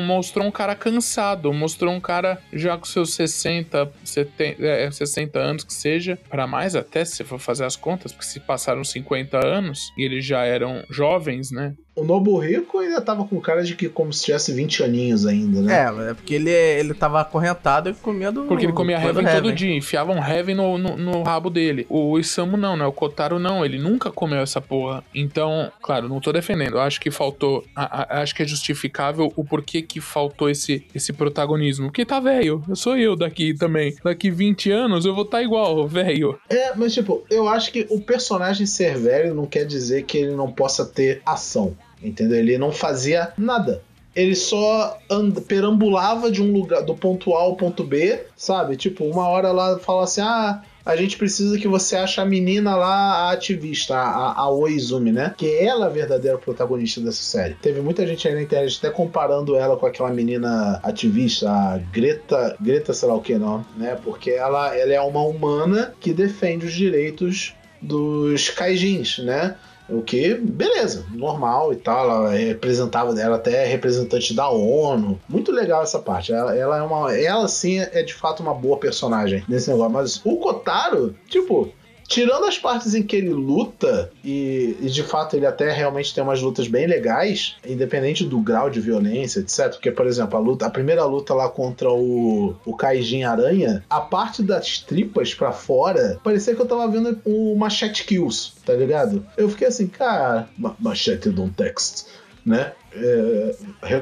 mostrou 0.06 0.46
um 0.46 0.50
cara 0.50 0.74
cansado, 0.74 1.52
mostrou 1.52 1.92
um 1.92 2.00
cara 2.00 2.40
já 2.52 2.76
com 2.76 2.84
seus 2.84 3.14
60, 3.14 3.92
70, 4.04 4.64
é, 4.64 4.90
60 4.90 5.38
anos 5.38 5.64
que 5.64 5.72
seja, 5.72 6.18
para 6.28 6.46
mais 6.46 6.74
até 6.74 7.04
se 7.04 7.22
for 7.24 7.38
fazer 7.38 7.64
as 7.64 7.76
contas, 7.76 8.12
porque 8.12 8.26
se 8.26 8.40
passaram 8.40 8.82
50 8.82 9.19
50 9.24 9.46
anos 9.46 9.92
e 9.96 10.04
eles 10.04 10.24
já 10.24 10.44
eram 10.44 10.84
jovens, 10.90 11.50
né? 11.50 11.74
O 11.94 12.04
Nobuhiko 12.04 12.78
ainda 12.78 13.00
tava 13.00 13.24
com 13.24 13.40
cara 13.40 13.62
de 13.64 13.74
que 13.74 13.88
como 13.88 14.12
se 14.12 14.24
tivesse 14.24 14.52
20 14.52 14.84
aninhos 14.84 15.26
ainda, 15.26 15.60
né? 15.60 15.74
É, 15.74 16.10
é 16.10 16.14
porque 16.14 16.34
ele, 16.34 16.50
ele 16.50 16.94
tava 16.94 17.20
acorrentado 17.20 17.90
e 17.90 17.94
comia 17.94 18.30
do. 18.30 18.44
Porque 18.44 18.64
ele 18.64 18.72
comia 18.72 18.96
Heaven 18.96 19.26
todo 19.26 19.52
dia, 19.52 19.74
enfiava 19.74 20.12
um 20.12 20.24
Heaven 20.24 20.54
no, 20.54 20.78
no, 20.78 20.96
no, 20.96 21.22
rabo 21.22 21.50
dele. 21.50 21.86
O 21.88 22.18
Isamu 22.18 22.56
não, 22.56 22.76
né? 22.76 22.86
O 22.86 22.92
Kotaro 22.92 23.38
não, 23.38 23.64
ele 23.64 23.78
nunca 23.78 24.10
comeu 24.10 24.38
essa 24.40 24.60
porra. 24.60 25.04
Então, 25.14 25.70
claro, 25.82 26.08
não 26.08 26.20
tô 26.20 26.32
defendendo. 26.32 26.74
Eu 26.74 26.80
acho 26.80 27.00
que 27.00 27.10
faltou. 27.10 27.64
A, 27.74 28.02
a, 28.02 28.22
acho 28.22 28.34
que 28.34 28.42
é 28.42 28.46
justificável 28.46 29.32
o 29.34 29.44
porquê 29.44 29.82
que 29.82 30.00
faltou 30.00 30.48
esse, 30.48 30.86
esse 30.94 31.12
protagonismo. 31.12 31.86
Porque 31.86 32.06
tá 32.06 32.20
velho. 32.20 32.62
Eu 32.68 32.76
sou 32.76 32.96
eu 32.96 33.16
daqui 33.16 33.52
também. 33.52 33.94
Daqui 34.02 34.30
20 34.30 34.70
anos 34.70 35.04
eu 35.04 35.14
vou 35.14 35.24
estar 35.24 35.38
tá 35.38 35.44
igual, 35.44 35.86
velho. 35.88 36.38
É, 36.48 36.74
mas 36.74 36.94
tipo, 36.94 37.24
eu 37.28 37.48
acho 37.48 37.72
que 37.72 37.86
o 37.90 38.00
personagem 38.00 38.64
ser 38.64 38.96
velho 38.96 39.34
não 39.34 39.44
quer 39.44 39.64
dizer 39.64 40.04
que 40.04 40.18
ele 40.18 40.34
não 40.34 40.50
possa 40.50 40.86
ter 40.86 41.20
ação 41.26 41.76
entendeu? 42.02 42.38
Ele 42.38 42.58
não 42.58 42.72
fazia 42.72 43.32
nada. 43.36 43.82
Ele 44.14 44.34
só 44.34 44.98
and, 45.10 45.30
perambulava 45.46 46.30
de 46.30 46.42
um 46.42 46.52
lugar, 46.52 46.82
do 46.82 46.94
ponto 46.96 47.34
A 47.34 47.42
ao 47.42 47.56
ponto 47.56 47.84
B, 47.84 48.20
sabe? 48.36 48.76
Tipo, 48.76 49.04
uma 49.04 49.28
hora 49.28 49.48
ela 49.48 49.78
fala 49.78 50.02
assim: 50.02 50.20
ah, 50.20 50.62
a 50.84 50.96
gente 50.96 51.16
precisa 51.16 51.58
que 51.58 51.68
você 51.68 51.96
ache 51.96 52.20
a 52.20 52.24
menina 52.24 52.74
lá, 52.74 53.28
a 53.28 53.30
ativista, 53.32 53.94
a, 53.94 54.32
a 54.32 54.50
Oizumi, 54.50 55.12
né? 55.12 55.32
Que 55.36 55.58
ela 55.58 55.86
é 55.86 55.88
a 55.88 55.92
verdadeira 55.92 56.38
protagonista 56.38 57.00
dessa 57.00 57.22
série. 57.22 57.54
Teve 57.54 57.80
muita 57.80 58.04
gente 58.04 58.26
aí 58.26 58.34
na 58.34 58.42
internet 58.42 58.78
até 58.78 58.90
comparando 58.90 59.56
ela 59.56 59.76
com 59.76 59.86
aquela 59.86 60.10
menina 60.10 60.80
ativista, 60.82 61.48
a 61.48 61.78
Greta, 61.92 62.56
Greta 62.60 62.92
sei 62.92 63.08
lá 63.08 63.14
o 63.14 63.22
que 63.22 63.38
não, 63.38 63.64
né? 63.76 63.96
Porque 64.02 64.30
ela, 64.30 64.76
ela 64.76 64.92
é 64.92 65.00
uma 65.00 65.22
humana 65.22 65.94
que 66.00 66.12
defende 66.12 66.66
os 66.66 66.72
direitos 66.72 67.54
dos 67.80 68.48
kaijins, 68.50 69.18
né? 69.18 69.56
O 69.90 70.02
que, 70.02 70.34
beleza, 70.34 71.04
normal 71.12 71.72
e 71.72 71.76
tal. 71.76 72.10
Ela 72.10 72.30
representava, 72.30 73.18
ela 73.20 73.36
até 73.36 73.64
é 73.64 73.66
representante 73.66 74.34
da 74.34 74.48
ONU. 74.48 75.20
Muito 75.28 75.50
legal 75.50 75.82
essa 75.82 75.98
parte. 75.98 76.32
Ela, 76.32 76.56
ela 76.56 76.78
é 76.78 76.82
uma. 76.82 77.14
Ela 77.14 77.48
sim 77.48 77.78
é 77.78 78.02
de 78.02 78.14
fato 78.14 78.42
uma 78.42 78.54
boa 78.54 78.76
personagem 78.76 79.44
nesse 79.48 79.68
negócio. 79.70 79.92
Mas 79.92 80.20
o 80.24 80.36
Kotaro, 80.36 81.14
tipo, 81.28 81.72
tirando 82.10 82.44
as 82.44 82.58
partes 82.58 82.92
em 82.92 83.04
que 83.04 83.14
ele 83.14 83.30
luta, 83.30 84.10
e, 84.24 84.76
e, 84.80 84.90
de 84.90 85.04
fato 85.04 85.36
ele 85.36 85.46
até 85.46 85.70
realmente 85.70 86.12
tem 86.12 86.22
umas 86.22 86.42
lutas 86.42 86.66
bem 86.66 86.84
legais, 86.84 87.54
independente 87.64 88.24
do 88.24 88.40
grau 88.40 88.68
de 88.68 88.80
violência, 88.80 89.38
etc. 89.38 89.70
Porque, 89.70 89.92
por 89.92 90.06
exemplo, 90.06 90.36
a, 90.36 90.40
luta, 90.40 90.66
a 90.66 90.70
primeira 90.70 91.04
luta 91.04 91.32
lá 91.32 91.48
contra 91.48 91.88
o, 91.88 92.56
o 92.66 92.76
Kaijin 92.76 93.22
Aranha, 93.22 93.84
a 93.88 94.00
parte 94.00 94.42
das 94.42 94.80
tripas 94.80 95.32
para 95.32 95.52
fora, 95.52 96.18
parecia 96.24 96.54
que 96.54 96.60
eu 96.60 96.66
tava 96.66 96.88
vendo 96.88 97.16
o 97.24 97.54
Machete 97.56 98.04
Kills, 98.04 98.54
tá 98.66 98.74
ligado? 98.74 99.24
Eu 99.36 99.48
fiquei 99.48 99.68
assim, 99.68 99.86
cara, 99.86 100.48
Machete 100.80 101.30
don't 101.30 101.54
text. 101.54 102.06
Né? 102.44 102.72
É, 102.92 103.54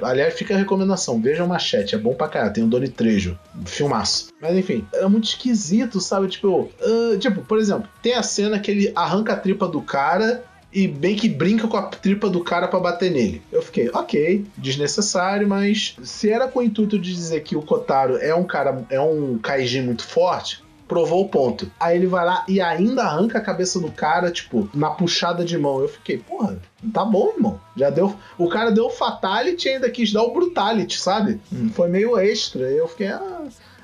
aliás, 0.02 0.34
fica 0.34 0.54
a 0.54 0.58
recomendação: 0.58 1.20
vejam 1.20 1.46
Machete, 1.46 1.94
é 1.94 1.98
bom 1.98 2.14
pra 2.14 2.28
caralho. 2.28 2.52
Tem 2.52 2.64
o 2.64 2.68
Doni 2.68 2.88
Trejo, 2.88 3.38
filmaço. 3.66 4.28
Mas 4.40 4.56
enfim, 4.56 4.86
era 4.92 5.08
muito 5.08 5.28
esquisito, 5.28 6.00
sabe? 6.00 6.28
Tipo, 6.28 6.70
uh, 6.80 7.18
tipo, 7.18 7.42
por 7.42 7.58
exemplo, 7.58 7.88
tem 8.02 8.14
a 8.14 8.22
cena 8.22 8.58
que 8.58 8.70
ele 8.70 8.92
arranca 8.94 9.34
a 9.34 9.36
tripa 9.36 9.68
do 9.68 9.82
cara 9.82 10.44
e 10.72 10.86
bem 10.86 11.16
que 11.16 11.28
brinca 11.28 11.66
com 11.66 11.76
a 11.76 11.82
tripa 11.82 12.28
do 12.28 12.44
cara 12.44 12.68
para 12.68 12.80
bater 12.80 13.10
nele. 13.10 13.42
Eu 13.50 13.62
fiquei, 13.62 13.90
ok, 13.92 14.44
desnecessário, 14.56 15.48
mas 15.48 15.96
se 16.02 16.30
era 16.30 16.46
com 16.46 16.60
o 16.60 16.62
intuito 16.62 16.98
de 16.98 17.14
dizer 17.14 17.40
que 17.42 17.56
o 17.56 17.62
Kotaro 17.62 18.16
é 18.18 18.34
um 18.34 18.44
cara, 18.44 18.84
é 18.90 19.00
um 19.00 19.38
Kaiji 19.38 19.80
muito 19.80 20.04
forte, 20.04 20.62
provou 20.88 21.22
o 21.22 21.28
ponto. 21.28 21.70
Aí 21.78 21.96
ele 21.96 22.06
vai 22.06 22.24
lá 22.24 22.44
e 22.48 22.60
ainda 22.60 23.04
arranca 23.04 23.38
a 23.38 23.42
cabeça 23.42 23.78
do 23.78 23.92
cara, 23.92 24.30
tipo, 24.30 24.68
na 24.74 24.90
puxada 24.90 25.44
de 25.44 25.56
mão. 25.58 25.80
Eu 25.80 25.88
fiquei, 25.88 26.18
porra, 26.18 26.58
tá 26.92 27.04
bom, 27.04 27.32
irmão. 27.36 27.60
Já 27.76 27.90
deu. 27.90 28.16
O 28.38 28.48
cara 28.48 28.70
deu 28.70 28.86
o 28.86 28.90
Fatality 28.90 29.68
e 29.68 29.72
ainda 29.72 29.90
quis 29.90 30.12
dar 30.12 30.22
o 30.22 30.32
Brutality, 30.32 30.98
sabe? 30.98 31.40
Hum. 31.52 31.70
Foi 31.74 31.88
meio 31.88 32.18
extra. 32.18 32.62
Eu 32.62 32.88
fiquei, 32.88 33.08
ah. 33.08 33.42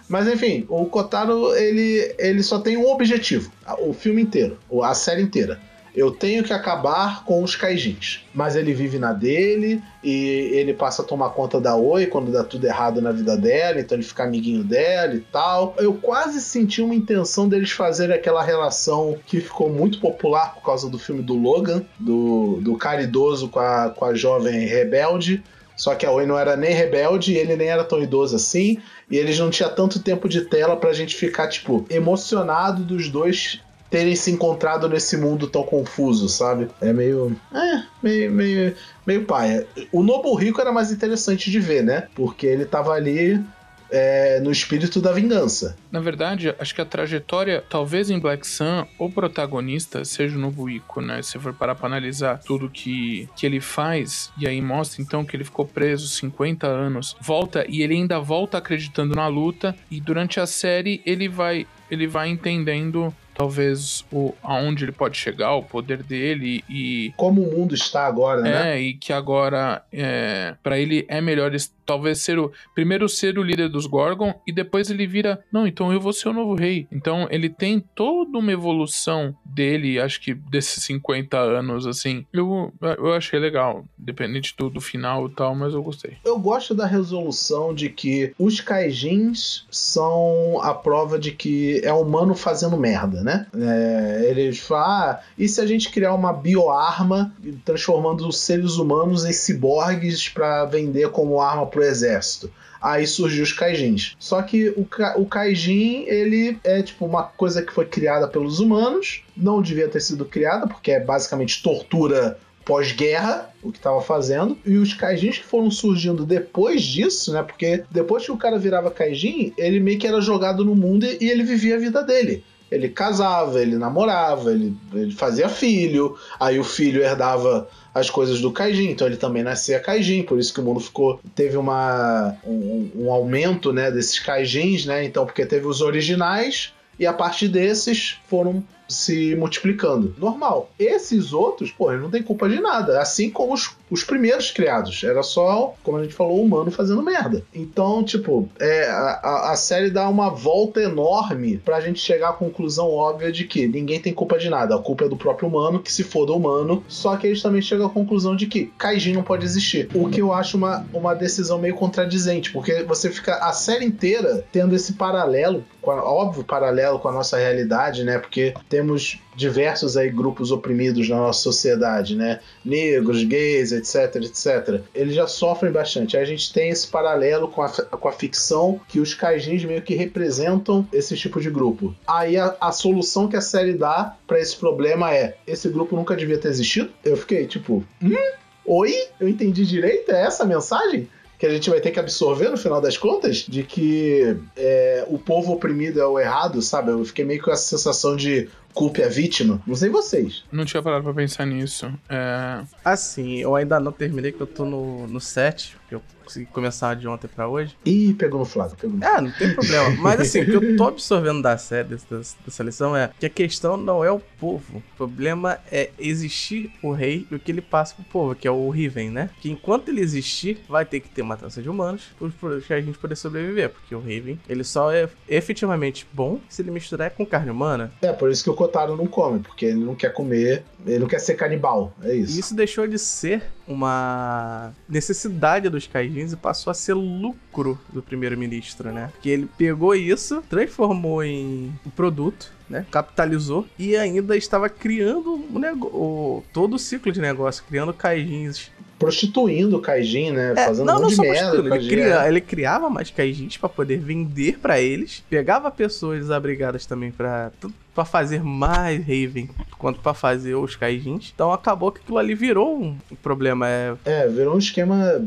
Mas 0.09 0.26
enfim, 0.26 0.66
o 0.68 0.84
Kotaro, 0.86 1.55
ele, 1.55 2.14
ele 2.18 2.42
só 2.42 2.59
tem 2.59 2.76
um 2.76 2.90
objetivo. 2.90 3.50
O 3.78 3.92
filme 3.92 4.22
inteiro, 4.22 4.59
a 4.82 4.94
série 4.94 5.22
inteira 5.22 5.61
eu 5.95 6.11
tenho 6.11 6.42
que 6.42 6.53
acabar 6.53 7.24
com 7.24 7.42
os 7.42 7.55
kaijins. 7.55 8.24
Mas 8.34 8.57
ele 8.57 8.74
vive 8.74 8.99
na 8.99 9.12
dele 9.12 9.80
e 10.03 10.51
ele 10.53 10.74
passa 10.74 11.03
a 11.03 11.05
tomar 11.05 11.30
conta 11.30 11.61
da 11.61 11.76
Oi 11.76 12.07
quando 12.07 12.32
dá 12.32 12.42
tudo 12.42 12.66
errado 12.66 13.01
na 13.01 13.12
vida 13.12 13.36
dela, 13.36 13.80
então 13.80 13.97
ele 13.97 14.05
fica 14.05 14.24
amiguinho 14.24 14.64
dela 14.64 15.14
e 15.14 15.20
tal. 15.20 15.74
Eu 15.78 15.95
quase 15.95 16.40
senti 16.40 16.82
uma 16.82 16.95
intenção 16.95 17.49
deles 17.49 17.70
fazerem 17.70 18.16
aquela 18.16 18.42
relação 18.42 19.16
que 19.24 19.40
ficou 19.40 19.70
muito 19.70 20.01
popular 20.01 20.55
por 20.55 20.62
causa 20.62 20.90
do 20.90 20.99
filme 20.99 21.22
do 21.22 21.34
Logan, 21.34 21.84
do, 21.99 22.59
do 22.61 22.76
cara 22.76 23.03
idoso 23.03 23.49
com 23.49 23.61
a, 23.61 23.90
com 23.90 24.05
a 24.05 24.14
jovem 24.14 24.66
rebelde. 24.66 25.45
Só 25.76 25.95
que 25.95 26.07
a 26.07 26.11
Oi 26.11 26.26
não 26.26 26.38
era 26.38 26.57
nem 26.57 26.72
rebelde 26.72 27.32
e 27.32 27.36
ele 27.36 27.55
nem 27.57 27.68
era 27.68 27.84
tão 27.84 28.03
idoso 28.03 28.34
assim. 28.34 28.78
E 29.09 29.16
eles 29.16 29.38
não 29.38 29.51
tinham 29.51 29.72
tanto 29.72 30.01
tempo 30.01 30.28
de 30.28 30.42
tela 30.42 30.76
pra 30.76 30.92
gente 30.92 31.14
ficar, 31.14 31.49
tipo, 31.49 31.84
emocionado 31.88 32.82
dos 32.82 33.09
dois 33.09 33.61
terem 33.95 34.16
se 34.16 34.32
encontrado 34.32 34.88
nesse 34.88 35.16
mundo 35.16 35.47
tão 35.47 35.62
confuso, 35.62 36.28
sabe? 36.28 36.66
É 36.80 36.92
meio. 36.92 37.36
É, 37.55 37.84
meio, 38.03 38.32
meio, 38.32 38.74
meio 39.07 39.24
paia. 39.24 39.68
O 39.92 40.03
Nobu 40.03 40.34
Rico 40.34 40.61
era 40.61 40.72
mais 40.72 40.90
interessante 40.90 41.49
de 41.49 41.61
ver, 41.61 41.84
né? 41.84 42.09
Porque 42.12 42.45
ele 42.45 42.64
tava 42.64 42.90
ali 42.90 43.40
é, 43.88 44.40
no 44.40 44.51
espírito 44.51 45.01
da 45.01 45.12
vingança. 45.12 45.76
Na 45.92 46.01
verdade, 46.01 46.53
acho 46.59 46.74
que 46.74 46.80
a 46.80 46.84
trajetória, 46.84 47.62
talvez 47.70 48.11
em 48.11 48.18
Black 48.18 48.45
Sun, 48.45 48.84
o 48.99 49.09
protagonista 49.09 50.05
seja 50.05 50.36
o 50.36 50.40
novo 50.40 50.68
Ico, 50.68 51.01
né? 51.01 51.22
Se 51.22 51.38
for 51.38 51.55
parar 51.55 51.76
pra 51.76 51.86
analisar 51.86 52.40
tudo 52.40 52.68
que, 52.68 53.28
que 53.36 53.47
ele 53.47 53.61
faz, 53.61 54.32
e 54.36 54.49
aí 54.49 54.61
mostra 54.61 55.03
então 55.03 55.24
que 55.24 55.36
ele 55.36 55.45
ficou 55.45 55.64
preso 55.64 56.09
50 56.09 56.66
anos, 56.66 57.16
volta 57.20 57.64
e 57.68 57.80
ele 57.80 57.95
ainda 57.95 58.18
volta 58.18 58.59
acreditando 58.59 59.14
na 59.14 59.28
luta, 59.28 59.72
e 59.88 60.01
durante 60.01 60.40
a 60.40 60.47
série 60.47 61.01
ele 61.07 61.28
vai 61.28 61.64
ele 61.90 62.07
vai 62.09 62.28
entendendo 62.28 63.14
talvez 63.35 64.05
o 64.12 64.35
aonde 64.43 64.85
ele 64.85 64.93
pode 64.93 65.16
chegar, 65.16 65.55
o 65.55 65.62
poder 65.62 66.03
dele 66.03 66.64
e 66.68 67.12
como 67.16 67.43
o 67.43 67.59
mundo 67.59 67.74
está 67.74 68.07
agora, 68.07 68.41
né? 68.41 68.74
É, 68.74 68.80
e 68.80 68.95
que 68.95 69.12
agora 69.12 69.82
é, 69.93 70.55
para 70.62 70.78
ele 70.78 71.05
é 71.09 71.20
melhor 71.20 71.51
talvez 71.85 72.20
ser 72.20 72.39
o 72.39 72.53
primeiro 72.74 73.09
ser 73.09 73.39
o 73.39 73.43
líder 73.43 73.68
dos 73.68 73.87
Gorgon 73.87 74.35
e 74.47 74.53
depois 74.53 74.91
ele 74.91 75.07
vira, 75.07 75.43
não, 75.53 75.66
então 75.66 75.93
eu 75.93 76.01
vou 76.01 76.12
ser 76.12 76.28
o 76.28 76.32
novo 76.32 76.55
rei. 76.55 76.87
Então 76.91 77.28
ele 77.30 77.49
tem 77.49 77.80
toda 77.95 78.39
uma 78.39 78.53
evolução 78.53 79.35
dele, 79.45 80.01
acho 80.01 80.20
que 80.20 80.35
desses 80.35 80.82
50 80.85 81.39
anos 81.39 81.87
assim. 81.87 82.24
Eu 82.32 82.72
eu 82.80 83.12
achei 83.12 83.39
legal, 83.39 83.85
dependente 83.97 84.55
do, 84.57 84.70
do 84.70 84.80
final 84.80 85.26
e 85.26 85.30
tal, 85.30 85.55
mas 85.55 85.74
eu 85.74 85.82
gostei. 85.82 86.16
Eu 86.24 86.39
gosto 86.39 86.74
da 86.74 86.87
resolução 86.87 87.74
de 87.74 87.89
que 87.89 88.35
os 88.39 88.61
Kaijins 88.61 89.66
são 89.70 90.61
a 90.62 90.74
prova 90.74 91.18
de 91.18 91.32
que 91.32 91.80
é 91.85 91.93
humano 91.93 92.35
fazendo 92.35 92.76
merda, 92.76 93.22
né? 93.25 93.47
É, 93.57 94.27
eles 94.31 94.59
falam, 94.59 94.85
ah, 94.85 95.20
e 95.39 95.49
se 95.49 95.61
a 95.61 95.66
gente 95.66 95.91
criar 95.91 96.14
uma 96.14 96.33
bioarma 96.33 97.35
transformando 97.64 98.29
os 98.29 98.39
seres 98.39 98.77
humanos 98.77 99.25
em 99.25 99.33
ciborgues 99.33 100.29
para 100.29 100.64
vender 100.66 101.11
como 101.11 101.41
arma 101.41 101.66
pro 101.66 101.83
exército? 101.83 102.53
Aí 102.81 103.07
surgiu 103.07 103.43
os 103.43 103.53
kaijins. 103.53 104.14
Só 104.18 104.43
que 104.43 104.68
o, 104.68 104.87
o 105.16 105.27
kaijin, 105.27 106.05
ele 106.07 106.59
é 106.62 106.83
tipo 106.83 107.07
uma 107.07 107.22
coisa 107.22 107.62
que 107.62 107.72
foi 107.72 107.87
criada 107.87 108.29
pelos 108.29 108.61
humanos, 108.61 109.25
não 109.35 109.62
devia 109.62 109.89
ter 109.89 110.01
sido 110.01 110.27
criada, 110.27 110.66
porque 110.66 110.91
é 110.91 111.01
basicamente 111.01 111.62
tortura 111.62 112.39
pós-guerra, 112.64 113.51
o 113.62 113.70
que 113.70 113.79
estava 113.79 114.01
fazendo, 114.01 114.57
e 114.64 114.77
os 114.77 114.95
kaijins 114.95 115.39
que 115.39 115.45
foram 115.45 115.70
surgindo 115.70 116.25
depois 116.25 116.83
disso, 116.83 117.33
né? 117.33 117.43
Porque 117.43 117.85
depois 117.91 118.25
que 118.25 118.33
o 118.33 118.37
cara 118.37 118.59
virava 118.59 118.91
kaijin, 118.91 119.53
ele 119.57 119.81
meio 119.81 119.99
que 119.99 120.07
era 120.07 120.20
jogado 120.20 120.64
no 120.64 120.75
mundo 120.75 121.05
e 121.05 121.31
ele 121.31 121.43
vivia 121.43 121.77
a 121.77 121.79
vida 121.79 122.03
dele. 122.03 122.45
Ele 122.71 122.89
casava, 122.89 123.61
ele 123.61 123.77
namorava, 123.77 124.51
ele, 124.51 124.75
ele 124.93 125.12
fazia 125.12 125.49
filho, 125.49 126.17
aí 126.41 126.59
o 126.59 126.65
filho 126.65 127.03
herdava 127.03 127.69
as 127.95 128.11
coisas 128.11 128.41
do 128.41 128.51
Kaijin, 128.51 128.91
então 128.91 129.07
ele 129.07 129.17
também 129.17 129.43
nascia 129.43 129.79
Kaijin, 129.79 130.25
por 130.25 130.39
isso 130.39 130.53
que 130.53 130.61
o 130.61 130.65
mundo 130.65 130.81
ficou 130.81 131.21
teve 131.35 131.57
uma 131.57 132.35
um, 132.45 132.91
um 132.97 133.12
aumento, 133.12 133.73
né, 133.73 133.91
desses 133.91 134.19
Kaijins, 134.19 134.85
né? 134.85 135.05
Então 135.05 135.25
porque 135.25 135.47
teve 135.47 135.67
os 135.67 135.81
originais 135.81 136.73
e 136.99 137.07
a 137.07 137.12
partir 137.12 137.49
desses 137.49 138.19
foram 138.29 138.65
se 138.89 139.35
multiplicando. 139.37 140.14
Normal. 140.18 140.70
Esses 140.78 141.32
outros, 141.32 141.70
pô, 141.70 141.91
eles 141.91 142.03
não 142.03 142.11
tem 142.11 142.22
culpa 142.22 142.49
de 142.49 142.61
nada. 142.61 143.01
Assim 143.01 143.30
como 143.30 143.55
os, 143.55 143.76
os 143.91 144.05
primeiros 144.05 144.51
criados. 144.51 145.03
Era 145.05 145.22
só, 145.22 145.74
como 145.82 145.99
a 145.99 146.03
gente 146.03 146.14
falou, 146.14 146.39
o 146.39 146.43
humano 146.43 146.70
fazendo 146.70 147.03
merda. 147.03 147.43
Então, 147.55 148.03
tipo, 148.03 148.49
é, 148.61 148.89
a, 148.89 149.53
a 149.53 149.57
série 149.57 149.91
dá 149.91 150.09
uma 150.09 150.30
volta 150.30 150.80
enorme 150.80 151.59
pra 151.59 151.80
gente 151.80 152.01
chegar 152.01 152.30
à 152.30 152.32
conclusão 152.32 152.91
óbvia 152.91 153.32
de 153.32 153.45
que 153.45 153.66
ninguém 153.66 154.01
tem 154.01 154.12
culpa 154.12 154.39
de 154.39 154.49
nada. 154.49 154.74
A 154.74 154.78
culpa 154.78 155.05
é 155.05 155.09
do 155.09 155.16
próprio 155.16 155.49
humano, 155.49 155.80
que 155.80 155.93
se 155.93 156.03
for 156.03 156.26
do 156.26 156.37
humano. 156.37 156.85
Só 156.89 157.16
que 157.16 157.26
eles 157.26 157.43
também 157.43 157.62
chegam 157.62 157.87
à 157.87 157.91
conclusão 157.91 158.37
de 158.37 158.47
que 158.47 158.66
Kaijin 158.78 159.12
não 159.12 159.22
pode 159.22 159.45
existir. 159.45 159.89
O 159.95 160.09
que 160.09 160.20
eu 160.20 160.32
acho 160.32 160.57
uma, 160.57 160.87
uma 160.93 161.14
decisão 161.14 161.59
meio 161.59 161.74
contradizente, 161.74 162.51
porque 162.51 162.82
você 162.82 163.11
fica 163.11 163.37
a 163.37 163.53
série 163.53 163.85
inteira 163.85 164.45
tendo 164.53 164.74
esse 164.74 164.95
paralelo, 164.95 165.64
óbvio 165.82 166.45
paralelo 166.45 166.99
com 166.99 167.09
a 167.09 167.12
nossa 167.12 167.37
realidade, 167.37 168.05
né? 168.05 168.18
Porque 168.18 168.55
temos 168.75 169.20
diversos 169.37 169.97
aí 169.97 170.11
grupos 170.11 170.51
oprimidos 170.51 171.09
na 171.09 171.14
nossa 171.14 171.41
sociedade, 171.41 172.16
né? 172.16 172.41
Negros, 172.64 173.22
gays, 173.22 173.70
etc, 173.70 174.16
etc. 174.16 174.83
Eles 174.93 175.14
já 175.14 175.29
sofrem 175.29 175.70
bastante. 175.70 176.16
Aí 176.16 176.25
a 176.25 176.27
gente 176.27 176.53
tem 176.53 176.70
esse 176.70 176.89
paralelo 176.89 177.47
com 177.47 177.62
a, 177.62 177.68
com 177.68 178.09
a 178.09 178.12
ficção 178.12 178.81
que 178.89 178.99
os 178.99 179.14
kaijins 179.14 179.64
meio 179.64 179.81
que 179.81 179.95
representam 179.95 180.85
esse 180.93 181.16
tipo 181.16 181.41
de 181.41 181.51
grupo. 181.51 181.95
Aí 182.05 182.37
a, 182.37 182.57
a 182.61 182.72
solução 182.72 183.29
que 183.29 183.37
a 183.37 183.41
série 183.41 183.75
dá 183.75 184.16
para 184.27 184.41
esse 184.41 184.57
problema 184.57 185.14
é: 185.14 185.37
esse 185.47 185.68
grupo 185.68 185.95
nunca 185.95 186.16
devia 186.16 186.37
ter 186.37 186.49
existido? 186.49 186.91
Eu 187.05 187.16
fiquei 187.16 187.47
tipo, 187.47 187.85
hum? 188.03 188.33
Oi? 188.66 188.93
Eu 189.20 189.29
entendi 189.29 189.64
direito? 189.64 190.11
É 190.11 190.27
essa 190.27 190.43
a 190.43 190.47
mensagem? 190.47 191.09
que 191.45 191.47
a 191.47 191.51
gente 191.51 191.68
vai 191.68 191.81
ter 191.81 191.91
que 191.91 192.01
absorver 192.01 192.49
no 192.49 192.57
final 192.57 192.81
das 192.81 192.97
contas, 192.97 193.39
de 193.39 193.62
que 193.62 194.37
é, 194.57 195.05
o 195.09 195.18
povo 195.18 195.53
oprimido 195.53 196.01
é 196.01 196.07
o 196.07 196.18
errado, 196.18 196.62
sabe? 196.62 196.91
Eu 196.91 197.05
fiquei 197.05 197.25
meio 197.25 197.43
com 197.43 197.51
essa 197.51 197.77
sensação 197.77 198.16
de 198.16 198.49
culpe 198.75 199.03
a 199.03 199.09
vítima. 199.09 199.62
Não 199.66 199.75
sei 199.75 199.89
vocês. 199.89 200.45
Não 200.51 200.64
tinha 200.64 200.83
parado 200.83 201.05
pra 201.05 201.14
pensar 201.14 201.47
nisso. 201.47 201.91
É... 202.09 202.62
Assim, 202.85 203.39
eu 203.39 203.55
ainda 203.55 203.79
não 203.79 203.93
terminei, 203.93 204.33
que 204.33 204.41
eu 204.41 204.47
tô 204.47 204.64
no, 204.64 205.07
no 205.07 205.20
7, 205.20 205.77
que 205.89 205.95
eu 205.95 206.03
consegui 206.25 206.47
começar 206.47 206.95
de 206.97 207.07
ontem 207.07 207.29
pra 207.29 207.47
hoje. 207.47 207.77
Ih, 207.85 208.14
pegou 208.14 208.41
no 208.41 208.45
flaco, 208.45 208.77
pegou 208.77 208.97
no 208.97 209.05
É, 209.05 209.20
não 209.20 209.31
tem 209.31 209.55
problema. 209.55 209.91
Mas 210.01 210.20
assim, 210.20 210.41
o 210.41 210.45
que 210.47 210.55
eu 210.55 210.77
tô 210.77 210.85
absorvendo 210.85 211.43
da 211.43 211.57
série, 211.57 211.89
dessa, 211.89 212.37
dessa 212.45 212.62
lição, 212.62 212.97
é 212.97 213.11
que 213.18 213.27
a 213.27 213.31
questão 213.31 213.77
não 213.77 214.03
é 214.03 214.11
o 214.11 214.18
povo. 214.18 214.79
O 214.79 214.97
problema 214.97 215.59
é 215.70 215.91
existir 215.99 216.72
o 216.83 216.93
rei 216.93 217.27
e 217.31 217.35
o 217.35 217.39
que 217.39 217.53
ele 217.53 217.61
passa 217.61 217.95
pro 217.95 218.05
povo, 218.05 218.35
que 218.35 218.49
é 218.49 218.51
o 218.51 218.70
Riven, 218.70 219.11
né? 219.11 219.31
Que 219.41 219.51
enquanto 219.51 219.89
ele 219.89 220.01
existir, 220.01 220.61
vai 220.68 220.85
ter 220.85 221.01
que 221.01 221.09
ter 221.09 221.22
matança 221.22 221.62
de 221.62 221.68
humanos 221.68 222.09
pra 222.41 222.77
a 222.77 222.81
gente 222.81 222.99
poder 222.99 223.16
sobreviver. 223.16 223.70
Porque 223.70 223.95
o 223.95 224.01
Riven, 224.01 224.39
ele 224.49 224.64
só 224.64 224.93
é 224.93 225.09
efetivamente 225.29 226.07
bom 226.12 226.41
se 226.49 226.62
ele 226.62 226.70
misturar 226.70 227.11
com 227.11 227.27
carne 227.27 227.51
humana. 227.51 227.93
É, 228.01 228.12
por 228.12 228.31
isso 228.31 228.43
que 228.43 228.51
o 228.51 228.55
Kotaro 228.65 228.97
não 228.97 229.07
come, 229.07 229.41
porque 229.41 229.67
ele 229.67 229.85
não 229.85 229.95
quer 229.95 230.11
comer, 230.11 230.65
ele 230.87 231.01
não 231.01 231.07
quer 231.07 231.19
ser 231.19 231.35
canibal, 231.35 231.93
é 232.03 232.15
isso. 232.15 232.41
Isso 232.41 232.55
deixou 232.55 232.87
de 232.87 232.99
ser 232.99 233.43
uma 233.69 234.73
necessidade 234.89 235.69
dos 235.69 235.87
kaijins 235.87 236.33
e 236.33 236.37
passou 236.37 236.71
a 236.71 236.75
ser 236.75 236.95
lucro 236.95 237.79
do 237.93 238.03
primeiro-ministro, 238.03 238.91
né? 238.91 239.12
Que 239.21 239.29
ele 239.29 239.49
pegou 239.59 239.95
isso, 239.95 240.43
transformou 240.49 241.23
em 241.23 241.73
um 241.85 241.91
produto, 241.91 242.51
né? 242.69 242.87
Capitalizou 242.91 243.67
e 243.79 243.97
ainda 243.97 244.35
estava 244.35 244.71
criando 244.71 245.35
o, 245.83 246.43
todo 246.51 246.77
o 246.77 246.79
ciclo 246.79 247.12
de 247.12 247.21
negócio, 247.21 247.65
criando 247.69 247.93
kaijins 247.93 248.71
prostituindo 248.97 249.77
o 249.77 249.81
Kaijin, 249.81 250.31
né? 250.31 250.53
É, 250.53 250.65
Fazendo 250.65 250.87
não, 250.87 250.99
um 250.99 251.03
monte 251.03 251.17
de 251.17 251.21
merda. 251.21 251.77
Ele, 251.77 251.89
cria, 251.89 252.25
é. 252.25 252.29
ele, 252.29 252.41
criava 252.41 252.89
mais 252.89 253.11
Kaijins 253.11 253.57
para 253.57 253.69
poder 253.69 253.99
vender 253.99 254.59
para 254.59 254.81
eles, 254.81 255.23
pegava 255.29 255.71
pessoas 255.71 256.21
desabrigadas 256.21 256.87
também 256.87 257.11
para 257.11 257.51
para 257.95 258.05
fazer 258.05 258.42
mais 258.42 259.01
Raven 259.01 259.49
quanto 259.78 260.01
para 260.01 260.14
fazer 260.14 260.55
os 260.55 260.76
Kaijins. 260.76 261.30
Então 261.34 261.53
acabou 261.53 261.92
que 261.92 262.01
aquilo 262.01 262.18
ali 262.18 262.34
virou 262.34 262.82
um 262.82 262.97
problema. 263.22 263.68
É, 263.68 263.97
é 264.05 264.28
virou 264.28 264.55
um 264.55 264.59
esquema 264.59 265.24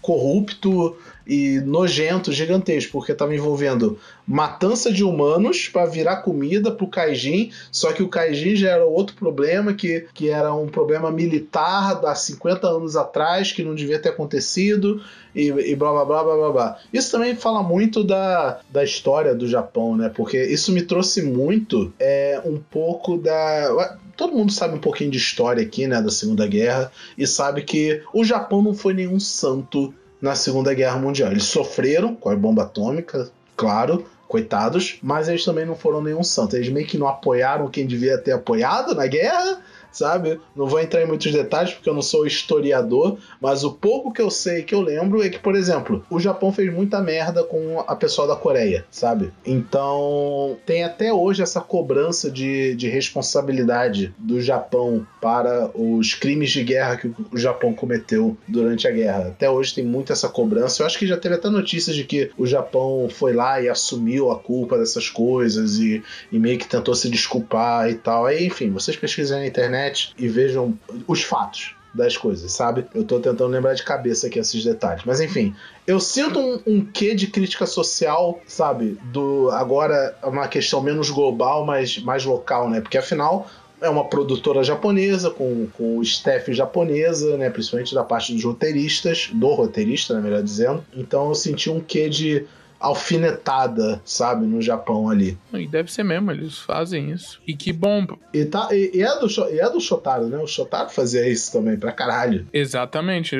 corrupto 0.00 0.96
e 1.26 1.60
nojento, 1.60 2.32
gigantesco, 2.32 2.92
porque 2.92 3.12
estava 3.12 3.34
envolvendo 3.34 3.98
matança 4.26 4.92
de 4.92 5.04
humanos 5.04 5.68
para 5.68 5.86
virar 5.86 6.16
comida 6.16 6.70
pro 6.70 6.86
Kaijin, 6.86 7.50
só 7.70 7.92
que 7.92 8.02
o 8.02 8.08
Kaijin 8.08 8.56
já 8.56 8.70
era 8.70 8.84
outro 8.84 9.16
problema, 9.16 9.74
que, 9.74 10.06
que 10.14 10.30
era 10.30 10.54
um 10.54 10.66
problema 10.66 11.10
militar 11.10 12.04
há 12.04 12.14
50 12.14 12.66
anos 12.66 12.96
atrás, 12.96 13.52
que 13.52 13.62
não 13.62 13.74
devia 13.74 13.98
ter 13.98 14.10
acontecido, 14.10 15.02
e, 15.34 15.48
e 15.48 15.74
blá 15.74 15.92
blá 15.92 16.04
blá 16.04 16.24
blá 16.24 16.36
blá 16.36 16.50
blá. 16.52 16.78
Isso 16.92 17.10
também 17.10 17.34
fala 17.34 17.62
muito 17.62 18.04
da, 18.04 18.60
da 18.70 18.84
história 18.84 19.34
do 19.34 19.48
Japão, 19.48 19.96
né? 19.96 20.08
Porque 20.08 20.42
isso 20.42 20.72
me 20.72 20.82
trouxe 20.82 21.22
muito 21.22 21.92
é, 21.98 22.40
um 22.44 22.58
pouco 22.58 23.16
da. 23.18 23.98
Todo 24.16 24.34
mundo 24.34 24.52
sabe 24.52 24.76
um 24.76 24.80
pouquinho 24.80 25.10
de 25.10 25.18
história 25.18 25.60
aqui, 25.60 25.88
né, 25.88 26.00
da 26.00 26.10
Segunda 26.10 26.46
Guerra, 26.46 26.92
e 27.18 27.26
sabe 27.26 27.62
que 27.62 28.00
o 28.12 28.22
Japão 28.22 28.62
não 28.62 28.72
foi 28.72 28.94
nenhum 28.94 29.18
santo 29.18 29.92
na 30.24 30.34
Segunda 30.34 30.72
Guerra 30.72 30.96
Mundial. 30.96 31.30
Eles 31.30 31.44
sofreram 31.44 32.14
com 32.14 32.30
a 32.30 32.34
bomba 32.34 32.62
atômica, 32.62 33.30
claro, 33.54 34.06
coitados, 34.26 34.98
mas 35.02 35.28
eles 35.28 35.44
também 35.44 35.66
não 35.66 35.76
foram 35.76 36.02
nenhum 36.02 36.24
santo. 36.24 36.56
Eles 36.56 36.70
meio 36.70 36.86
que 36.86 36.96
não 36.96 37.06
apoiaram 37.06 37.68
quem 37.68 37.86
devia 37.86 38.16
ter 38.16 38.32
apoiado 38.32 38.94
na 38.94 39.06
guerra 39.06 39.60
sabe? 39.94 40.40
Não 40.54 40.66
vou 40.66 40.80
entrar 40.80 41.02
em 41.02 41.06
muitos 41.06 41.32
detalhes 41.32 41.72
porque 41.72 41.88
eu 41.88 41.94
não 41.94 42.02
sou 42.02 42.26
historiador, 42.26 43.16
mas 43.40 43.64
o 43.64 43.72
pouco 43.72 44.12
que 44.12 44.20
eu 44.20 44.30
sei, 44.30 44.62
que 44.62 44.74
eu 44.74 44.80
lembro, 44.80 45.22
é 45.22 45.28
que, 45.28 45.38
por 45.38 45.54
exemplo, 45.54 46.04
o 46.10 46.18
Japão 46.18 46.52
fez 46.52 46.72
muita 46.72 47.00
merda 47.00 47.44
com 47.44 47.80
a 47.86 47.94
pessoa 47.94 48.26
da 48.26 48.36
Coreia, 48.36 48.84
sabe? 48.90 49.32
Então, 49.46 50.56
tem 50.66 50.82
até 50.82 51.12
hoje 51.12 51.42
essa 51.42 51.60
cobrança 51.60 52.30
de, 52.30 52.74
de 52.74 52.88
responsabilidade 52.88 54.12
do 54.18 54.40
Japão 54.40 55.06
para 55.20 55.70
os 55.74 56.14
crimes 56.14 56.50
de 56.50 56.64
guerra 56.64 56.96
que 56.96 57.08
o 57.32 57.38
Japão 57.38 57.72
cometeu 57.72 58.36
durante 58.48 58.88
a 58.88 58.90
guerra. 58.90 59.28
Até 59.28 59.48
hoje 59.48 59.74
tem 59.74 59.84
muito 59.84 60.12
essa 60.12 60.28
cobrança. 60.28 60.82
Eu 60.82 60.86
acho 60.86 60.98
que 60.98 61.06
já 61.06 61.16
teve 61.16 61.36
até 61.36 61.48
notícias 61.48 61.94
de 61.94 62.04
que 62.04 62.30
o 62.36 62.46
Japão 62.46 63.08
foi 63.08 63.32
lá 63.32 63.60
e 63.60 63.68
assumiu 63.68 64.30
a 64.30 64.38
culpa 64.38 64.76
dessas 64.76 65.08
coisas 65.08 65.78
e, 65.78 66.02
e 66.32 66.38
meio 66.38 66.58
que 66.58 66.66
tentou 66.66 66.94
se 66.94 67.08
desculpar 67.08 67.88
e 67.88 67.94
tal. 67.94 68.26
Aí, 68.26 68.46
enfim, 68.46 68.70
vocês 68.70 68.96
pesquisem 68.96 69.38
na 69.38 69.46
internet 69.46 69.83
internet 69.84 70.14
e 70.18 70.28
vejam 70.28 70.78
os 71.06 71.22
fatos 71.22 71.74
das 71.94 72.16
coisas, 72.16 72.50
sabe? 72.50 72.86
Eu 72.92 73.04
tô 73.04 73.20
tentando 73.20 73.46
lembrar 73.46 73.74
de 73.74 73.84
cabeça 73.84 74.26
aqui 74.26 74.38
esses 74.38 74.64
detalhes. 74.64 75.04
Mas 75.04 75.20
enfim, 75.20 75.54
eu 75.86 76.00
sinto 76.00 76.40
um, 76.40 76.60
um 76.66 76.84
quê 76.84 77.14
de 77.14 77.28
crítica 77.28 77.66
social, 77.66 78.40
sabe? 78.46 78.98
Do 79.12 79.48
agora 79.52 80.16
uma 80.24 80.48
questão 80.48 80.80
menos 80.82 81.08
global, 81.08 81.64
mas 81.64 81.98
mais 81.98 82.24
local, 82.24 82.68
né? 82.68 82.80
Porque 82.80 82.98
afinal 82.98 83.48
é 83.80 83.88
uma 83.88 84.04
produtora 84.08 84.64
japonesa, 84.64 85.30
com, 85.30 85.68
com 85.76 86.02
staff 86.02 86.52
japonesa, 86.52 87.36
né? 87.36 87.48
Principalmente 87.48 87.94
da 87.94 88.02
parte 88.02 88.32
dos 88.34 88.42
roteiristas, 88.42 89.30
do 89.32 89.48
roteirista, 89.54 90.14
né, 90.14 90.20
melhor 90.20 90.42
dizendo. 90.42 90.84
Então 90.92 91.28
eu 91.28 91.34
senti 91.34 91.70
um 91.70 91.80
quê 91.80 92.08
de 92.08 92.44
alfinetada, 92.84 94.00
sabe, 94.04 94.44
no 94.44 94.60
Japão 94.60 95.08
ali. 95.08 95.38
E 95.54 95.66
deve 95.66 95.90
ser 95.90 96.04
mesmo, 96.04 96.30
eles 96.30 96.58
fazem 96.58 97.10
isso. 97.10 97.40
E 97.46 97.56
que 97.56 97.72
bom. 97.72 98.06
E, 98.32 98.44
tá, 98.44 98.68
e, 98.72 98.90
e 98.94 99.02
é, 99.02 99.18
do, 99.18 99.26
e 99.50 99.58
é 99.58 99.70
do 99.70 99.80
Shotaro, 99.80 100.26
né? 100.26 100.38
O 100.38 100.46
Shotaro 100.46 100.90
fazia 100.90 101.26
isso 101.26 101.50
também, 101.50 101.78
pra 101.78 101.92
caralho. 101.92 102.46
Exatamente. 102.52 103.36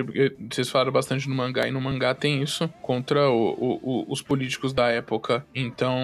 Vocês 0.50 0.70
falaram 0.70 0.92
bastante 0.92 1.28
no 1.28 1.34
mangá, 1.34 1.68
e 1.68 1.70
no 1.70 1.80
mangá 1.80 2.14
tem 2.14 2.42
isso 2.42 2.68
contra 2.80 3.28
o, 3.28 3.50
o, 3.50 3.80
o, 3.82 4.12
os 4.12 4.22
políticos 4.22 4.72
da 4.72 4.88
época. 4.88 5.44
Então, 5.54 5.94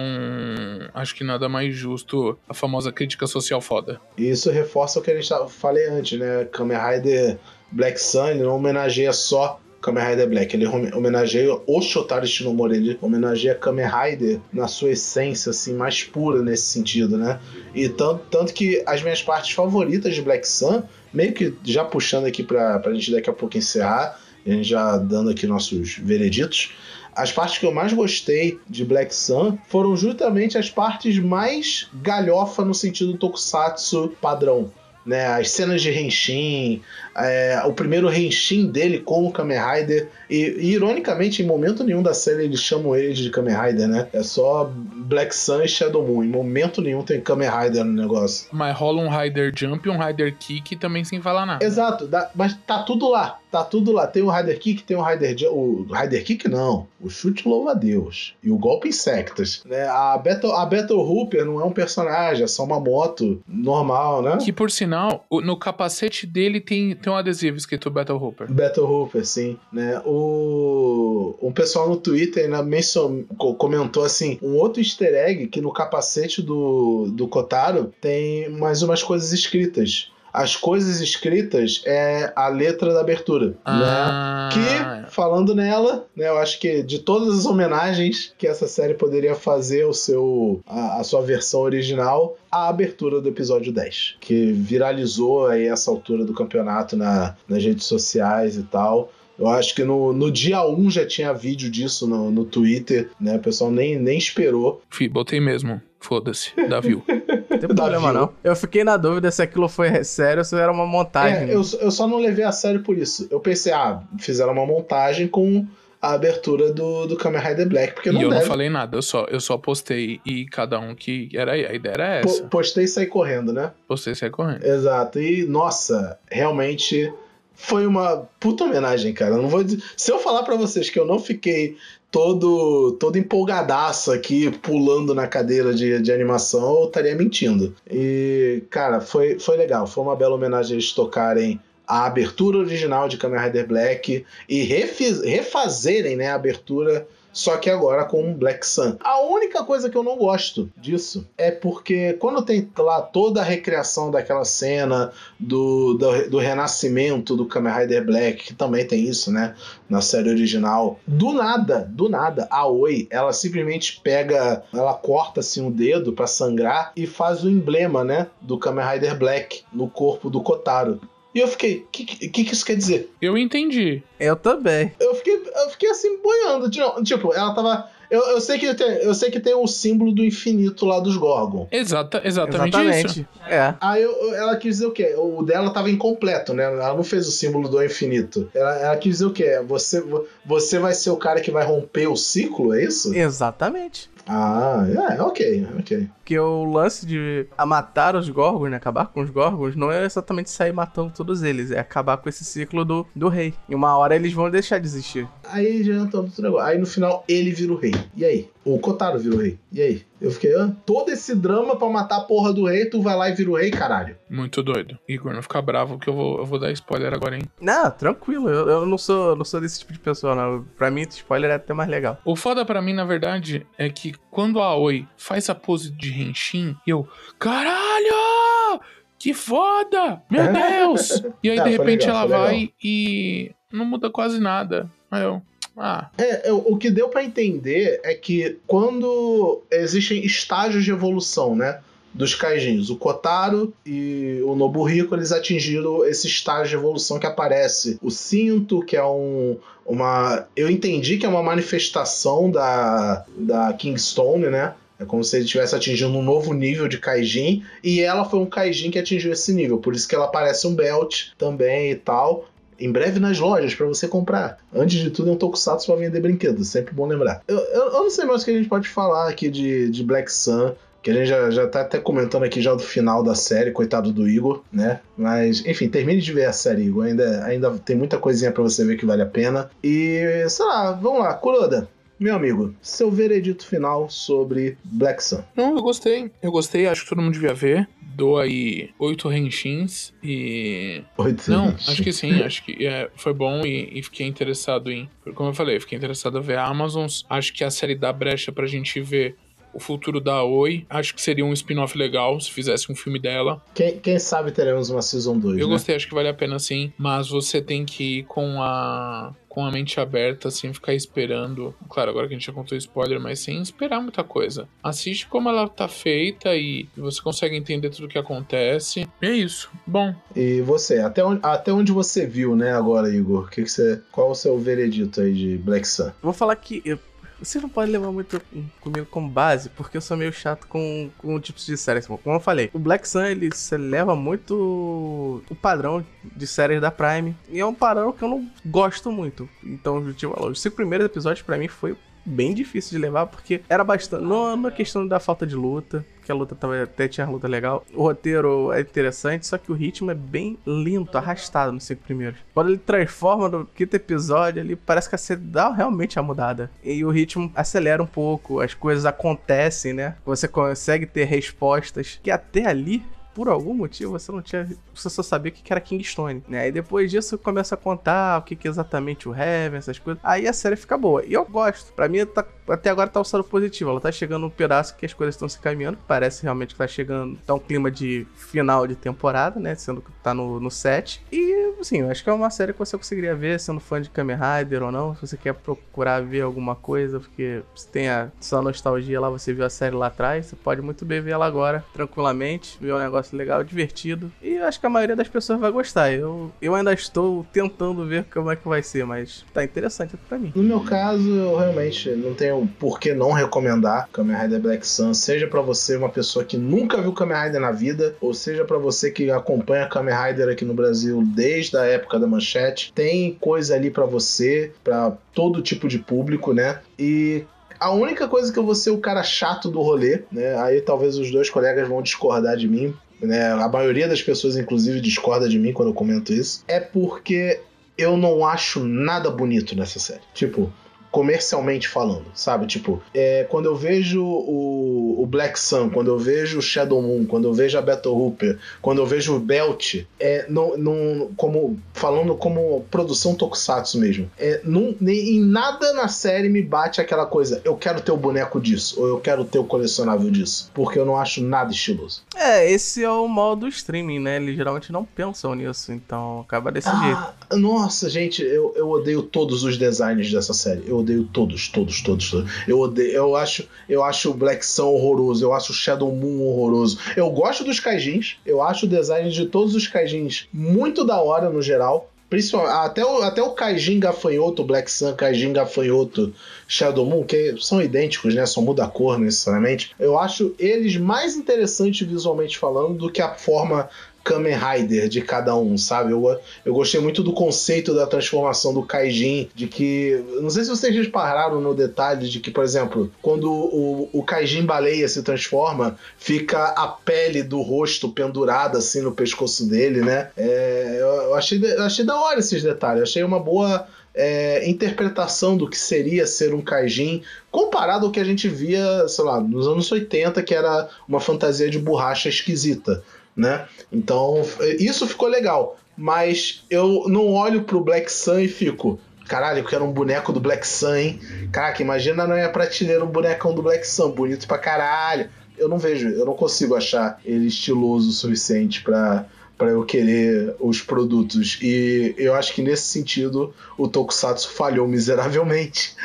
acho 0.93 1.15
que 1.15 1.23
nada 1.23 1.49
mais 1.49 1.75
justo 1.75 2.37
a 2.47 2.53
famosa 2.53 2.91
crítica 2.91 3.25
social 3.25 3.59
foda. 3.59 3.99
E 4.17 4.29
isso 4.29 4.51
reforça 4.51 4.99
o 4.99 5.01
que 5.01 5.09
a 5.09 5.19
gente 5.19 5.33
falei 5.49 5.87
antes, 5.87 6.19
né? 6.19 6.45
Kamen 6.51 6.77
Rider 6.77 7.39
Black 7.71 7.99
Sun 7.99 8.35
não 8.35 8.55
homenageia 8.55 9.13
só 9.13 9.59
Kamen 9.81 10.03
Rider 10.03 10.29
Black. 10.29 10.55
Ele 10.55 10.67
homenageia 10.67 11.57
o 11.65 11.81
Shotaro 11.81 12.25
Shinomori, 12.25 12.75
ele 12.75 12.97
homenageia 13.01 13.55
Kamen 13.55 13.85
Rider 13.85 14.39
na 14.53 14.67
sua 14.67 14.91
essência, 14.91 15.49
assim, 15.49 15.73
mais 15.73 16.03
pura 16.03 16.41
nesse 16.41 16.65
sentido, 16.65 17.17
né? 17.17 17.39
E 17.73 17.89
tanto, 17.89 18.23
tanto 18.29 18.53
que 18.53 18.83
as 18.85 19.01
minhas 19.01 19.21
partes 19.21 19.51
favoritas 19.51 20.13
de 20.13 20.21
Black 20.21 20.47
Sun, 20.47 20.83
meio 21.13 21.33
que 21.33 21.53
já 21.63 21.83
puxando 21.83 22.25
aqui 22.25 22.43
pra, 22.43 22.79
pra 22.79 22.93
gente 22.93 23.11
daqui 23.11 23.29
a 23.29 23.33
pouco 23.33 23.57
encerrar, 23.57 24.19
a 24.45 24.49
gente 24.49 24.67
já 24.67 24.97
dando 24.97 25.29
aqui 25.29 25.47
nossos 25.47 25.97
vereditos, 25.97 26.73
as 27.13 27.31
partes 27.31 27.57
que 27.57 27.65
eu 27.65 27.73
mais 27.73 27.91
gostei 27.91 28.59
de 28.69 28.85
Black 28.85 29.13
Sun 29.13 29.57
foram 29.67 29.97
justamente 29.97 30.57
as 30.57 30.69
partes 30.69 31.19
mais 31.19 31.89
galhofa 31.93 32.63
no 32.63 32.73
sentido 32.73 33.17
tokusatsu 33.17 34.15
padrão 34.21 34.71
né? 35.05 35.25
As 35.27 35.51
cenas 35.51 35.81
de 35.81 35.91
Henshin, 35.91 36.81
é, 37.15 37.61
o 37.65 37.73
primeiro 37.73 38.11
Henshin 38.11 38.67
dele 38.67 38.99
com 38.99 39.25
o 39.25 39.31
Kamen 39.31 39.57
Rider. 39.57 40.09
E, 40.29 40.35
e, 40.35 40.71
ironicamente, 40.71 41.41
em 41.41 41.45
momento 41.45 41.83
nenhum 41.83 42.01
da 42.01 42.13
série 42.13 42.43
eles 42.43 42.61
chamam 42.61 42.95
ele 42.95 43.13
de 43.13 43.29
Kamen 43.29 43.55
Rider, 43.55 43.87
né? 43.87 44.07
É 44.13 44.23
só 44.23 44.71
Black 44.73 45.35
Sun 45.35 45.61
e 45.61 45.67
Shadow 45.67 46.05
Moon. 46.05 46.23
Em 46.23 46.29
momento 46.29 46.81
nenhum 46.81 47.03
tem 47.03 47.19
Kamen 47.19 47.49
Rider 47.49 47.83
no 47.83 48.01
negócio. 48.01 48.47
Mas 48.51 48.75
rola 48.75 49.01
um 49.01 49.09
Rider 49.09 49.51
Jump 49.55 49.87
e 49.87 49.91
um 49.91 49.97
Rider 49.97 50.35
Kick 50.37 50.75
também 50.75 51.03
sem 51.03 51.21
falar 51.21 51.45
nada. 51.45 51.65
Exato, 51.65 52.07
dá, 52.07 52.29
mas 52.35 52.57
tá 52.65 52.83
tudo 52.83 53.09
lá. 53.09 53.39
Tá 53.51 53.65
tudo 53.65 53.91
lá. 53.91 54.07
Tem 54.07 54.23
o 54.23 54.31
Rider 54.31 54.57
Kick, 54.57 54.83
tem 54.83 54.95
o 54.95 55.03
Rider 55.03 55.37
Jump. 55.37 55.53
O 55.53 55.87
Rider 55.93 56.23
Kick 56.23 56.47
não. 56.47 56.87
O 57.01 57.09
chute 57.09 57.45
louva 57.47 57.71
a 57.71 57.73
Deus. 57.73 58.33
E 58.41 58.49
o 58.49 58.57
golpe 58.57 58.87
insectas. 58.87 59.61
Né? 59.65 59.85
A, 59.87 60.17
Battle, 60.17 60.53
a 60.53 60.65
Battle 60.65 60.99
Hooper 60.99 61.43
não 61.43 61.59
é 61.59 61.65
um 61.65 61.71
personagem, 61.71 62.43
é 62.43 62.47
só 62.47 62.63
uma 62.63 62.79
moto 62.79 63.41
normal, 63.45 64.21
né? 64.21 64.37
Que 64.37 64.53
por 64.53 64.71
sinal, 64.71 65.25
no 65.29 65.57
capacete 65.57 66.25
dele 66.25 66.61
tem, 66.61 66.95
tem 67.01 67.11
um 67.11 67.15
adesivo 67.15 67.57
escrito 67.57 67.89
Battle 67.89 68.17
Hooper. 68.17 68.51
Battle 68.51 68.85
Hooper, 68.85 69.25
sim. 69.25 69.57
Né? 69.71 70.01
O, 70.05 71.35
um 71.41 71.51
pessoal 71.51 71.89
no 71.89 71.97
Twitter 71.97 72.45
ainda 72.45 72.61
mencionou, 72.63 73.25
comentou 73.57 74.03
assim: 74.03 74.37
um 74.41 74.55
outro 74.55 74.81
easter 74.81 75.13
egg 75.13 75.47
que 75.47 75.61
no 75.61 75.73
capacete 75.73 76.41
do, 76.41 77.11
do 77.11 77.27
Kotaro 77.27 77.93
tem 77.99 78.49
mais 78.49 78.81
umas 78.81 79.03
coisas 79.03 79.31
escritas 79.31 80.11
as 80.33 80.55
coisas 80.55 81.01
escritas 81.01 81.81
é 81.85 82.31
a 82.35 82.47
letra 82.47 82.93
da 82.93 83.01
abertura, 83.01 83.55
ah, 83.65 84.49
né? 84.53 85.05
Que, 85.05 85.11
falando 85.11 85.53
nela, 85.55 86.05
né, 86.15 86.27
eu 86.27 86.37
acho 86.37 86.59
que 86.59 86.83
de 86.83 86.99
todas 86.99 87.39
as 87.39 87.45
homenagens 87.45 88.33
que 88.37 88.47
essa 88.47 88.67
série 88.67 88.93
poderia 88.93 89.35
fazer 89.35 89.83
ao 89.83 89.93
seu, 89.93 90.61
a, 90.67 90.99
a 90.99 91.03
sua 91.03 91.21
versão 91.21 91.61
original, 91.61 92.37
a 92.51 92.69
abertura 92.69 93.21
do 93.21 93.29
episódio 93.29 93.71
10, 93.71 94.17
que 94.19 94.51
viralizou 94.51 95.47
aí 95.47 95.67
essa 95.67 95.89
altura 95.89 96.25
do 96.25 96.33
campeonato 96.33 96.95
na, 96.95 97.35
nas 97.47 97.63
redes 97.63 97.85
sociais 97.85 98.57
e 98.57 98.63
tal. 98.63 99.11
Eu 99.39 99.47
acho 99.47 99.73
que 99.73 99.83
no, 99.83 100.13
no 100.13 100.29
dia 100.29 100.63
1 100.67 100.91
já 100.91 101.05
tinha 101.05 101.33
vídeo 101.33 101.69
disso 101.69 102.07
no, 102.07 102.29
no 102.29 102.45
Twitter, 102.45 103.09
né? 103.19 103.37
O 103.37 103.39
pessoal 103.39 103.71
nem, 103.71 103.97
nem 103.97 104.17
esperou. 104.17 104.81
Fih, 104.89 105.09
botei 105.09 105.39
mesmo. 105.39 105.81
Foda-se, 106.01 106.51
dá 106.67 106.79
view. 106.81 107.01
Não 107.07 107.59
tem 107.59 107.75
problema 107.75 108.11
não. 108.11 108.33
Eu 108.43 108.55
fiquei 108.55 108.83
na 108.83 108.97
dúvida 108.97 109.29
se 109.29 109.41
aquilo 109.41 109.69
foi 109.69 110.03
sério 110.03 110.39
ou 110.39 110.43
se 110.43 110.55
era 110.55 110.71
uma 110.71 110.85
montagem. 110.85 111.49
É, 111.49 111.53
eu, 111.53 111.61
eu 111.79 111.91
só 111.91 112.07
não 112.07 112.17
levei 112.17 112.43
a 112.43 112.51
sério 112.51 112.81
por 112.81 112.97
isso. 112.97 113.27
Eu 113.29 113.39
pensei, 113.39 113.71
ah, 113.71 114.01
fizeram 114.17 114.51
uma 114.53 114.65
montagem 114.65 115.27
com 115.27 115.67
a 116.01 116.13
abertura 116.13 116.73
do, 116.73 117.05
do 117.05 117.15
Kamen 117.15 117.39
Rider 117.41 117.69
Black, 117.69 117.93
porque 117.93 118.11
não 118.11 118.19
E 118.19 118.23
eu 118.23 118.29
deve... 118.29 118.41
não 118.41 118.47
falei 118.47 118.69
nada, 118.69 118.97
eu 118.97 119.01
só, 119.03 119.25
eu 119.29 119.39
só 119.39 119.57
postei 119.57 120.19
e 120.25 120.45
cada 120.45 120.79
um 120.79 120.95
que 120.95 121.29
era 121.35 121.51
a 121.51 121.73
ideia 121.75 121.93
era 121.93 122.15
essa. 122.15 122.43
postei 122.45 122.85
e 122.85 122.87
saí 122.87 123.05
correndo, 123.05 123.53
né? 123.53 123.71
Postei 123.87 124.13
e 124.13 124.15
saí 124.15 124.31
correndo. 124.31 124.65
Exato. 124.65 125.19
E, 125.19 125.45
nossa, 125.45 126.17
realmente 126.31 127.13
foi 127.53 127.85
uma 127.85 128.27
puta 128.39 128.63
homenagem, 128.63 129.13
cara. 129.13 129.35
Eu 129.35 129.41
não 129.43 129.49
vou 129.49 129.63
dizer... 129.63 129.83
Se 129.95 130.11
eu 130.11 130.17
falar 130.17 130.41
para 130.41 130.55
vocês 130.55 130.89
que 130.89 130.99
eu 130.99 131.05
não 131.05 131.19
fiquei 131.19 131.77
todo, 132.11 132.91
todo 132.99 133.17
empolgadaço 133.17 134.11
aqui, 134.11 134.51
pulando 134.51 135.15
na 135.15 135.27
cadeira 135.27 135.73
de, 135.73 135.99
de 136.01 136.11
animação, 136.11 136.81
eu 136.81 136.85
estaria 136.87 137.15
mentindo. 137.15 137.73
E, 137.89 138.63
cara, 138.69 138.99
foi, 138.99 139.39
foi 139.39 139.55
legal. 139.55 139.87
Foi 139.87 140.03
uma 140.03 140.15
bela 140.15 140.35
homenagem 140.35 140.73
eles 140.73 140.91
tocarem 140.91 141.59
a 141.87 142.05
abertura 142.05 142.57
original 142.57 143.07
de 143.07 143.17
Kamen 143.17 143.39
Rider 143.39 143.65
Black 143.65 144.25
e 144.47 144.63
refiz, 144.63 145.21
refazerem 145.21 146.15
né, 146.17 146.27
a 146.27 146.35
abertura 146.35 147.07
só 147.33 147.57
que 147.57 147.69
agora 147.69 148.05
com 148.05 148.23
um 148.23 148.33
Black 148.33 148.65
Sun. 148.65 148.97
A 148.99 149.21
única 149.21 149.63
coisa 149.63 149.89
que 149.89 149.97
eu 149.97 150.03
não 150.03 150.17
gosto 150.17 150.71
disso 150.77 151.27
é 151.37 151.51
porque 151.51 152.13
quando 152.13 152.41
tem 152.41 152.69
lá 152.77 153.01
toda 153.01 153.41
a 153.41 153.43
recriação 153.43 154.11
daquela 154.11 154.45
cena 154.45 155.11
do, 155.39 155.93
do, 155.93 156.29
do 156.29 156.37
renascimento 156.37 157.35
do 157.35 157.45
Kamen 157.45 157.73
Rider 157.73 158.05
Black, 158.05 158.45
que 158.45 158.53
também 158.53 158.85
tem 158.85 159.03
isso, 159.03 159.31
né, 159.31 159.55
na 159.89 160.01
série 160.01 160.29
original, 160.29 160.99
do 161.05 161.33
nada, 161.33 161.87
do 161.89 162.09
nada, 162.09 162.47
a 162.49 162.67
Oi, 162.67 163.07
ela 163.09 163.33
simplesmente 163.33 163.99
pega, 164.01 164.63
ela 164.73 164.93
corta 164.93 165.39
assim 165.39 165.65
o 165.65 165.71
dedo 165.71 166.13
para 166.13 166.27
sangrar 166.27 166.91
e 166.95 167.05
faz 167.05 167.43
o 167.43 167.49
emblema, 167.49 168.03
né, 168.03 168.27
do 168.41 168.57
Kamen 168.57 168.85
Rider 168.85 169.17
Black 169.17 169.63
no 169.71 169.89
corpo 169.89 170.29
do 170.29 170.41
Kotaro. 170.41 170.99
E 171.33 171.39
eu 171.39 171.47
fiquei, 171.47 171.77
o 171.79 171.87
que, 171.91 172.05
que, 172.05 172.43
que, 172.43 172.53
isso 172.53 172.65
quer 172.65 172.75
dizer? 172.75 173.09
Eu 173.21 173.37
entendi. 173.37 174.03
Eu 174.19 174.35
também. 174.35 174.91
Eu 174.99 175.15
fiquei, 175.15 175.35
eu 175.35 175.69
fiquei 175.69 175.89
assim, 175.89 176.17
boiando. 176.21 176.69
Tipo, 177.03 177.33
ela 177.33 177.53
tava. 177.53 177.89
Eu, 178.09 178.19
eu, 178.23 178.41
sei 178.41 178.59
que 178.59 178.73
tem, 178.73 178.87
eu 178.97 179.13
sei 179.15 179.31
que 179.31 179.39
tem 179.39 179.55
o 179.55 179.65
símbolo 179.65 180.11
do 180.13 180.21
infinito 180.21 180.85
lá 180.85 180.99
dos 180.99 181.15
Gorgon. 181.15 181.65
Exata, 181.71 182.21
exatamente, 182.25 182.75
Exatamente. 182.75 183.05
isso. 183.21 183.25
É. 183.47 183.73
Aí 183.79 184.03
eu- 184.03 184.35
ela 184.35 184.57
quis 184.57 184.75
dizer 184.75 184.87
o 184.87 184.91
quê? 184.91 185.15
O 185.17 185.41
dela 185.43 185.69
tava 185.69 185.89
incompleto, 185.89 186.53
né? 186.53 186.65
Ela 186.65 186.93
não 186.93 187.05
fez 187.05 187.25
o 187.25 187.31
símbolo 187.31 187.69
do 187.69 187.81
infinito. 187.81 188.51
Ela, 188.53 188.77
ela 188.79 188.97
quis 188.97 189.13
dizer 189.13 189.25
o 189.27 189.31
quê? 189.31 189.61
Você, 189.65 190.03
você 190.45 190.77
vai 190.77 190.93
ser 190.93 191.11
o 191.11 191.15
cara 191.15 191.39
que 191.39 191.51
vai 191.51 191.63
romper 191.65 192.07
o 192.07 192.17
ciclo, 192.17 192.73
é 192.73 192.83
isso? 192.83 193.15
Exatamente. 193.15 194.09
Ah, 194.33 194.85
é, 194.87 195.21
ok, 195.21 195.67
ok. 195.77 196.09
Porque 196.19 196.39
o 196.39 196.63
lance 196.63 197.05
de 197.05 197.47
a 197.57 197.65
matar 197.65 198.15
os 198.15 198.29
Gorgons, 198.29 198.71
né? 198.71 198.77
Acabar 198.77 199.07
com 199.07 199.21
os 199.21 199.29
Gorgons, 199.29 199.75
não 199.75 199.91
é 199.91 200.05
exatamente 200.05 200.49
sair 200.49 200.71
matando 200.71 201.11
todos 201.13 201.43
eles, 201.43 201.69
é 201.69 201.79
acabar 201.79 202.15
com 202.15 202.29
esse 202.29 202.45
ciclo 202.45 202.85
do, 202.85 203.05
do 203.13 203.27
rei. 203.27 203.53
E 203.67 203.75
uma 203.75 203.97
hora 203.97 204.15
eles 204.15 204.31
vão 204.31 204.49
deixar 204.49 204.79
de 204.79 204.87
existir. 204.87 205.27
Aí 205.43 205.83
já 205.83 205.95
entrou 205.95 206.23
outro 206.23 206.41
negócio. 206.41 206.65
Aí 206.65 206.77
no 206.77 206.85
final 206.85 207.25
ele 207.27 207.51
vira 207.51 207.73
o 207.73 207.75
rei. 207.75 207.93
E 208.15 208.23
aí? 208.23 208.49
O 208.63 208.77
Kotaro 208.79 209.17
vira 209.17 209.35
o 209.35 209.39
rei. 209.39 209.57
E 209.71 209.81
aí? 209.81 210.03
Eu 210.21 210.29
fiquei, 210.29 210.55
ah, 210.55 210.71
todo 210.85 211.09
esse 211.09 211.33
drama 211.35 211.75
pra 211.75 211.89
matar 211.89 212.17
a 212.17 212.21
porra 212.21 212.53
do 212.53 212.65
rei, 212.67 212.85
tu 212.85 213.01
vai 213.01 213.15
lá 213.15 213.27
e 213.27 213.33
vira 213.33 213.49
o 213.49 213.55
rei, 213.55 213.71
caralho. 213.71 214.15
Muito 214.29 214.61
doido. 214.61 214.99
Igor, 215.09 215.33
não 215.33 215.41
fica 215.41 215.59
bravo 215.61 215.97
que 215.97 216.07
eu 216.07 216.13
vou, 216.13 216.37
eu 216.37 216.45
vou 216.45 216.59
dar 216.59 216.71
spoiler 216.71 217.11
agora, 217.11 217.35
hein? 217.35 217.41
Não, 217.59 217.89
tranquilo, 217.89 218.47
eu, 218.49 218.69
eu 218.69 218.85
não 218.85 218.99
sou 218.99 219.35
não 219.35 219.43
sou 219.43 219.59
desse 219.59 219.79
tipo 219.79 219.91
de 219.93 219.99
pessoa, 219.99 220.35
não. 220.35 220.63
Pra 220.77 220.91
mim, 220.91 221.01
spoiler 221.09 221.49
é 221.49 221.55
até 221.55 221.73
mais 221.73 221.89
legal. 221.89 222.19
O 222.23 222.35
foda 222.35 222.63
pra 222.63 222.81
mim, 222.83 222.93
na 222.93 223.03
verdade, 223.03 223.65
é 223.77 223.89
que 223.89 224.13
quando 224.29 224.59
a 224.61 224.65
Aoi 224.65 225.07
faz 225.17 225.49
a 225.49 225.55
pose 225.55 225.89
de 225.91 226.21
Henshin, 226.21 226.75
eu. 226.85 227.07
Caralho! 227.39 228.79
Que 229.17 229.33
foda! 229.33 230.21
Meu 230.29 230.51
Deus! 230.51 231.23
E 231.43 231.49
aí, 231.49 231.59
Ah, 231.59 231.63
de 231.63 231.69
repente, 231.71 232.05
legal, 232.05 232.15
ela 232.17 232.25
vai 232.27 232.55
legal. 232.55 232.73
e 232.83 233.51
não 233.71 233.85
muda 233.85 234.09
quase 234.09 234.39
nada. 234.39 234.89
Aí 235.09 235.23
eu. 235.23 235.41
Ah, 235.83 236.11
É, 236.15 236.49
é, 236.49 236.53
o 236.53 236.77
que 236.77 236.91
deu 236.91 237.09
pra 237.09 237.23
entender 237.23 237.99
é 238.03 238.13
que 238.13 238.59
quando 238.67 239.63
existem 239.71 240.23
estágios 240.23 240.83
de 240.83 240.91
evolução, 240.91 241.55
né? 241.55 241.79
Dos 242.13 242.35
kaijins. 242.35 242.89
O 242.89 242.97
Kotaro 242.97 243.73
e 243.83 244.41
o 244.43 244.53
Nobuhiko, 244.53 245.15
eles 245.15 245.31
atingiram 245.31 246.05
esse 246.05 246.27
estágio 246.27 246.69
de 246.69 246.75
evolução 246.75 247.17
que 247.17 247.25
aparece. 247.25 247.97
O 248.01 248.11
cinto, 248.11 248.81
que 248.81 248.95
é 248.95 249.03
um, 249.03 249.57
uma... 249.85 250.45
Eu 250.55 250.69
entendi 250.69 251.17
que 251.17 251.25
é 251.25 251.29
uma 251.29 251.41
manifestação 251.41 252.51
da, 252.51 253.25
da 253.35 253.73
Kingstone, 253.73 254.49
né? 254.49 254.73
É 254.99 255.05
como 255.05 255.23
se 255.23 255.35
ele 255.35 255.45
estivesse 255.45 255.73
atingindo 255.75 256.15
um 256.15 256.21
novo 256.21 256.53
nível 256.53 256.87
de 256.87 256.99
Kaijin. 256.99 257.63
E 257.83 258.01
ela 258.01 258.23
foi 258.23 258.39
um 258.39 258.45
Kaijin 258.45 258.91
que 258.91 258.99
atingiu 258.99 259.31
esse 259.31 259.51
nível. 259.51 259.79
Por 259.79 259.95
isso 259.95 260.07
que 260.07 260.13
ela 260.13 260.27
parece 260.27 260.67
um 260.67 260.75
belt 260.75 261.29
também 261.39 261.91
e 261.91 261.95
tal. 261.95 262.45
Em 262.81 262.91
breve 262.91 263.19
nas 263.19 263.39
lojas 263.39 263.75
pra 263.75 263.85
você 263.85 264.07
comprar. 264.07 264.57
Antes 264.73 264.99
de 264.99 265.11
tudo, 265.11 265.29
é 265.29 265.33
um 265.33 265.37
Tokusatsu 265.37 265.85
pra 265.85 265.95
vender 265.95 266.19
brinquedos. 266.19 266.67
Sempre 266.67 266.93
bom 266.93 267.05
lembrar. 267.05 267.41
Eu, 267.47 267.57
eu, 267.57 267.83
eu 267.83 268.03
não 268.03 268.09
sei 268.09 268.25
mais 268.25 268.41
o 268.41 268.45
que 268.45 268.51
a 268.51 268.57
gente 268.57 268.67
pode 268.69 268.87
falar 268.89 269.29
aqui 269.29 269.49
de, 269.49 269.89
de 269.89 270.03
Black 270.03 270.31
Sun. 270.31 270.73
Que 271.03 271.09
a 271.09 271.13
gente 271.15 271.27
já, 271.27 271.49
já 271.49 271.67
tá 271.67 271.81
até 271.81 271.97
comentando 271.97 272.43
aqui 272.43 272.61
já 272.61 272.75
do 272.75 272.83
final 272.83 273.23
da 273.23 273.33
série, 273.33 273.71
coitado 273.71 274.11
do 274.13 274.29
Igor, 274.29 274.61
né? 274.71 274.99
Mas, 275.17 275.65
enfim, 275.65 275.89
termine 275.89 276.21
de 276.21 276.31
ver 276.31 276.45
a 276.45 276.53
série, 276.53 276.83
Igor. 276.83 277.05
Ainda, 277.05 277.43
ainda 277.43 277.71
tem 277.71 277.95
muita 277.95 278.19
coisinha 278.19 278.51
pra 278.51 278.61
você 278.61 278.85
ver 278.85 278.97
que 278.97 279.05
vale 279.05 279.23
a 279.23 279.25
pena. 279.25 279.71
E, 279.83 280.45
sei 280.47 280.63
lá, 280.63 280.91
vamos 280.91 281.21
lá. 281.21 281.33
Kuroda, 281.33 281.89
meu 282.19 282.35
amigo, 282.35 282.75
seu 282.83 283.09
veredito 283.09 283.65
final 283.65 284.07
sobre 284.11 284.77
Black 284.83 285.23
Sun. 285.23 285.41
não, 285.55 285.75
eu 285.75 285.81
gostei. 285.81 286.29
Eu 286.39 286.51
gostei, 286.51 286.85
acho 286.85 287.01
que 287.03 287.09
todo 287.09 287.19
mundo 287.19 287.33
devia 287.33 287.55
ver. 287.55 287.89
Dou 288.15 288.39
aí 288.39 288.89
oito 288.99 289.31
Henshins 289.31 290.13
e. 290.23 291.01
Oito 291.17 291.49
Não, 291.49 291.69
anos. 291.69 291.87
acho 291.87 292.03
que 292.03 292.11
sim, 292.11 292.41
acho 292.41 292.63
que 292.63 292.85
é, 292.85 293.09
foi 293.15 293.33
bom 293.33 293.65
e, 293.65 293.89
e 293.99 294.03
fiquei 294.03 294.27
interessado 294.27 294.91
em. 294.91 295.09
Como 295.33 295.49
eu 295.49 295.53
falei, 295.53 295.79
fiquei 295.79 295.97
interessado 295.97 296.37
em 296.37 296.41
ver 296.41 296.57
a 296.57 296.65
Amazon. 296.65 297.07
Acho 297.29 297.53
que 297.53 297.63
a 297.63 297.71
série 297.71 297.95
dá 297.95 298.11
brecha 298.11 298.51
pra 298.51 298.65
gente 298.67 298.99
ver 299.01 299.35
o 299.73 299.79
futuro 299.79 300.19
da 300.19 300.43
Oi. 300.43 300.85
Acho 300.89 301.13
que 301.15 301.21
seria 301.21 301.45
um 301.45 301.53
spin-off 301.53 301.97
legal 301.97 302.39
se 302.39 302.51
fizesse 302.51 302.91
um 302.91 302.95
filme 302.95 303.19
dela. 303.19 303.61
Quem, 303.73 303.99
quem 303.99 304.19
sabe 304.19 304.51
teremos 304.51 304.89
uma 304.89 305.01
Season 305.01 305.37
2, 305.37 305.59
Eu 305.59 305.67
né? 305.67 305.73
gostei, 305.73 305.95
acho 305.95 306.07
que 306.07 306.13
vale 306.13 306.29
a 306.29 306.33
pena 306.33 306.59
sim, 306.59 306.91
mas 306.97 307.29
você 307.29 307.61
tem 307.61 307.85
que 307.85 308.19
ir 308.19 308.23
com 308.23 308.61
a 308.61 309.33
com 309.51 309.65
a 309.65 309.69
mente 309.69 309.99
aberta, 309.99 310.49
sem 310.49 310.71
ficar 310.73 310.93
esperando. 310.93 311.75
Claro, 311.89 312.09
agora 312.11 312.25
que 312.25 312.33
a 312.33 312.37
gente 312.37 312.47
já 312.47 312.53
contou 312.53 312.77
spoiler, 312.77 313.19
mas 313.19 313.39
sem 313.39 313.61
esperar 313.61 314.01
muita 314.01 314.23
coisa. 314.23 314.65
Assiste 314.81 315.27
como 315.27 315.49
ela 315.49 315.67
tá 315.67 315.89
feita 315.89 316.55
e 316.55 316.87
você 316.95 317.21
consegue 317.21 317.57
entender 317.57 317.89
tudo 317.89 318.05
o 318.05 318.07
que 318.07 318.17
acontece. 318.17 319.05
E 319.21 319.25
é 319.25 319.33
isso. 319.33 319.69
Bom, 319.85 320.15
E 320.33 320.61
você, 320.61 320.99
até 320.99 321.21
onde, 321.21 321.41
até 321.43 321.73
onde 321.73 321.91
você 321.91 322.25
viu, 322.25 322.55
né, 322.55 322.71
agora, 322.71 323.13
Igor? 323.13 323.49
Que 323.49 323.63
que 323.63 323.69
você, 323.69 324.01
qual 324.09 324.31
o 324.31 324.35
seu 324.35 324.57
veredito 324.57 325.19
aí 325.19 325.33
de 325.33 325.57
Black 325.57 325.85
Sun? 325.85 326.11
Vou 326.21 326.31
falar 326.31 326.55
que 326.55 326.81
eu- 326.85 326.97
você 327.41 327.59
não 327.59 327.69
pode 327.69 327.91
levar 327.91 328.11
muito 328.11 328.41
comigo 328.79 329.05
como 329.07 329.27
base, 329.29 329.69
porque 329.69 329.97
eu 329.97 330.01
sou 330.01 330.15
meio 330.15 330.31
chato 330.31 330.67
com, 330.67 331.09
com 331.17 331.39
tipos 331.39 331.65
de 331.65 331.75
séries. 331.75 332.05
Como 332.05 332.19
eu 332.25 332.39
falei, 332.39 332.69
o 332.73 332.79
Black 332.79 333.07
Sun 333.07 333.25
ele 333.25 333.49
se 333.53 333.75
leva 333.77 334.15
muito 334.15 335.43
o 335.49 335.55
padrão 335.55 336.05
de 336.23 336.47
séries 336.47 336.79
da 336.79 336.91
Prime. 336.91 337.35
E 337.49 337.59
é 337.59 337.65
um 337.65 337.73
padrão 337.73 338.11
que 338.11 338.23
eu 338.23 338.29
não 338.29 338.49
gosto 338.65 339.11
muito. 339.11 339.49
Então, 339.63 340.13
tipo, 340.13 340.47
os 340.47 340.61
cinco 340.61 340.75
primeiros 340.75 341.05
episódios 341.05 341.41
pra 341.41 341.57
mim 341.57 341.67
foi 341.67 341.97
bem 342.25 342.53
difícil 342.53 342.91
de 342.91 342.97
levar, 342.99 343.25
porque 343.25 343.61
era 343.67 343.83
bastante. 343.83 344.23
Não 344.23 344.55
na 344.55 344.71
questão 344.71 345.07
da 345.07 345.19
falta 345.19 345.45
de 345.45 345.55
luta, 345.55 346.05
que 346.31 346.33
a 346.33 346.35
luta 346.35 346.55
tava, 346.55 346.83
até 346.83 347.07
tinha 347.07 347.27
luta 347.27 347.47
legal. 347.47 347.85
O 347.93 348.03
roteiro 348.03 348.71
é 348.71 348.79
interessante, 348.79 349.45
só 349.45 349.57
que 349.57 349.71
o 349.71 349.75
ritmo 349.75 350.09
é 350.11 350.15
bem 350.15 350.57
lento, 350.65 351.17
arrastado 351.17 351.71
nos 351.73 351.83
cinco 351.83 352.03
primeiros. 352.03 352.39
Quando 352.53 352.69
ele 352.69 352.77
transforma 352.77 353.49
no 353.49 353.65
quinto 353.65 353.95
episódio, 353.95 354.61
ali 354.61 354.75
parece 354.75 355.09
que 355.09 355.15
a 355.15 355.17
série 355.17 355.41
dá 355.41 355.69
realmente 355.71 356.17
a 356.17 356.23
mudada. 356.23 356.71
E 356.83 357.03
o 357.03 357.09
ritmo 357.09 357.51
acelera 357.53 358.01
um 358.01 358.07
pouco, 358.07 358.61
as 358.61 358.73
coisas 358.73 359.05
acontecem, 359.05 359.93
né? 359.93 360.15
Você 360.25 360.47
consegue 360.47 361.05
ter 361.05 361.25
respostas 361.25 362.19
que 362.23 362.31
até 362.31 362.65
ali 362.65 363.03
por 363.33 363.47
algum 363.47 363.73
motivo 363.73 364.11
você 364.11 364.29
não 364.31 364.41
tinha. 364.41 364.67
Você 364.93 365.09
só 365.09 365.23
sabia 365.23 365.51
o 365.51 365.55
que 365.55 365.71
era 365.71 365.79
Kingstone, 365.79 366.43
né? 366.49 366.67
E 366.67 366.71
depois 366.71 367.09
disso 367.09 367.37
começa 367.37 367.75
a 367.75 367.77
contar 367.77 368.39
o 368.39 368.41
que, 368.41 368.57
que 368.57 368.67
é 368.67 368.71
exatamente 368.71 369.27
o 369.29 369.33
Heaven, 369.33 369.77
essas 369.77 369.97
coisas. 369.97 370.21
Aí 370.23 370.47
a 370.47 370.53
série 370.53 370.75
fica 370.75 370.97
boa. 370.97 371.23
E 371.25 371.31
eu 371.33 371.45
gosto. 371.45 371.93
Pra 371.93 372.09
mim, 372.09 372.25
tá- 372.25 372.45
até 372.67 372.89
agora 372.89 373.09
tá 373.09 373.19
o 373.19 373.23
saldo 373.23 373.47
positivo. 373.47 373.89
Ela 373.89 374.01
tá 374.01 374.11
chegando 374.11 374.43
num 374.43 374.49
pedaço 374.49 374.95
que 374.95 375.05
as 375.05 375.13
coisas 375.13 375.35
estão 375.35 375.47
se 375.49 375.59
caminhando. 375.59 375.97
Parece 376.07 376.43
realmente 376.43 376.73
que 376.73 376.77
tá 376.77 376.87
chegando. 376.87 377.37
Tá 377.45 377.53
um 377.53 377.59
clima 377.59 377.91
de 377.91 378.25
final 378.35 378.87
de 378.87 378.95
temporada, 378.95 379.59
né? 379.59 379.75
Sendo 379.75 380.01
que 380.01 380.11
tá 380.23 380.33
no, 380.33 380.59
no 380.59 380.71
set. 380.71 381.23
E, 381.31 381.73
assim, 381.79 382.01
acho 382.03 382.23
que 382.23 382.29
é 382.29 382.33
uma 382.33 382.49
série 382.49 382.73
que 382.73 382.79
você 382.79 382.97
conseguiria 382.97 383.35
ver, 383.35 383.59
sendo 383.59 383.79
fã 383.79 384.01
de 384.01 384.09
Kamen 384.09 384.37
Rider 384.37 384.83
ou 384.83 384.91
não. 384.91 385.15
Se 385.15 385.27
você 385.27 385.37
quer 385.37 385.53
procurar 385.53 386.21
ver 386.21 386.41
alguma 386.41 386.75
coisa, 386.75 387.19
porque 387.19 387.61
você 387.75 387.87
tem 387.89 388.09
a 388.09 388.29
sua 388.39 388.61
nostalgia 388.61 389.19
lá, 389.19 389.29
você 389.29 389.53
viu 389.53 389.65
a 389.65 389.69
série 389.69 389.95
lá 389.95 390.07
atrás. 390.07 390.47
Você 390.47 390.55
pode 390.55 390.81
muito 390.81 391.05
bem 391.05 391.21
ver 391.21 391.31
ela 391.31 391.45
agora, 391.45 391.83
tranquilamente. 391.93 392.77
Ver 392.79 392.93
um 392.93 392.99
negócio 392.99 393.37
legal, 393.37 393.63
divertido. 393.63 394.31
E 394.41 394.55
eu 394.55 394.65
acho 394.65 394.79
que 394.79 394.85
a 394.85 394.89
maioria 394.89 395.15
das 395.15 395.27
pessoas 395.27 395.59
vai 395.59 395.71
gostar. 395.71 396.11
Eu, 396.11 396.51
eu 396.61 396.75
ainda 396.75 396.93
estou 396.93 397.45
tentando 397.51 398.05
ver 398.05 398.25
como 398.25 398.51
é 398.51 398.55
que 398.55 398.67
vai 398.67 398.81
ser, 398.81 399.05
mas 399.05 399.45
tá 399.53 399.63
interessante 399.63 400.15
pra 400.29 400.37
mim. 400.37 400.51
No 400.55 400.63
meu 400.63 400.81
caso, 400.81 401.27
eu 401.29 401.57
realmente 401.57 402.09
não 402.11 402.33
tenho 402.33 402.60
por 402.67 402.99
que 402.99 403.13
não 403.13 403.31
recomendar 403.31 404.09
Kamen 404.11 404.35
Rider 404.35 404.59
Black 404.59 404.87
Sun, 404.87 405.13
seja 405.13 405.47
pra 405.47 405.61
você 405.61 405.95
uma 405.95 406.09
pessoa 406.09 406.45
que 406.45 406.57
nunca 406.57 407.01
viu 407.01 407.13
Kamen 407.13 407.45
Rider 407.45 407.61
na 407.61 407.71
vida, 407.71 408.15
ou 408.21 408.33
seja 408.33 408.65
pra 408.65 408.77
você 408.77 409.11
que 409.11 409.29
acompanha 409.31 409.87
Kamen 409.87 410.15
Rider 410.15 410.49
aqui 410.49 410.65
no 410.65 410.73
Brasil 410.73 411.23
desde 411.35 411.77
a 411.77 411.85
época 411.85 412.19
da 412.19 412.27
manchete. 412.27 412.91
Tem 412.93 413.37
coisa 413.39 413.75
ali 413.75 413.89
pra 413.89 414.05
você, 414.05 414.71
pra 414.83 415.13
todo 415.33 415.61
tipo 415.61 415.87
de 415.87 415.99
público, 415.99 416.53
né? 416.53 416.79
E 416.97 417.43
a 417.79 417.91
única 417.91 418.27
coisa 418.27 418.53
que 418.53 418.59
eu 418.59 418.65
vou 418.65 418.75
ser 418.75 418.91
o 418.91 418.99
cara 418.99 419.23
chato 419.23 419.69
do 419.69 419.81
rolê, 419.81 420.21
né? 420.31 420.55
Aí 420.61 420.81
talvez 420.81 421.17
os 421.17 421.31
dois 421.31 421.49
colegas 421.49 421.87
vão 421.87 422.01
discordar 422.01 422.55
de 422.55 422.67
mim, 422.67 422.93
né? 423.19 423.51
A 423.53 423.67
maioria 423.67 424.07
das 424.07 424.21
pessoas, 424.21 424.55
inclusive, 424.55 425.01
discorda 425.01 425.49
de 425.49 425.57
mim 425.57 425.73
quando 425.73 425.89
eu 425.89 425.93
comento 425.93 426.31
isso. 426.31 426.63
É 426.67 426.79
porque 426.79 427.59
eu 427.97 428.17
não 428.17 428.45
acho 428.45 428.83
nada 428.83 429.29
bonito 429.29 429.75
nessa 429.75 429.99
série. 429.99 430.21
Tipo, 430.33 430.71
comercialmente 431.11 431.87
falando, 431.87 432.25
sabe? 432.33 432.65
Tipo, 432.65 433.01
é, 433.13 433.45
quando 433.49 433.65
eu 433.65 433.75
vejo 433.75 434.23
o, 434.23 435.21
o 435.21 435.25
Black 435.25 435.59
Sun, 435.59 435.89
quando 435.89 436.07
eu 436.09 436.17
vejo 436.17 436.59
o 436.59 436.61
Shadow 436.61 437.01
Moon, 437.01 437.25
quando 437.25 437.45
eu 437.47 437.53
vejo 437.53 437.77
a 437.77 437.81
Battle 437.81 438.15
Hooper, 438.17 438.57
quando 438.81 438.99
eu 438.99 439.05
vejo 439.05 439.35
o 439.35 439.39
Belt, 439.39 440.05
é, 440.19 440.45
não, 440.49 440.77
não, 440.77 441.29
como, 441.35 441.77
falando 441.93 442.35
como 442.35 442.85
produção 442.89 443.35
tokusatsu 443.35 443.99
mesmo, 443.99 444.31
é, 444.39 444.61
não, 444.63 444.95
nem- 445.01 445.35
em 445.35 445.41
nada 445.41 445.91
na 445.93 446.07
série 446.07 446.47
me 446.49 446.61
bate 446.61 447.01
aquela 447.01 447.25
coisa, 447.25 447.61
eu 447.65 447.75
quero 447.75 447.99
ter 448.01 448.11
o 448.11 448.17
boneco 448.17 448.59
disso, 448.61 448.99
ou 449.01 449.07
eu 449.07 449.19
quero 449.19 449.43
ter 449.43 449.59
o 449.59 449.63
colecionável 449.65 450.31
disso, 450.31 450.71
porque 450.73 450.97
eu 450.97 451.05
não 451.05 451.17
acho 451.17 451.43
nada 451.43 451.71
estiloso. 451.71 452.23
É, 452.35 452.71
esse 452.71 453.03
é 453.03 453.09
o 453.09 453.27
mal 453.27 453.55
do 453.55 453.67
streaming, 453.67 454.19
né? 454.19 454.37
Eles 454.37 454.55
geralmente 454.55 454.91
não 454.91 455.03
pensam 455.03 455.53
nisso, 455.55 455.91
então 455.91 456.39
acaba 456.41 456.71
desse 456.71 456.89
jeito. 456.89 457.40
Nossa, 457.53 458.09
gente, 458.09 458.41
eu, 458.41 458.73
eu 458.75 458.89
odeio 458.89 459.23
todos 459.23 459.63
os 459.63 459.77
designs 459.77 460.31
dessa 460.31 460.53
série. 460.53 460.83
Eu 460.87 460.99
odeio 460.99 461.23
todos, 461.31 461.67
todos, 461.67 462.01
todos. 462.01 462.31
todos. 462.31 462.51
Eu 462.67 462.79
odeio, 462.79 463.11
eu 463.11 463.35
acho, 463.35 463.67
eu 463.87 464.03
acho 464.03 464.31
o 464.31 464.33
Black 464.33 464.65
Sun 464.65 464.87
horroroso, 464.87 465.43
eu 465.43 465.53
acho 465.53 465.71
o 465.71 465.75
Shadow 465.75 466.11
Moon 466.11 466.41
horroroso. 466.41 466.97
Eu 467.15 467.29
gosto 467.29 467.63
dos 467.63 467.79
kaijins, 467.79 468.37
eu 468.45 468.61
acho 468.61 468.85
o 468.85 468.89
design 468.89 469.29
de 469.29 469.45
todos 469.45 469.75
os 469.75 469.87
kaijins 469.87 470.47
muito 470.53 471.03
da 471.03 471.21
hora 471.21 471.49
no 471.49 471.61
geral. 471.61 472.11
Principalmente, 472.31 472.71
até 472.71 473.05
o, 473.05 473.21
até 473.23 473.43
o 473.43 473.49
Kaijin 473.49 473.99
Gafanhoto, 473.99 474.63
Black 474.63 474.89
Sun, 474.89 475.13
Kaijin 475.15 475.51
Gafanhoto, 475.51 476.33
Shadow 476.65 477.05
Moon, 477.05 477.25
que 477.25 477.57
são 477.59 477.81
idênticos, 477.81 478.33
né? 478.33 478.45
Só 478.45 478.61
muda 478.61 478.85
a 478.85 478.87
cor 478.87 479.19
necessariamente. 479.19 479.91
Eu 479.99 480.17
acho 480.17 480.55
eles 480.57 480.95
mais 480.95 481.35
interessantes 481.35 482.07
visualmente 482.07 482.57
falando 482.57 482.93
do 482.93 483.11
que 483.11 483.21
a 483.21 483.35
forma 483.35 483.89
Kamen 484.23 484.55
Rider 484.55 485.07
de 485.07 485.21
cada 485.21 485.55
um, 485.55 485.77
sabe? 485.77 486.11
Eu, 486.11 486.39
eu 486.63 486.73
gostei 486.73 486.99
muito 486.99 487.23
do 487.23 487.33
conceito 487.33 487.93
da 487.93 488.05
transformação 488.05 488.73
do 488.73 488.83
Kaijin, 488.83 489.49
de 489.53 489.67
que. 489.67 490.23
Não 490.41 490.49
sei 490.49 490.63
se 490.63 490.69
vocês 490.69 490.95
repararam 490.95 491.59
no 491.59 491.73
detalhe 491.73 492.29
de 492.29 492.39
que, 492.39 492.51
por 492.51 492.63
exemplo, 492.63 493.11
quando 493.21 493.51
o, 493.51 494.09
o 494.13 494.23
Kaijin 494.23 494.65
baleia 494.65 495.07
se 495.07 495.23
transforma, 495.23 495.97
fica 496.17 496.65
a 496.65 496.87
pele 496.87 497.43
do 497.43 497.61
rosto 497.61 498.09
pendurada 498.09 498.77
assim 498.77 499.01
no 499.01 499.11
pescoço 499.11 499.67
dele, 499.67 500.01
né? 500.01 500.29
É, 500.37 500.97
eu, 500.99 501.35
achei, 501.35 501.59
eu 501.63 501.83
achei 501.83 502.05
da 502.05 502.19
hora 502.19 502.39
esses 502.39 502.61
detalhes, 502.61 503.03
achei 503.03 503.23
uma 503.23 503.39
boa. 503.39 503.87
É, 504.13 504.67
interpretação 504.69 505.55
do 505.55 505.69
que 505.69 505.77
seria 505.77 506.27
ser 506.27 506.53
um 506.53 506.59
kaijin 506.59 507.23
comparado 507.49 508.05
ao 508.05 508.11
que 508.11 508.19
a 508.19 508.25
gente 508.25 508.45
via, 508.45 509.07
sei 509.07 509.23
lá, 509.23 509.39
nos 509.39 509.65
anos 509.65 509.89
80, 509.89 510.43
que 510.43 510.53
era 510.53 510.89
uma 511.07 511.21
fantasia 511.21 511.69
de 511.69 511.79
borracha 511.79 512.27
esquisita 512.27 513.01
né? 513.35 513.67
Então, 513.91 514.41
isso 514.79 515.07
ficou 515.07 515.27
legal. 515.27 515.77
Mas 515.97 516.63
eu 516.69 517.05
não 517.07 517.33
olho 517.33 517.63
pro 517.63 517.83
Black 517.83 518.11
Sun 518.11 518.39
e 518.39 518.47
fico, 518.47 518.99
caralho, 519.27 519.59
eu 519.59 519.65
quero 519.65 519.85
um 519.85 519.91
boneco 519.91 520.31
do 520.31 520.39
Black 520.39 520.67
Sun, 520.67 520.95
hein? 520.95 521.19
Caraca, 521.51 521.81
imagina 521.81 522.25
na 522.25 522.35
minha 522.35 522.49
prateleira 522.49 523.03
um 523.03 523.07
bonecão 523.07 523.53
do 523.53 523.61
Black 523.61 523.85
Sun, 523.85 524.11
bonito 524.11 524.47
pra 524.47 524.57
caralho. 524.57 525.29
Eu 525.57 525.67
não 525.67 525.77
vejo, 525.77 526.07
eu 526.09 526.25
não 526.25 526.33
consigo 526.33 526.75
achar 526.75 527.19
ele 527.23 527.47
estiloso 527.47 528.09
o 528.09 528.13
suficiente 528.13 528.81
para 528.81 529.25
para 529.61 529.69
eu 529.69 529.85
querer 529.85 530.55
os 530.59 530.81
produtos. 530.81 531.59
E 531.61 532.15
eu 532.17 532.33
acho 532.33 532.51
que 532.51 532.63
nesse 532.63 532.87
sentido 532.87 533.53
o 533.77 533.87
Tokusatsu 533.87 534.49
falhou 534.49 534.87
miseravelmente. 534.87 535.95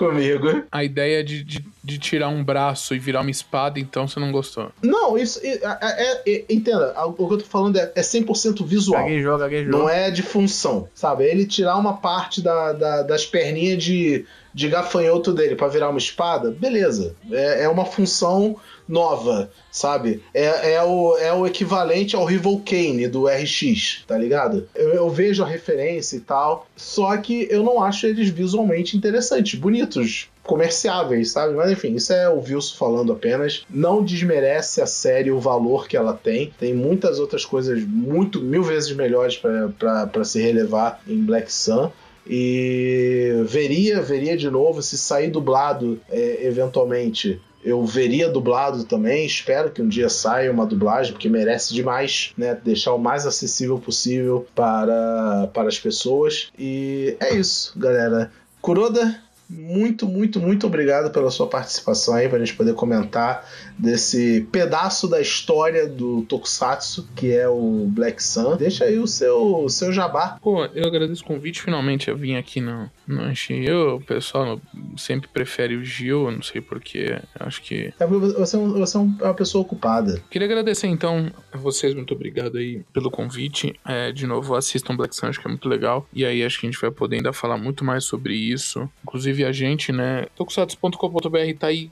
comigo. 0.00 0.64
A 0.72 0.82
ideia 0.82 1.22
de, 1.22 1.44
de, 1.44 1.64
de, 1.84 1.98
tirar 1.98 2.28
um 2.28 2.42
braço 2.42 2.94
e 2.94 2.98
virar 2.98 3.20
uma 3.20 3.30
espada, 3.30 3.78
então 3.78 4.08
você 4.08 4.18
não 4.18 4.32
gostou? 4.32 4.72
Não, 4.82 5.18
isso. 5.18 5.38
É, 5.42 5.60
é, 5.62 6.22
é 6.26 6.44
entenda, 6.48 6.94
o 7.04 7.12
que 7.12 7.34
eu 7.34 7.38
tô 7.38 7.44
falando 7.44 7.76
é, 7.76 7.92
é 7.94 8.00
100% 8.00 8.64
visual. 8.64 9.02
Gaguejou, 9.02 9.38
gaguejou. 9.38 9.70
Não 9.70 9.88
é 9.88 10.10
de 10.10 10.22
função, 10.22 10.88
sabe? 10.94 11.24
Ele 11.24 11.44
tirar 11.44 11.76
uma 11.76 11.98
parte 11.98 12.40
da, 12.40 12.72
da 12.72 13.02
das 13.02 13.26
perninhas 13.26 13.82
de, 13.82 14.24
de 14.52 14.68
gafanhoto 14.68 15.32
dele 15.32 15.54
para 15.54 15.68
virar 15.68 15.88
uma 15.88 15.98
espada, 15.98 16.50
beleza. 16.50 17.14
É, 17.30 17.64
é 17.64 17.68
uma 17.68 17.84
função 17.84 18.56
nova, 18.90 19.50
sabe? 19.70 20.22
É, 20.34 20.72
é, 20.74 20.82
o, 20.82 21.16
é 21.16 21.32
o 21.32 21.46
equivalente 21.46 22.16
ao 22.16 22.24
Rival 22.24 22.60
Kane 22.64 23.06
do 23.06 23.26
RX, 23.26 24.04
tá 24.06 24.18
ligado? 24.18 24.68
Eu, 24.74 24.90
eu, 24.90 25.08
vejo 25.08 25.44
a 25.44 25.46
referência 25.46 26.16
e 26.16 26.20
tal, 26.20 26.66
só 26.76 27.16
que 27.16 27.46
eu 27.50 27.62
não 27.62 27.82
acho 27.82 28.06
eles 28.06 28.28
visualmente 28.28 28.96
interessantes, 28.96 29.58
bonitos, 29.58 30.28
comerciáveis, 30.42 31.30
sabe? 31.30 31.54
Mas 31.54 31.70
enfim, 31.70 31.94
isso 31.94 32.12
é 32.12 32.28
o 32.28 32.40
Wilson 32.40 32.76
falando 32.76 33.12
apenas. 33.12 33.64
Não 33.70 34.02
desmerece 34.02 34.82
a 34.82 34.86
série 34.86 35.30
o 35.30 35.38
valor 35.38 35.86
que 35.86 35.96
ela 35.96 36.12
tem. 36.12 36.52
Tem 36.58 36.74
muitas 36.74 37.20
outras 37.20 37.44
coisas 37.44 37.84
muito, 37.84 38.40
mil 38.40 38.62
vezes 38.62 38.92
melhores 38.92 39.36
para 39.36 40.24
se 40.24 40.40
relevar 40.42 41.00
em 41.06 41.22
Black 41.22 41.52
Sun 41.52 41.92
e 42.32 43.42
veria 43.44 44.00
veria 44.00 44.36
de 44.36 44.48
novo 44.48 44.80
se 44.80 44.96
sair 44.96 45.30
dublado 45.30 46.00
é, 46.08 46.46
eventualmente 46.46 47.40
eu 47.62 47.84
veria 47.84 48.28
dublado 48.28 48.84
também. 48.84 49.26
Espero 49.26 49.70
que 49.70 49.82
um 49.82 49.88
dia 49.88 50.08
saia 50.08 50.50
uma 50.50 50.64
dublagem, 50.64 51.12
porque 51.12 51.28
merece 51.28 51.74
demais, 51.74 52.32
né? 52.36 52.54
Deixar 52.64 52.94
o 52.94 52.98
mais 52.98 53.26
acessível 53.26 53.78
possível 53.78 54.46
para, 54.54 55.48
para 55.52 55.68
as 55.68 55.78
pessoas. 55.78 56.50
E 56.58 57.16
é 57.20 57.34
isso, 57.34 57.78
galera. 57.78 58.32
Kuroda, 58.62 59.14
muito, 59.50 60.06
muito, 60.06 60.40
muito 60.40 60.66
obrigado 60.66 61.10
pela 61.10 61.30
sua 61.30 61.46
participação 61.46 62.14
aí, 62.14 62.28
para 62.28 62.38
a 62.38 62.44
gente 62.44 62.56
poder 62.56 62.74
comentar 62.74 63.46
desse 63.76 64.46
pedaço 64.52 65.08
da 65.08 65.20
história 65.20 65.88
do 65.88 66.22
Tokusatsu, 66.22 67.08
que 67.16 67.32
é 67.32 67.48
o 67.48 67.86
Black 67.88 68.22
Sun. 68.22 68.56
Deixa 68.56 68.84
aí 68.84 68.98
o 68.98 69.06
seu, 69.06 69.64
o 69.64 69.68
seu 69.68 69.92
jabá. 69.92 70.38
Pô, 70.40 70.64
eu 70.66 70.86
agradeço 70.86 71.22
o 71.22 71.26
convite, 71.26 71.62
finalmente 71.62 72.08
eu 72.08 72.16
vim 72.16 72.36
aqui 72.36 72.60
no, 72.60 72.90
no 73.06 73.22
Anchiyo. 73.22 73.96
O 73.96 74.00
pessoal 74.00 74.60
sempre 74.96 75.28
prefere 75.28 75.76
o 75.76 75.84
Gil, 75.84 76.30
não 76.30 76.42
sei 76.42 76.60
porquê, 76.60 77.18
acho 77.38 77.62
que... 77.62 77.92
É 77.98 78.06
porque 78.06 78.32
você, 78.34 78.56
é 78.56 78.60
você 78.60 78.96
é 78.96 79.00
uma 79.00 79.34
pessoa 79.34 79.62
ocupada. 79.62 80.22
Queria 80.30 80.46
agradecer, 80.46 80.86
então, 80.86 81.30
a 81.52 81.56
vocês, 81.56 81.94
muito 81.94 82.14
obrigado 82.14 82.58
aí 82.58 82.82
pelo 82.92 83.10
convite. 83.10 83.74
É, 83.84 84.12
de 84.12 84.26
novo, 84.26 84.54
assistam 84.54 84.96
Black 84.96 85.16
Sun, 85.16 85.26
acho 85.26 85.40
que 85.40 85.46
é 85.46 85.50
muito 85.50 85.68
legal. 85.68 86.06
E 86.12 86.24
aí 86.24 86.44
acho 86.44 86.60
que 86.60 86.66
a 86.66 86.70
gente 86.70 86.80
vai 86.80 86.90
poder 86.90 87.16
ainda 87.16 87.32
falar 87.32 87.56
muito 87.56 87.84
mais 87.84 88.04
sobre 88.04 88.34
isso. 88.34 88.88
Inclusive, 89.02 89.39
a 89.44 89.52
gente, 89.52 89.92
né? 89.92 90.26
Tokusatsu.com.br 90.36 91.58
tá 91.58 91.68
aí 91.68 91.90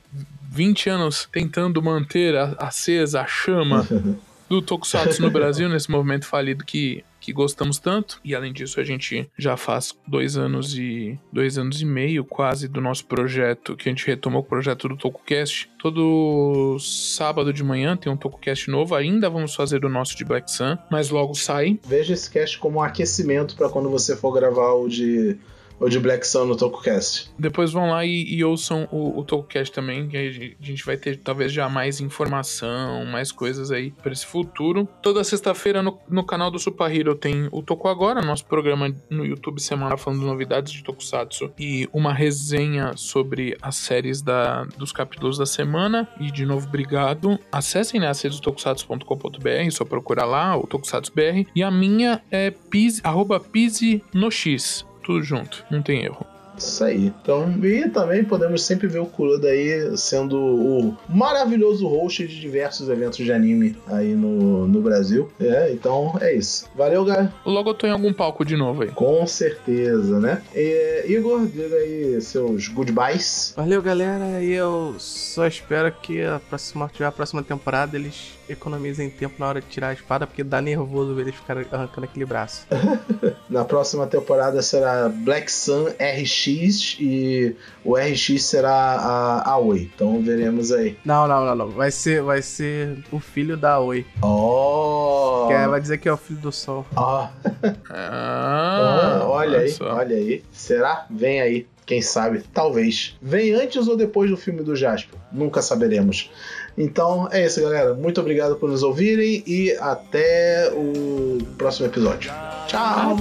20 0.51 0.90
anos 0.90 1.28
tentando 1.30 1.82
manter 1.82 2.36
a, 2.36 2.57
acesa 2.59 3.20
a 3.20 3.26
chama 3.26 3.86
do 4.49 4.62
Tokusatsu 4.62 5.20
no 5.20 5.30
Brasil, 5.30 5.68
nesse 5.68 5.90
movimento 5.90 6.26
falido 6.26 6.64
que, 6.64 7.05
que 7.20 7.32
gostamos 7.32 7.78
tanto. 7.78 8.18
E 8.24 8.34
além 8.34 8.53
disso, 8.53 8.80
a 8.80 8.84
gente 8.84 9.28
já 9.36 9.57
faz 9.57 9.94
dois 10.07 10.36
anos 10.36 10.76
e 10.76 11.18
dois 11.30 11.59
anos 11.59 11.82
e 11.82 11.84
meio 11.84 12.24
quase 12.24 12.66
do 12.66 12.80
nosso 12.80 13.05
projeto, 13.05 13.76
que 13.76 13.88
a 13.88 13.92
gente 13.92 14.07
retomou 14.07 14.40
o 14.40 14.44
projeto 14.44 14.88
do 14.88 14.96
TokuCast. 14.96 15.70
Todo 15.78 16.78
sábado 16.80 17.53
de 17.53 17.62
manhã 17.62 17.96
tem 17.96 18.11
um 18.11 18.16
TokuCast 18.16 18.70
novo. 18.70 18.94
Ainda 18.94 19.28
vamos 19.28 19.55
fazer 19.55 19.84
o 19.84 19.88
nosso 19.88 20.16
de 20.16 20.24
Black 20.24 20.51
Sun, 20.51 20.78
mas 20.90 21.11
logo 21.11 21.34
sai. 21.34 21.78
Veja 21.86 22.14
esse 22.14 22.30
cast 22.30 22.59
como 22.59 22.78
um 22.78 22.82
aquecimento 22.82 23.55
para 23.55 23.68
quando 23.68 23.90
você 23.90 24.16
for 24.16 24.32
gravar 24.32 24.72
o 24.72 24.88
de 24.88 25.36
ou 25.80 25.88
de 25.88 25.98
Black 25.98 26.26
Sun 26.26 26.46
no 26.46 26.56
TokuCast. 26.56 27.30
Depois 27.38 27.72
vão 27.72 27.90
lá 27.90 28.04
e, 28.04 28.34
e 28.34 28.44
ouçam 28.44 28.88
o, 28.90 29.20
o 29.20 29.24
também, 29.72 30.08
que 30.08 30.16
a 30.16 30.30
gente 30.64 30.84
vai 30.84 30.96
ter 30.96 31.18
talvez 31.18 31.52
já 31.52 31.68
mais 31.68 32.00
informação, 32.00 33.04
mais 33.06 33.32
coisas 33.32 33.70
aí 33.70 33.90
para 33.90 34.12
esse 34.12 34.26
futuro. 34.26 34.88
Toda 35.02 35.24
sexta-feira 35.24 35.82
no, 35.82 35.98
no 36.08 36.24
canal 36.24 36.50
do 36.50 36.58
Super 36.58 36.94
Hero 36.94 37.14
tem 37.14 37.48
o 37.50 37.62
Toku 37.62 37.88
Agora, 37.88 38.20
nosso 38.20 38.44
programa 38.44 38.94
no 39.08 39.24
YouTube 39.24 39.60
semanal 39.60 39.96
falando 39.96 40.22
novidades 40.22 40.72
de 40.72 40.82
Tokusatsu 40.82 41.52
e 41.58 41.88
uma 41.92 42.12
resenha 42.12 42.92
sobre 42.96 43.56
as 43.62 43.76
séries 43.76 44.22
da, 44.22 44.64
dos 44.76 44.92
capítulos 44.92 45.38
da 45.38 45.46
semana. 45.46 46.08
E 46.20 46.30
de 46.30 46.44
novo, 46.44 46.66
obrigado. 46.66 47.38
Acessem 47.50 48.00
né, 48.00 48.08
as 48.08 48.20
redes 48.20 48.38
do 48.40 48.42
tokusatsu.com.br, 48.42 49.70
só 49.70 49.84
procurar 49.84 50.24
lá, 50.24 50.56
o 50.56 50.66
Tokusatsu 50.66 51.12
BR. 51.14 51.48
E 51.54 51.62
a 51.62 51.70
minha 51.70 52.22
é 52.30 52.50
pise, 52.50 53.00
arroba 53.04 53.40
pise 53.40 54.02
no 54.12 54.30
X 54.30 54.88
tudo 55.09 55.24
junto, 55.24 55.64
não 55.70 55.80
tem 55.80 56.04
erro. 56.04 56.26
Isso 56.59 56.84
aí. 56.84 57.06
Então, 57.06 57.50
e 57.64 57.88
também 57.88 58.22
podemos 58.22 58.62
sempre 58.62 58.86
ver 58.88 58.98
o 58.98 59.06
Kuroda 59.06 59.48
aí 59.48 59.96
sendo 59.96 60.36
o 60.36 60.96
maravilhoso 61.09 61.86
host 61.86 62.26
de 62.26 62.38
diversos 62.38 62.90
eventos 62.90 63.24
de 63.24 63.32
anime 63.32 63.74
aí 63.86 64.14
no, 64.14 64.66
no 64.66 64.82
Brasil. 64.82 65.30
É, 65.40 65.72
então 65.72 66.18
é 66.20 66.34
isso. 66.34 66.68
Valeu, 66.74 67.04
galera. 67.06 67.32
Logo 67.46 67.70
eu 67.70 67.74
tô 67.74 67.86
em 67.86 67.90
algum 67.90 68.12
palco 68.12 68.44
de 68.44 68.56
novo 68.56 68.82
aí. 68.82 68.90
Com 68.90 69.26
certeza, 69.26 70.20
né? 70.20 70.42
E, 70.54 71.04
Igor, 71.09 71.46
diga 71.46 71.76
aí 71.76 72.20
seus 72.20 72.68
goodbyes. 72.68 73.54
Valeu, 73.56 73.80
galera. 73.80 74.42
E 74.42 74.52
eu 74.52 74.96
só 74.98 75.46
espero 75.46 75.90
que 76.02 76.22
a 76.22 76.40
próxima, 76.40 76.90
a 77.00 77.12
próxima 77.12 77.42
temporada 77.42 77.96
eles 77.96 78.38
economizem 78.49 79.11
tempo 79.11 79.34
na 79.38 79.49
hora 79.49 79.61
de 79.61 79.66
tirar 79.66 79.88
a 79.88 79.92
espada, 79.92 80.26
porque 80.26 80.42
dá 80.42 80.61
nervoso 80.61 81.14
ver 81.14 81.22
eles 81.22 81.34
ficarem 81.34 81.66
arrancando 81.70 82.07
aquele 82.07 82.24
braço. 82.24 82.66
na 83.49 83.64
próxima 83.64 84.07
temporada 84.07 84.61
será 84.62 85.09
Black 85.09 85.51
Sun 85.51 85.86
RX 85.86 86.96
e 87.01 87.57
o 87.84 87.96
RX 87.96 88.42
será 88.42 88.72
a 88.72 89.51
Aoi. 89.51 89.90
Então 89.94 90.22
veremos 90.22 90.72
aí. 90.72 90.96
Não, 91.05 91.26
não, 91.26 91.44
não, 91.44 91.55
não. 91.55 91.68
Vai 91.70 91.90
ser, 91.90 92.22
vai 92.22 92.42
ser 92.42 92.99
o 93.11 93.18
filho 93.18 93.57
da 93.57 93.74
Aoi. 93.74 94.07
Oh! 94.22 95.46
Que 95.49 95.55
é, 95.55 95.68
vai 95.68 95.80
dizer 95.80 95.99
que 95.99 96.09
é 96.09 96.12
o 96.12 96.16
filho 96.16 96.40
do 96.40 96.53
Sol. 96.53 96.86
Oh. 96.96 97.26
ah, 97.90 99.22
olha 99.24 99.61
aí, 99.61 99.70
só. 99.70 99.94
olha 99.94 100.16
aí. 100.16 100.44
Será? 100.53 101.07
Vem 101.11 101.40
aí. 101.40 101.66
Quem 101.89 102.03
sabe? 102.03 102.43
Talvez. 102.53 103.16
Vem 103.20 103.55
antes 103.55 103.89
ou 103.89 103.97
depois 103.97 104.30
do 104.30 104.36
filme 104.36 104.62
do 104.62 104.76
Jasper? 104.76 105.18
Nunca 105.32 105.62
saberemos. 105.62 106.30
Então 106.76 107.26
é 107.32 107.47
isso, 107.47 107.62
galera. 107.62 107.95
Muito 107.95 108.20
obrigado 108.20 108.57
por 108.57 108.68
nos 108.68 108.82
ouvirem 108.82 109.43
e 109.47 109.72
até 109.80 110.70
o 110.74 111.39
próximo 111.57 111.86
episódio. 111.86 112.30
Tchau! 112.66 113.16